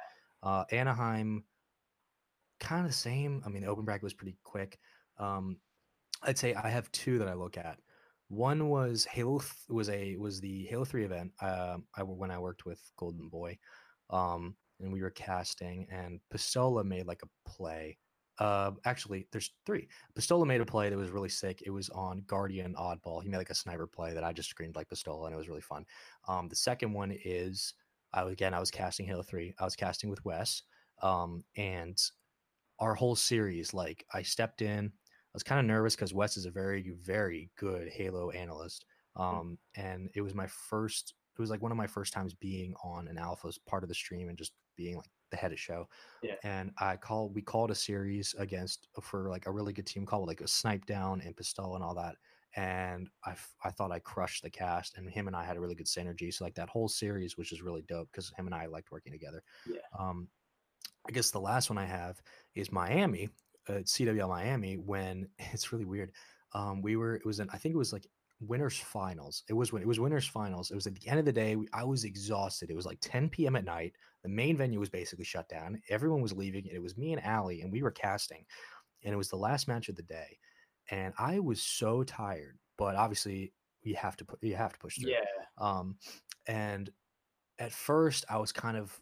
Uh, 0.42 0.64
Anaheim, 0.72 1.44
kind 2.60 2.82
of 2.84 2.90
the 2.90 2.96
same. 2.96 3.42
I 3.44 3.48
mean, 3.48 3.62
the 3.62 3.68
open 3.68 3.84
bracket 3.84 4.04
was 4.04 4.14
pretty 4.14 4.36
quick. 4.42 4.78
Um, 5.18 5.58
I'd 6.22 6.38
say 6.38 6.54
I 6.54 6.68
have 6.68 6.90
two 6.92 7.18
that 7.18 7.28
I 7.28 7.34
look 7.34 7.56
at. 7.56 7.78
One 8.28 8.68
was 8.68 9.04
Halo 9.04 9.40
th- 9.40 9.52
was 9.68 9.90
a 9.90 10.16
was 10.16 10.40
the 10.40 10.64
Halo 10.64 10.84
Three 10.84 11.04
event. 11.04 11.32
Uh, 11.40 11.78
I 11.94 12.02
when 12.02 12.30
I 12.30 12.38
worked 12.38 12.64
with 12.64 12.80
Golden 12.96 13.28
Boy, 13.28 13.58
um, 14.08 14.54
and 14.80 14.92
we 14.92 15.02
were 15.02 15.10
casting, 15.10 15.86
and 15.90 16.20
Pistola 16.32 16.84
made 16.84 17.06
like 17.06 17.22
a 17.22 17.50
play 17.50 17.98
uh, 18.42 18.72
actually, 18.84 19.28
there's 19.30 19.52
three. 19.64 19.88
Pistola 20.18 20.44
made 20.44 20.60
a 20.60 20.66
play 20.66 20.90
that 20.90 20.98
was 20.98 21.10
really 21.10 21.28
sick. 21.28 21.62
It 21.64 21.70
was 21.70 21.88
on 21.90 22.24
Guardian 22.26 22.74
Oddball. 22.74 23.22
He 23.22 23.28
made 23.28 23.36
like 23.36 23.50
a 23.50 23.54
sniper 23.54 23.86
play 23.86 24.14
that 24.14 24.24
I 24.24 24.32
just 24.32 24.48
screamed 24.50 24.74
like 24.74 24.88
Pistola, 24.88 25.26
and 25.26 25.34
it 25.34 25.38
was 25.38 25.48
really 25.48 25.60
fun. 25.60 25.84
Um, 26.26 26.48
the 26.48 26.56
second 26.56 26.92
one 26.92 27.16
is, 27.24 27.74
I 28.12 28.24
again, 28.24 28.52
I 28.52 28.58
was 28.58 28.72
casting 28.72 29.06
Halo 29.06 29.22
Three. 29.22 29.54
I 29.60 29.64
was 29.64 29.76
casting 29.76 30.10
with 30.10 30.24
Wes, 30.24 30.62
um, 31.02 31.44
and 31.56 31.96
our 32.80 32.96
whole 32.96 33.14
series, 33.14 33.72
like 33.72 34.04
I 34.12 34.22
stepped 34.22 34.60
in. 34.60 34.86
I 34.86 35.34
was 35.34 35.44
kind 35.44 35.60
of 35.60 35.66
nervous 35.66 35.94
because 35.94 36.12
Wes 36.12 36.36
is 36.36 36.44
a 36.44 36.50
very, 36.50 36.96
very 37.00 37.48
good 37.56 37.90
Halo 37.90 38.30
analyst. 38.30 38.86
Hmm. 39.16 39.22
Um, 39.22 39.58
and 39.76 40.10
it 40.16 40.20
was 40.20 40.34
my 40.34 40.48
first. 40.48 41.14
It 41.38 41.40
was 41.40 41.50
like 41.50 41.62
one 41.62 41.70
of 41.70 41.78
my 41.78 41.86
first 41.86 42.12
times 42.12 42.34
being 42.34 42.74
on 42.82 43.06
an 43.06 43.18
alpha 43.18 43.46
as 43.46 43.56
part 43.56 43.84
of 43.84 43.88
the 43.88 43.94
stream 43.94 44.28
and 44.28 44.36
just 44.36 44.52
being 44.76 44.96
like 44.96 45.10
the 45.32 45.36
head 45.36 45.52
of 45.52 45.58
show. 45.58 45.88
Yeah. 46.22 46.34
And 46.44 46.70
I 46.78 46.96
called 46.96 47.34
we 47.34 47.42
called 47.42 47.72
a 47.72 47.74
series 47.74 48.36
against 48.38 48.86
for 49.02 49.28
like 49.28 49.46
a 49.46 49.50
really 49.50 49.72
good 49.72 49.86
team 49.86 50.06
called 50.06 50.28
like 50.28 50.40
a 50.40 50.46
snipe 50.46 50.86
down 50.86 51.20
and 51.24 51.36
pistol 51.36 51.74
and 51.74 51.82
all 51.82 51.94
that. 51.96 52.14
And 52.54 53.08
I, 53.24 53.34
I 53.64 53.70
thought 53.70 53.90
I 53.90 53.98
crushed 53.98 54.42
the 54.42 54.50
cast 54.50 54.96
and 54.96 55.10
him 55.10 55.26
and 55.26 55.34
I 55.34 55.44
had 55.44 55.56
a 55.56 55.60
really 55.60 55.74
good 55.74 55.86
synergy. 55.86 56.32
So 56.32 56.44
like 56.44 56.54
that 56.54 56.68
whole 56.68 56.88
series, 56.88 57.36
which 57.36 57.50
is 57.50 57.62
really 57.62 57.82
dope 57.82 58.08
because 58.12 58.30
him 58.36 58.46
and 58.46 58.54
I 58.54 58.66
liked 58.66 58.92
working 58.92 59.12
together. 59.12 59.42
Yeah. 59.66 59.80
Um, 59.98 60.28
I 61.08 61.12
guess 61.12 61.30
the 61.30 61.40
last 61.40 61.70
one 61.70 61.78
I 61.78 61.86
have 61.86 62.20
is 62.54 62.70
Miami, 62.70 63.30
uh, 63.68 63.80
CWL 63.84 64.28
Miami. 64.28 64.76
When 64.76 65.28
it's 65.38 65.72
really 65.72 65.86
weird. 65.86 66.12
Um, 66.54 66.82
we 66.82 66.96
were 66.96 67.16
it 67.16 67.24
was 67.24 67.40
an 67.40 67.48
I 67.52 67.56
think 67.56 67.74
it 67.74 67.78
was 67.78 67.94
like 67.94 68.06
winners 68.42 68.78
finals. 68.78 69.44
It 69.48 69.54
was 69.54 69.72
when 69.72 69.82
it 69.82 69.88
was 69.88 70.00
winners 70.00 70.26
finals. 70.26 70.70
It 70.70 70.74
was 70.74 70.86
at 70.86 70.94
the 70.94 71.08
end 71.08 71.18
of 71.18 71.24
the 71.24 71.32
day. 71.32 71.56
I 71.72 71.84
was 71.84 72.04
exhausted. 72.04 72.70
It 72.70 72.76
was 72.76 72.86
like 72.86 72.98
10 73.00 73.28
p.m. 73.28 73.56
at 73.56 73.64
night. 73.64 73.94
The 74.22 74.28
main 74.28 74.56
venue 74.56 74.80
was 74.80 74.90
basically 74.90 75.24
shut 75.24 75.48
down. 75.48 75.80
Everyone 75.88 76.20
was 76.20 76.32
leaving. 76.32 76.66
and 76.66 76.76
It 76.76 76.82
was 76.82 76.96
me 76.96 77.12
and 77.12 77.24
Allie, 77.24 77.62
and 77.62 77.72
we 77.72 77.82
were 77.82 77.90
casting. 77.90 78.44
And 79.04 79.12
it 79.12 79.16
was 79.16 79.28
the 79.28 79.36
last 79.36 79.68
match 79.68 79.88
of 79.88 79.96
the 79.96 80.02
day. 80.02 80.38
And 80.90 81.14
I 81.18 81.38
was 81.38 81.62
so 81.62 82.02
tired, 82.02 82.58
but 82.76 82.96
obviously 82.96 83.52
you 83.82 83.96
have 83.96 84.16
to 84.16 84.24
put 84.24 84.42
you 84.42 84.54
have 84.56 84.72
to 84.72 84.78
push 84.78 84.98
through. 84.98 85.10
Yeah. 85.10 85.18
Um, 85.58 85.96
and 86.46 86.90
at 87.58 87.72
first 87.72 88.24
I 88.28 88.38
was 88.38 88.52
kind 88.52 88.76
of 88.76 88.98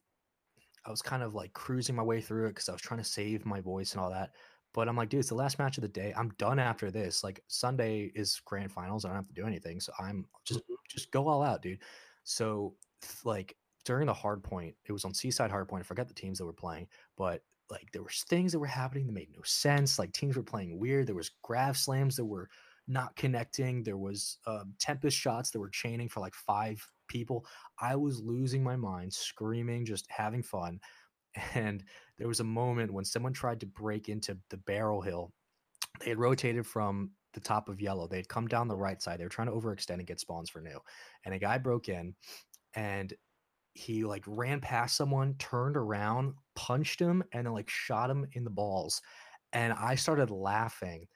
I 0.85 0.91
was 0.91 1.03
kind 1.03 1.23
of 1.23 1.35
like 1.35 1.53
cruising 1.53 1.95
my 1.95 2.03
way 2.03 2.21
through 2.21 2.47
it 2.47 2.51
because 2.51 2.69
I 2.69 2.73
was 2.73 2.81
trying 2.81 3.01
to 3.01 3.05
save 3.05 3.45
my 3.45 3.61
voice 3.61 3.93
and 3.93 4.01
all 4.01 4.11
that. 4.11 4.31
But 4.73 4.89
I'm 4.89 4.97
like, 4.97 5.09
dude, 5.09 5.21
it's 5.21 5.29
the 5.31 5.35
last 5.35 5.59
match 5.59 5.79
of 5.79 5.83
the 5.83 5.89
day. 5.89 6.13
I'm 6.17 6.31
done 6.39 6.59
after 6.59 6.91
this. 6.91 7.25
Like 7.25 7.43
Sunday 7.49 8.13
is 8.15 8.41
grand 8.45 8.73
finals. 8.73 9.05
I 9.05 9.09
don't 9.09 9.17
have 9.17 9.27
to 9.27 9.35
do 9.35 9.47
anything. 9.47 9.81
So 9.81 9.93
I'm 9.99 10.27
just 10.45 10.61
mm-hmm. 10.61 10.75
just 10.89 11.11
go 11.11 11.27
all 11.29 11.43
out, 11.43 11.63
dude. 11.63 11.81
So 12.25 12.75
like 13.25 13.57
during 13.85 14.07
the 14.07 14.15
hard 14.15 14.43
point, 14.43 14.75
it 14.87 14.93
was 14.93 15.05
on 15.05 15.15
Seaside 15.15 15.51
hard 15.51 15.69
point. 15.69 15.83
I 15.83 15.85
forgot 15.85 16.09
the 16.09 16.15
teams 16.15 16.39
that 16.39 16.45
were 16.45 16.53
playing, 16.53 16.87
but 17.17 17.43
like 17.71 17.91
there 17.93 18.03
was 18.03 18.25
things 18.29 18.53
that 18.53 18.59
were 18.59 18.67
happening 18.67 19.07
that 19.07 19.13
made 19.13 19.33
no 19.35 19.43
sense. 19.45 19.99
Like 19.99 20.13
teams 20.13 20.37
were 20.37 20.43
playing 20.43 20.79
weird. 20.79 21.07
There 21.07 21.15
was 21.15 21.31
grav 21.43 21.77
slams 21.77 22.17
that 22.17 22.25
were 22.25 22.49
not 22.89 23.15
connecting. 23.17 23.83
There 23.83 23.97
was 23.97 24.39
um, 24.47 24.75
tempest 24.79 25.17
shots 25.17 25.51
that 25.51 25.61
were 25.61 25.71
chaining 25.71 26.09
for 26.09 26.21
like 26.21 26.35
five 26.35 26.85
people. 27.09 27.47
I 27.81 27.97
was 27.97 28.21
losing 28.21 28.63
my 28.63 28.77
mind, 28.77 29.13
screaming, 29.13 29.85
just 29.85 30.07
having 30.11 30.43
fun. 30.43 30.81
And 31.55 31.85
there 32.21 32.29
was 32.29 32.41
a 32.41 32.45
moment 32.45 32.93
when 32.93 33.07
someone 33.07 33.33
tried 33.33 33.61
to 33.61 33.67
break 33.67 34.11
into 34.11 34.37
the 34.51 34.59
barrel 34.59 35.01
hill. 35.01 35.33
They 36.01 36.11
had 36.11 36.19
rotated 36.19 36.67
from 36.67 37.13
the 37.33 37.41
top 37.41 37.71
of 37.71 37.81
yellow. 37.81 38.07
They 38.07 38.19
had 38.19 38.29
come 38.29 38.47
down 38.47 38.69
the 38.69 38.77
right 38.77 39.01
side. 39.01 39.19
They 39.19 39.25
were 39.25 39.31
trying 39.31 39.49
to 39.49 39.55
overextend 39.55 39.95
and 39.95 40.07
get 40.07 40.21
spawns 40.21 40.51
for 40.51 40.61
new. 40.61 40.79
And 41.25 41.35
a 41.35 41.39
guy 41.39 41.57
broke 41.57 41.89
in 41.89 42.15
and 42.75 43.15
he 43.73 44.05
like 44.05 44.23
ran 44.27 44.61
past 44.61 44.99
someone, 44.99 45.35
turned 45.39 45.79
around, 45.79 46.35
punched 46.55 47.01
him, 47.01 47.25
and 47.33 47.47
then 47.47 47.55
like 47.55 47.71
shot 47.71 48.11
him 48.11 48.27
in 48.35 48.45
the 48.45 48.51
balls. 48.51 49.01
And 49.55 49.73
I 49.73 49.95
started 49.95 50.31
laughing. 50.31 51.07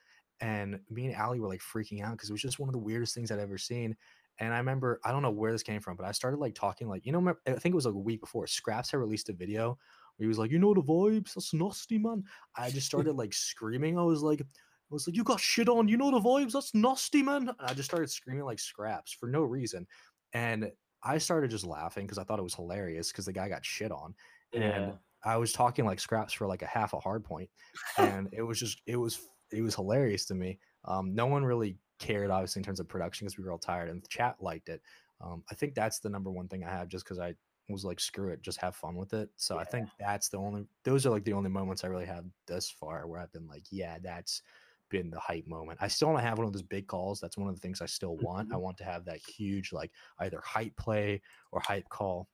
And 0.41 0.81
me 0.89 1.05
and 1.05 1.15
Allie 1.15 1.39
were 1.39 1.49
like 1.49 1.61
freaking 1.61 2.03
out 2.03 2.13
because 2.13 2.31
it 2.31 2.33
was 2.33 2.43
just 2.43 2.59
one 2.59 2.71
of 2.71 2.73
the 2.73 2.79
weirdest 2.79 3.15
things 3.15 3.31
I'd 3.31 3.39
ever 3.39 3.59
seen. 3.59 3.95
And 4.39 4.55
I 4.55 4.57
remember, 4.57 5.01
I 5.05 5.13
don't 5.13 5.23
know 5.23 5.31
where 5.31 5.53
this 5.53 5.63
came 5.63 5.83
from, 5.83 5.97
but 5.97 6.07
I 6.07 6.13
started 6.13 6.39
like 6.39 6.55
talking, 6.55 6.89
like, 6.89 7.05
you 7.05 7.13
know, 7.13 7.35
I 7.47 7.53
think 7.53 7.73
it 7.73 7.75
was 7.75 7.85
like 7.85 7.95
a 7.95 7.99
week 7.99 8.21
before. 8.21 8.47
Scraps 8.47 8.91
had 8.91 9.01
released 9.01 9.29
a 9.29 9.35
video 9.35 9.79
he 10.19 10.27
was 10.27 10.39
like, 10.39 10.51
you 10.51 10.59
know 10.59 10.75
the 10.75 10.83
vibes, 10.83 11.35
that's 11.35 11.55
nasty, 11.55 11.99
man. 11.99 12.25
I 12.57 12.71
just 12.71 12.87
started 12.93 13.17
like 13.17 13.33
screaming. 13.33 13.99
I 13.99 14.03
was 14.03 14.23
like, 14.23 14.41
I 14.41 14.45
was 14.91 15.07
like, 15.07 15.17
you 15.17 15.25
got 15.25 15.41
shit 15.41 15.69
on, 15.69 15.89
you 15.89 15.97
know 15.97 16.11
the 16.11 16.21
vibes, 16.21 16.53
that's 16.53 16.75
nasty, 16.75 17.23
man. 17.23 17.49
And 17.49 17.57
I 17.61 17.75
just 17.75 17.89
started 17.89 18.11
screaming 18.11 18.45
like 18.45 18.59
scraps 18.59 19.13
for 19.13 19.29
no 19.29 19.43
reason. 19.43 19.87
And 20.33 20.71
I 21.03 21.19
started 21.19 21.51
just 21.51 21.67
laughing 21.67 22.07
because 22.07 22.19
I 22.19 22.25
thought 22.25 22.39
it 22.39 22.45
was 22.45 22.55
hilarious 22.55 23.11
because 23.11 23.27
the 23.27 23.33
guy 23.33 23.49
got 23.49 23.65
shit 23.65 23.93
on. 23.93 24.15
Yeah. 24.53 24.61
And 24.61 24.93
I 25.25 25.37
was 25.37 25.53
talking 25.53 25.85
like 25.85 26.01
scraps 26.01 26.33
for 26.33 26.47
like 26.47 26.63
a 26.63 26.67
half 26.67 26.93
a 26.93 27.01
hard 27.01 27.25
point. 27.25 27.51
And 27.99 28.29
it 28.33 28.43
was 28.43 28.59
just 28.59 28.81
it 28.87 28.97
was 28.97 29.21
it 29.53 29.63
was 29.63 29.75
hilarious 29.75 30.25
to 30.27 30.35
me. 30.35 30.59
Um, 30.87 31.15
no 31.15 31.27
one 31.27 31.45
really 31.45 31.79
cared, 31.99 32.31
obviously, 32.31 32.61
in 32.61 32.65
terms 32.65 32.81
of 32.81 32.89
production 32.89 33.25
because 33.25 33.39
we 33.39 33.45
were 33.45 33.53
all 33.53 33.59
tired 33.59 33.89
and 33.89 34.03
the 34.03 34.09
chat 34.09 34.37
liked 34.41 34.69
it. 34.69 34.81
Um, 35.21 35.43
I 35.51 35.55
think 35.55 35.75
that's 35.75 36.01
the 36.01 36.11
number 36.11 36.31
one 36.31 36.49
thing 36.49 36.65
I 36.65 36.71
have 36.71 36.89
just 36.89 37.05
because 37.05 37.19
I 37.19 37.35
was 37.69 37.85
like, 37.85 38.01
screw 38.01 38.31
it, 38.31 38.43
just 38.43 38.61
have 38.61 38.77
fun 38.77 38.97
with 38.97 39.15
it. 39.15 39.31
So 39.37 39.55
yeah. 39.55 39.61
I 39.61 39.65
think 39.65 39.89
that's 39.99 40.29
the 40.29 40.39
only, 40.39 40.67
those 40.85 41.07
are 41.07 41.11
like 41.11 41.25
the 41.25 41.33
only 41.33 41.51
moments 41.51 41.85
I 41.85 41.89
really 41.89 42.07
have 42.07 42.25
thus 42.47 42.71
far 42.71 43.07
where 43.07 43.21
I've 43.21 43.33
been 43.33 43.47
like, 43.47 43.65
yeah, 43.71 43.99
that's 44.03 44.43
been 44.91 45.11
the 45.11 45.19
hype 45.19 45.47
moment. 45.47 45.79
I 45.81 45.89
still 45.89 46.09
want 46.09 46.21
to 46.21 46.29
have 46.29 46.39
one 46.39 46.47
of 46.47 46.53
those 46.53 46.63
big 46.63 46.87
calls. 46.87 47.21
That's 47.21 47.39
one 47.39 47.49
of 47.49 47.55
the 47.55 47.61
things 47.61 47.81
I 47.81 47.87
still 47.87 48.17
want. 48.19 48.49
Mm-hmm. 48.49 48.55
I 48.55 48.59
want 48.59 48.77
to 48.79 48.85
have 48.85 49.05
that 49.07 49.19
huge, 49.19 49.73
like 49.73 49.91
either 50.21 50.41
hype 50.45 50.77
play 50.77 51.23
or 51.53 51.61
hype 51.61 51.89
call. 51.89 52.29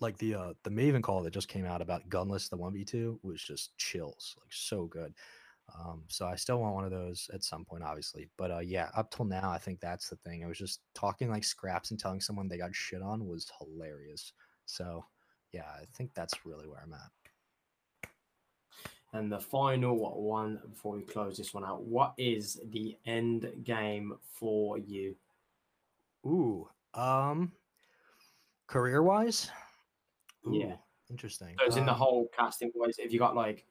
Like 0.00 0.18
the 0.18 0.34
uh 0.34 0.52
the 0.64 0.70
Maven 0.70 1.02
call 1.02 1.22
that 1.22 1.32
just 1.32 1.48
came 1.48 1.64
out 1.64 1.80
about 1.80 2.08
gunless, 2.10 2.50
the 2.50 2.58
1v2 2.58 3.20
was 3.22 3.40
just 3.40 3.74
chills, 3.78 4.36
like 4.38 4.52
so 4.52 4.84
good. 4.84 5.14
Um, 5.76 6.02
so 6.08 6.26
I 6.26 6.36
still 6.36 6.60
want 6.60 6.74
one 6.74 6.84
of 6.84 6.90
those 6.90 7.30
at 7.32 7.44
some 7.44 7.64
point, 7.64 7.82
obviously. 7.82 8.28
But 8.36 8.50
uh, 8.50 8.58
yeah, 8.58 8.88
up 8.96 9.10
till 9.10 9.24
now, 9.24 9.50
I 9.50 9.58
think 9.58 9.80
that's 9.80 10.08
the 10.08 10.16
thing. 10.16 10.44
I 10.44 10.48
was 10.48 10.58
just 10.58 10.80
talking 10.94 11.30
like 11.30 11.44
scraps 11.44 11.90
and 11.90 12.00
telling 12.00 12.20
someone 12.20 12.48
they 12.48 12.58
got 12.58 12.74
shit 12.74 13.02
on 13.02 13.26
was 13.26 13.50
hilarious. 13.58 14.32
So, 14.68 15.04
yeah, 15.52 15.64
I 15.80 15.84
think 15.94 16.12
that's 16.14 16.44
really 16.44 16.68
where 16.68 16.80
I'm 16.84 16.92
at. 16.92 18.10
And 19.14 19.32
the 19.32 19.40
final 19.40 19.96
one 20.22 20.60
before 20.70 20.94
we 20.96 21.02
close 21.02 21.38
this 21.38 21.54
one 21.54 21.64
out, 21.64 21.82
what 21.82 22.12
is 22.18 22.60
the 22.70 22.96
end 23.06 23.50
game 23.64 24.12
for 24.22 24.76
you? 24.76 25.16
Ooh, 26.26 26.68
um, 26.92 27.52
career 28.66 29.02
wise, 29.02 29.50
yeah, 30.50 30.74
interesting. 31.10 31.56
So 31.58 31.66
it's 31.66 31.76
um, 31.76 31.80
in 31.80 31.86
the 31.86 31.92
um 31.92 31.98
whole 31.98 32.28
casting 32.36 32.70
wise. 32.74 32.96
If 32.98 33.10
you 33.10 33.18
got 33.18 33.34
like, 33.34 33.64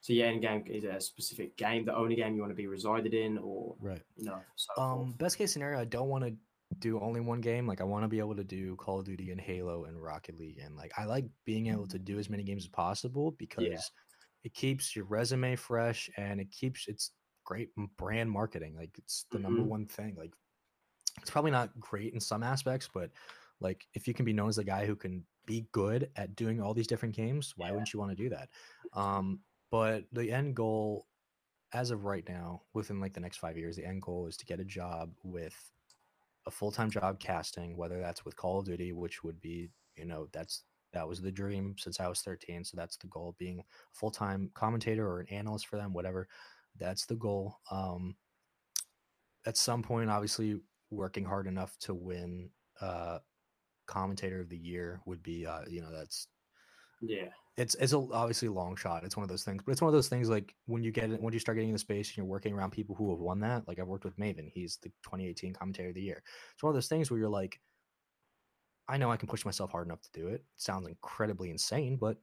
so 0.00 0.12
your 0.12 0.28
end 0.28 0.42
game 0.42 0.62
is 0.68 0.84
a 0.84 1.00
specific 1.00 1.56
game, 1.56 1.84
the 1.84 1.96
only 1.96 2.14
game 2.14 2.36
you 2.36 2.40
want 2.40 2.52
to 2.52 2.56
be 2.56 2.68
resided 2.68 3.14
in, 3.14 3.38
or 3.38 3.74
right, 3.80 4.02
you 4.16 4.26
know. 4.26 4.38
So 4.54 4.80
um, 4.80 4.98
forth. 4.98 5.18
best 5.18 5.38
case 5.38 5.52
scenario, 5.52 5.80
I 5.80 5.86
don't 5.86 6.08
want 6.08 6.24
to 6.24 6.34
do 6.78 7.00
only 7.00 7.20
one 7.20 7.40
game. 7.40 7.66
Like 7.66 7.80
I 7.80 7.84
want 7.84 8.04
to 8.04 8.08
be 8.08 8.18
able 8.18 8.36
to 8.36 8.44
do 8.44 8.76
Call 8.76 9.00
of 9.00 9.04
Duty 9.04 9.30
and 9.30 9.40
Halo 9.40 9.84
and 9.84 10.02
Rocket 10.02 10.38
League, 10.38 10.58
and 10.58 10.76
like 10.76 10.92
I 10.96 11.04
like 11.04 11.26
being 11.44 11.68
able 11.68 11.86
to 11.88 11.98
do 11.98 12.18
as 12.18 12.30
many 12.30 12.42
games 12.42 12.64
as 12.64 12.68
possible 12.68 13.32
because 13.38 13.64
yeah. 13.64 13.78
it 14.44 14.54
keeps 14.54 14.94
your 14.94 15.04
resume 15.06 15.56
fresh 15.56 16.10
and 16.16 16.40
it 16.40 16.50
keeps 16.50 16.86
it's 16.88 17.12
great 17.44 17.70
brand 17.96 18.30
marketing. 18.30 18.74
Like 18.76 18.90
it's 18.98 19.26
the 19.30 19.38
mm-hmm. 19.38 19.44
number 19.44 19.62
one 19.62 19.86
thing. 19.86 20.14
Like 20.16 20.32
it's 21.20 21.30
probably 21.30 21.50
not 21.50 21.78
great 21.78 22.14
in 22.14 22.20
some 22.20 22.42
aspects, 22.42 22.88
but 22.92 23.10
like 23.60 23.86
if 23.94 24.08
you 24.08 24.14
can 24.14 24.24
be 24.24 24.32
known 24.32 24.48
as 24.48 24.58
a 24.58 24.64
guy 24.64 24.86
who 24.86 24.96
can 24.96 25.24
be 25.46 25.66
good 25.72 26.08
at 26.16 26.36
doing 26.36 26.60
all 26.60 26.74
these 26.74 26.86
different 26.86 27.14
games, 27.14 27.54
why 27.56 27.66
yeah. 27.66 27.72
wouldn't 27.72 27.92
you 27.92 27.98
want 27.98 28.10
to 28.10 28.22
do 28.22 28.28
that? 28.30 28.48
Um, 28.94 29.40
but 29.70 30.04
the 30.12 30.30
end 30.30 30.54
goal 30.54 31.06
as 31.72 31.90
of 31.90 32.04
right 32.04 32.28
now, 32.28 32.62
within 32.74 33.00
like 33.00 33.14
the 33.14 33.20
next 33.20 33.38
five 33.38 33.56
years, 33.56 33.76
the 33.76 33.86
end 33.86 34.02
goal 34.02 34.26
is 34.26 34.36
to 34.36 34.46
get 34.46 34.60
a 34.60 34.64
job 34.64 35.10
with 35.22 35.71
a 36.46 36.50
full 36.50 36.72
time 36.72 36.90
job 36.90 37.18
casting, 37.20 37.76
whether 37.76 38.00
that's 38.00 38.24
with 38.24 38.36
Call 38.36 38.60
of 38.60 38.66
Duty, 38.66 38.92
which 38.92 39.22
would 39.22 39.40
be, 39.40 39.70
you 39.96 40.04
know, 40.04 40.28
that's 40.32 40.64
that 40.92 41.08
was 41.08 41.20
the 41.22 41.32
dream 41.32 41.74
since 41.78 42.00
I 42.00 42.08
was 42.08 42.20
13. 42.20 42.64
So 42.64 42.76
that's 42.76 42.96
the 42.96 43.06
goal 43.06 43.34
being 43.38 43.60
a 43.60 43.64
full 43.92 44.10
time 44.10 44.50
commentator 44.54 45.08
or 45.08 45.20
an 45.20 45.28
analyst 45.28 45.66
for 45.66 45.76
them, 45.76 45.92
whatever. 45.92 46.28
That's 46.78 47.06
the 47.06 47.16
goal. 47.16 47.58
Um, 47.70 48.16
at 49.46 49.56
some 49.56 49.82
point, 49.82 50.10
obviously, 50.10 50.60
working 50.90 51.24
hard 51.24 51.46
enough 51.46 51.76
to 51.80 51.94
win 51.94 52.50
uh, 52.80 53.18
commentator 53.86 54.40
of 54.40 54.48
the 54.48 54.58
year 54.58 55.00
would 55.06 55.22
be, 55.22 55.46
uh, 55.46 55.62
you 55.68 55.80
know, 55.80 55.92
that's 55.92 56.28
yeah. 57.00 57.28
It's 57.56 57.74
it's 57.74 57.92
a, 57.92 57.98
obviously 57.98 58.48
a 58.48 58.52
long 58.52 58.76
shot. 58.76 59.04
It's 59.04 59.16
one 59.16 59.24
of 59.24 59.28
those 59.28 59.44
things, 59.44 59.62
but 59.64 59.72
it's 59.72 59.82
one 59.82 59.88
of 59.88 59.92
those 59.92 60.08
things 60.08 60.30
like 60.30 60.54
when 60.66 60.82
you 60.82 60.90
get 60.90 61.10
it, 61.10 61.20
when 61.20 61.34
you 61.34 61.38
start 61.38 61.56
getting 61.56 61.68
in 61.68 61.74
the 61.74 61.78
space 61.78 62.08
and 62.08 62.16
you're 62.16 62.26
working 62.26 62.54
around 62.54 62.70
people 62.70 62.94
who 62.94 63.10
have 63.10 63.18
won 63.18 63.40
that. 63.40 63.68
Like 63.68 63.78
I've 63.78 63.88
worked 63.88 64.04
with 64.04 64.16
Maven, 64.16 64.50
he's 64.50 64.78
the 64.82 64.88
2018 65.04 65.52
commentator 65.52 65.90
of 65.90 65.94
the 65.94 66.00
year. 66.00 66.22
It's 66.54 66.62
one 66.62 66.70
of 66.70 66.74
those 66.74 66.88
things 66.88 67.10
where 67.10 67.20
you're 67.20 67.28
like, 67.28 67.60
I 68.88 68.96
know 68.96 69.10
I 69.10 69.16
can 69.16 69.28
push 69.28 69.44
myself 69.44 69.70
hard 69.70 69.86
enough 69.86 70.00
to 70.02 70.10
do 70.12 70.28
it. 70.28 70.34
it 70.34 70.44
sounds 70.56 70.88
incredibly 70.88 71.50
insane, 71.50 71.96
but 71.96 72.16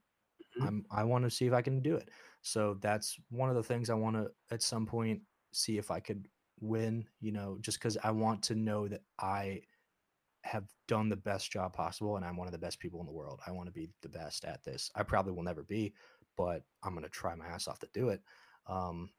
mm-hmm. 0.58 0.66
I'm 0.66 0.84
I 0.90 1.04
want 1.04 1.24
to 1.24 1.30
see 1.30 1.46
if 1.46 1.52
I 1.52 1.62
can 1.62 1.80
do 1.80 1.94
it. 1.94 2.08
So 2.42 2.78
that's 2.80 3.16
one 3.30 3.50
of 3.50 3.56
the 3.56 3.62
things 3.62 3.88
I 3.88 3.94
want 3.94 4.16
to 4.16 4.30
at 4.50 4.62
some 4.62 4.86
point 4.86 5.20
see 5.52 5.78
if 5.78 5.90
I 5.90 6.00
could 6.00 6.26
win. 6.60 7.04
You 7.20 7.32
know, 7.32 7.58
just 7.60 7.78
because 7.78 7.96
I 8.02 8.10
want 8.10 8.42
to 8.44 8.54
know 8.54 8.88
that 8.88 9.02
I 9.20 9.62
have 10.42 10.64
done 10.88 11.08
the 11.08 11.16
best 11.16 11.50
job 11.50 11.72
possible 11.72 12.16
and 12.16 12.24
I'm 12.24 12.36
one 12.36 12.48
of 12.48 12.52
the 12.52 12.58
best 12.58 12.80
people 12.80 13.00
in 13.00 13.06
the 13.06 13.12
world. 13.12 13.40
I 13.46 13.50
want 13.50 13.66
to 13.66 13.72
be 13.72 13.90
the 14.02 14.08
best 14.08 14.44
at 14.44 14.64
this. 14.64 14.90
I 14.94 15.02
probably 15.02 15.32
will 15.32 15.42
never 15.42 15.62
be, 15.62 15.92
but 16.36 16.62
I'm 16.82 16.92
going 16.92 17.04
to 17.04 17.10
try 17.10 17.34
my 17.34 17.46
ass 17.46 17.68
off 17.68 17.78
to 17.80 17.88
do 17.92 18.08
it. 18.08 18.22
Um, 18.66 19.10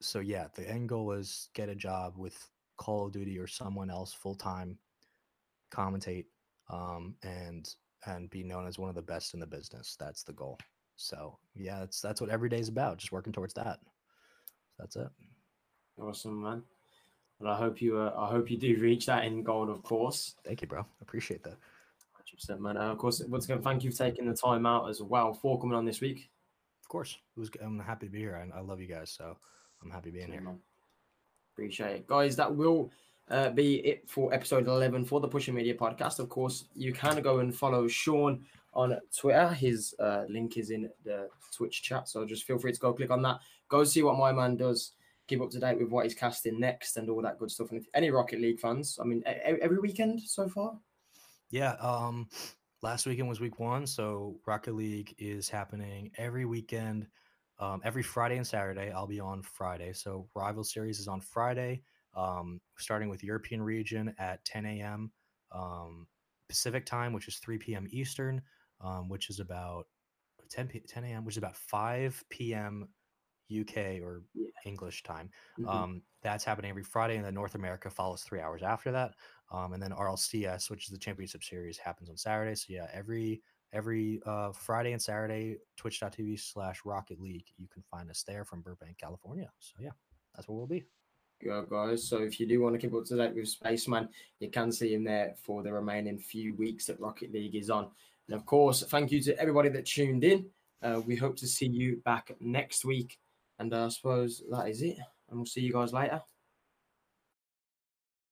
so 0.00 0.20
yeah, 0.20 0.46
the 0.54 0.68
end 0.68 0.88
goal 0.88 1.12
is 1.12 1.48
get 1.54 1.68
a 1.68 1.74
job 1.74 2.14
with 2.16 2.36
Call 2.76 3.06
of 3.06 3.12
Duty 3.12 3.38
or 3.38 3.46
someone 3.46 3.90
else 3.90 4.12
full 4.12 4.34
time, 4.34 4.78
commentate, 5.72 6.26
um, 6.70 7.14
and 7.22 7.68
and 8.06 8.28
be 8.28 8.42
known 8.42 8.66
as 8.66 8.78
one 8.78 8.90
of 8.90 8.94
the 8.94 9.02
best 9.02 9.34
in 9.34 9.40
the 9.40 9.46
business. 9.46 9.96
That's 9.98 10.22
the 10.22 10.32
goal. 10.32 10.58
So 10.96 11.38
yeah, 11.54 11.80
that's 11.80 12.00
that's 12.00 12.20
what 12.20 12.30
every 12.30 12.48
day 12.48 12.58
is 12.58 12.68
about. 12.68 12.98
Just 12.98 13.12
working 13.12 13.32
towards 13.32 13.54
that. 13.54 13.78
That's 14.78 14.96
it. 14.96 15.08
Awesome, 15.98 16.42
man. 16.42 16.62
And 17.40 17.48
I 17.48 17.56
hope 17.56 17.82
you, 17.82 17.98
uh, 17.98 18.14
I 18.16 18.26
hope 18.26 18.50
you 18.50 18.56
do 18.56 18.76
reach 18.80 19.06
that 19.06 19.24
end 19.24 19.44
goal, 19.44 19.70
of 19.70 19.82
course. 19.82 20.34
Thank 20.44 20.62
you, 20.62 20.68
bro. 20.68 20.86
Appreciate 21.02 21.42
that. 21.44 21.56
100%, 22.34 22.60
man. 22.60 22.76
Uh, 22.76 22.92
of 22.92 22.98
course, 22.98 23.22
once 23.28 23.44
again, 23.44 23.62
thank 23.62 23.84
you 23.84 23.90
for 23.90 23.98
taking 23.98 24.26
the 24.26 24.34
time 24.34 24.66
out 24.66 24.88
as 24.88 25.02
well 25.02 25.32
for 25.34 25.60
coming 25.60 25.76
on 25.76 25.84
this 25.84 26.00
week. 26.00 26.30
Of 26.82 26.88
course, 26.88 27.16
it 27.36 27.40
was. 27.40 27.50
I'm 27.62 27.78
happy 27.80 28.06
to 28.06 28.12
be 28.12 28.18
here. 28.18 28.36
I, 28.54 28.58
I 28.58 28.60
love 28.60 28.80
you 28.80 28.86
guys, 28.86 29.10
so 29.10 29.36
I'm 29.82 29.90
happy 29.90 30.10
being 30.10 30.30
here. 30.30 30.40
Man. 30.40 30.58
Appreciate 31.54 31.96
it, 31.96 32.06
guys. 32.06 32.36
That 32.36 32.54
will 32.54 32.90
uh, 33.30 33.50
be 33.50 33.76
it 33.76 34.08
for 34.08 34.32
episode 34.34 34.66
11 34.66 35.04
for 35.04 35.20
the 35.20 35.28
Pushing 35.28 35.54
Media 35.54 35.74
podcast. 35.74 36.18
Of 36.18 36.28
course, 36.28 36.64
you 36.74 36.92
can 36.92 37.22
go 37.22 37.38
and 37.38 37.54
follow 37.54 37.88
Sean 37.88 38.44
on 38.74 38.98
Twitter. 39.16 39.48
His 39.48 39.94
uh, 39.98 40.24
link 40.28 40.56
is 40.56 40.70
in 40.70 40.90
the 41.04 41.28
Twitch 41.56 41.82
chat, 41.82 42.08
so 42.08 42.24
just 42.24 42.44
feel 42.44 42.58
free 42.58 42.72
to 42.72 42.80
go 42.80 42.92
click 42.92 43.10
on 43.10 43.22
that. 43.22 43.38
Go 43.68 43.84
see 43.84 44.02
what 44.02 44.18
my 44.18 44.32
man 44.32 44.56
does 44.56 44.92
keep 45.26 45.40
up 45.40 45.50
to 45.50 45.58
date 45.58 45.78
with 45.78 45.88
what 45.88 46.04
he's 46.04 46.14
casting 46.14 46.60
next 46.60 46.96
and 46.96 47.08
all 47.08 47.22
that 47.22 47.38
good 47.38 47.50
stuff. 47.50 47.70
And 47.70 47.80
if 47.80 47.86
any 47.94 48.10
Rocket 48.10 48.40
League 48.40 48.60
fans, 48.60 48.98
I 49.00 49.04
mean, 49.04 49.22
every 49.26 49.78
weekend 49.78 50.20
so 50.20 50.48
far. 50.48 50.78
Yeah. 51.50 51.72
Um, 51.80 52.28
last 52.82 53.06
weekend 53.06 53.28
was 53.28 53.40
week 53.40 53.58
one, 53.58 53.86
so 53.86 54.40
Rocket 54.46 54.74
League 54.74 55.14
is 55.18 55.48
happening 55.48 56.10
every 56.18 56.44
weekend. 56.44 57.06
Um, 57.58 57.80
every 57.84 58.02
Friday 58.02 58.36
and 58.36 58.46
Saturday, 58.46 58.90
I'll 58.90 59.06
be 59.06 59.20
on 59.20 59.42
Friday. 59.42 59.92
So 59.92 60.28
Rival 60.34 60.64
Series 60.64 60.98
is 60.98 61.08
on 61.08 61.20
Friday, 61.20 61.82
um, 62.16 62.60
starting 62.78 63.08
with 63.08 63.22
European 63.22 63.62
region 63.62 64.14
at 64.18 64.44
10 64.44 64.66
a.m. 64.66 65.12
Um, 65.52 66.06
Pacific 66.48 66.84
time, 66.84 67.12
which 67.12 67.28
is 67.28 67.36
3 67.36 67.58
p.m. 67.58 67.86
Eastern, 67.90 68.42
um, 68.80 69.08
which 69.08 69.30
is 69.30 69.40
about 69.40 69.86
10 70.50 70.68
p- 70.68 70.80
10 70.80 71.04
a.m., 71.04 71.24
which 71.24 71.34
is 71.34 71.38
about 71.38 71.56
5 71.56 72.22
p.m. 72.28 72.88
UK 73.52 74.00
or 74.02 74.22
yeah. 74.34 74.48
English 74.64 75.02
time. 75.02 75.30
Mm-hmm. 75.58 75.68
Um, 75.68 76.02
that's 76.22 76.44
happening 76.44 76.70
every 76.70 76.82
Friday, 76.82 77.16
and 77.16 77.24
then 77.24 77.34
North 77.34 77.54
America 77.54 77.90
follows 77.90 78.22
three 78.22 78.40
hours 78.40 78.62
after 78.62 78.90
that. 78.92 79.14
Um, 79.52 79.72
and 79.72 79.82
then 79.82 79.90
RLCS, 79.90 80.70
which 80.70 80.84
is 80.84 80.90
the 80.90 80.98
championship 80.98 81.44
series, 81.44 81.78
happens 81.78 82.08
on 82.08 82.16
Saturday. 82.16 82.54
So 82.54 82.66
yeah, 82.68 82.86
every 82.92 83.42
every 83.72 84.20
uh, 84.24 84.52
Friday 84.52 84.92
and 84.92 85.02
Saturday, 85.02 85.58
twitch.tv 85.76 86.40
slash 86.40 86.80
Rocket 86.84 87.20
League. 87.20 87.46
You 87.58 87.68
can 87.68 87.82
find 87.90 88.10
us 88.10 88.22
there 88.26 88.44
from 88.44 88.62
Burbank, 88.62 88.98
California. 88.98 89.50
So 89.58 89.74
yeah, 89.80 89.90
that's 90.34 90.48
where 90.48 90.56
we'll 90.56 90.66
be. 90.66 90.84
Yeah, 91.42 91.62
guys. 91.68 92.08
So 92.08 92.18
if 92.18 92.40
you 92.40 92.46
do 92.46 92.62
want 92.62 92.74
to 92.74 92.78
keep 92.78 92.94
up 92.94 93.04
to 93.06 93.16
date 93.16 93.34
with 93.34 93.48
Spaceman, 93.48 94.08
you 94.40 94.50
can 94.50 94.72
see 94.72 94.94
him 94.94 95.04
there 95.04 95.34
for 95.44 95.62
the 95.62 95.72
remaining 95.72 96.18
few 96.18 96.54
weeks 96.54 96.86
that 96.86 97.00
Rocket 97.00 97.32
League 97.32 97.56
is 97.56 97.68
on. 97.68 97.88
And 98.28 98.36
of 98.36 98.46
course, 98.46 98.82
thank 98.82 99.12
you 99.12 99.20
to 99.22 99.38
everybody 99.38 99.68
that 99.70 99.84
tuned 99.84 100.24
in. 100.24 100.46
Uh, 100.82 101.00
we 101.06 101.16
hope 101.16 101.36
to 101.36 101.46
see 101.46 101.66
you 101.66 102.00
back 102.04 102.34
next 102.40 102.84
week 102.84 103.18
and 103.58 103.72
uh, 103.72 103.86
I 103.86 103.88
suppose 103.88 104.42
that 104.50 104.68
is 104.68 104.82
it. 104.82 104.96
And 105.28 105.38
we'll 105.38 105.46
see 105.46 105.60
you 105.60 105.72
guys 105.72 105.92
later. 105.92 106.20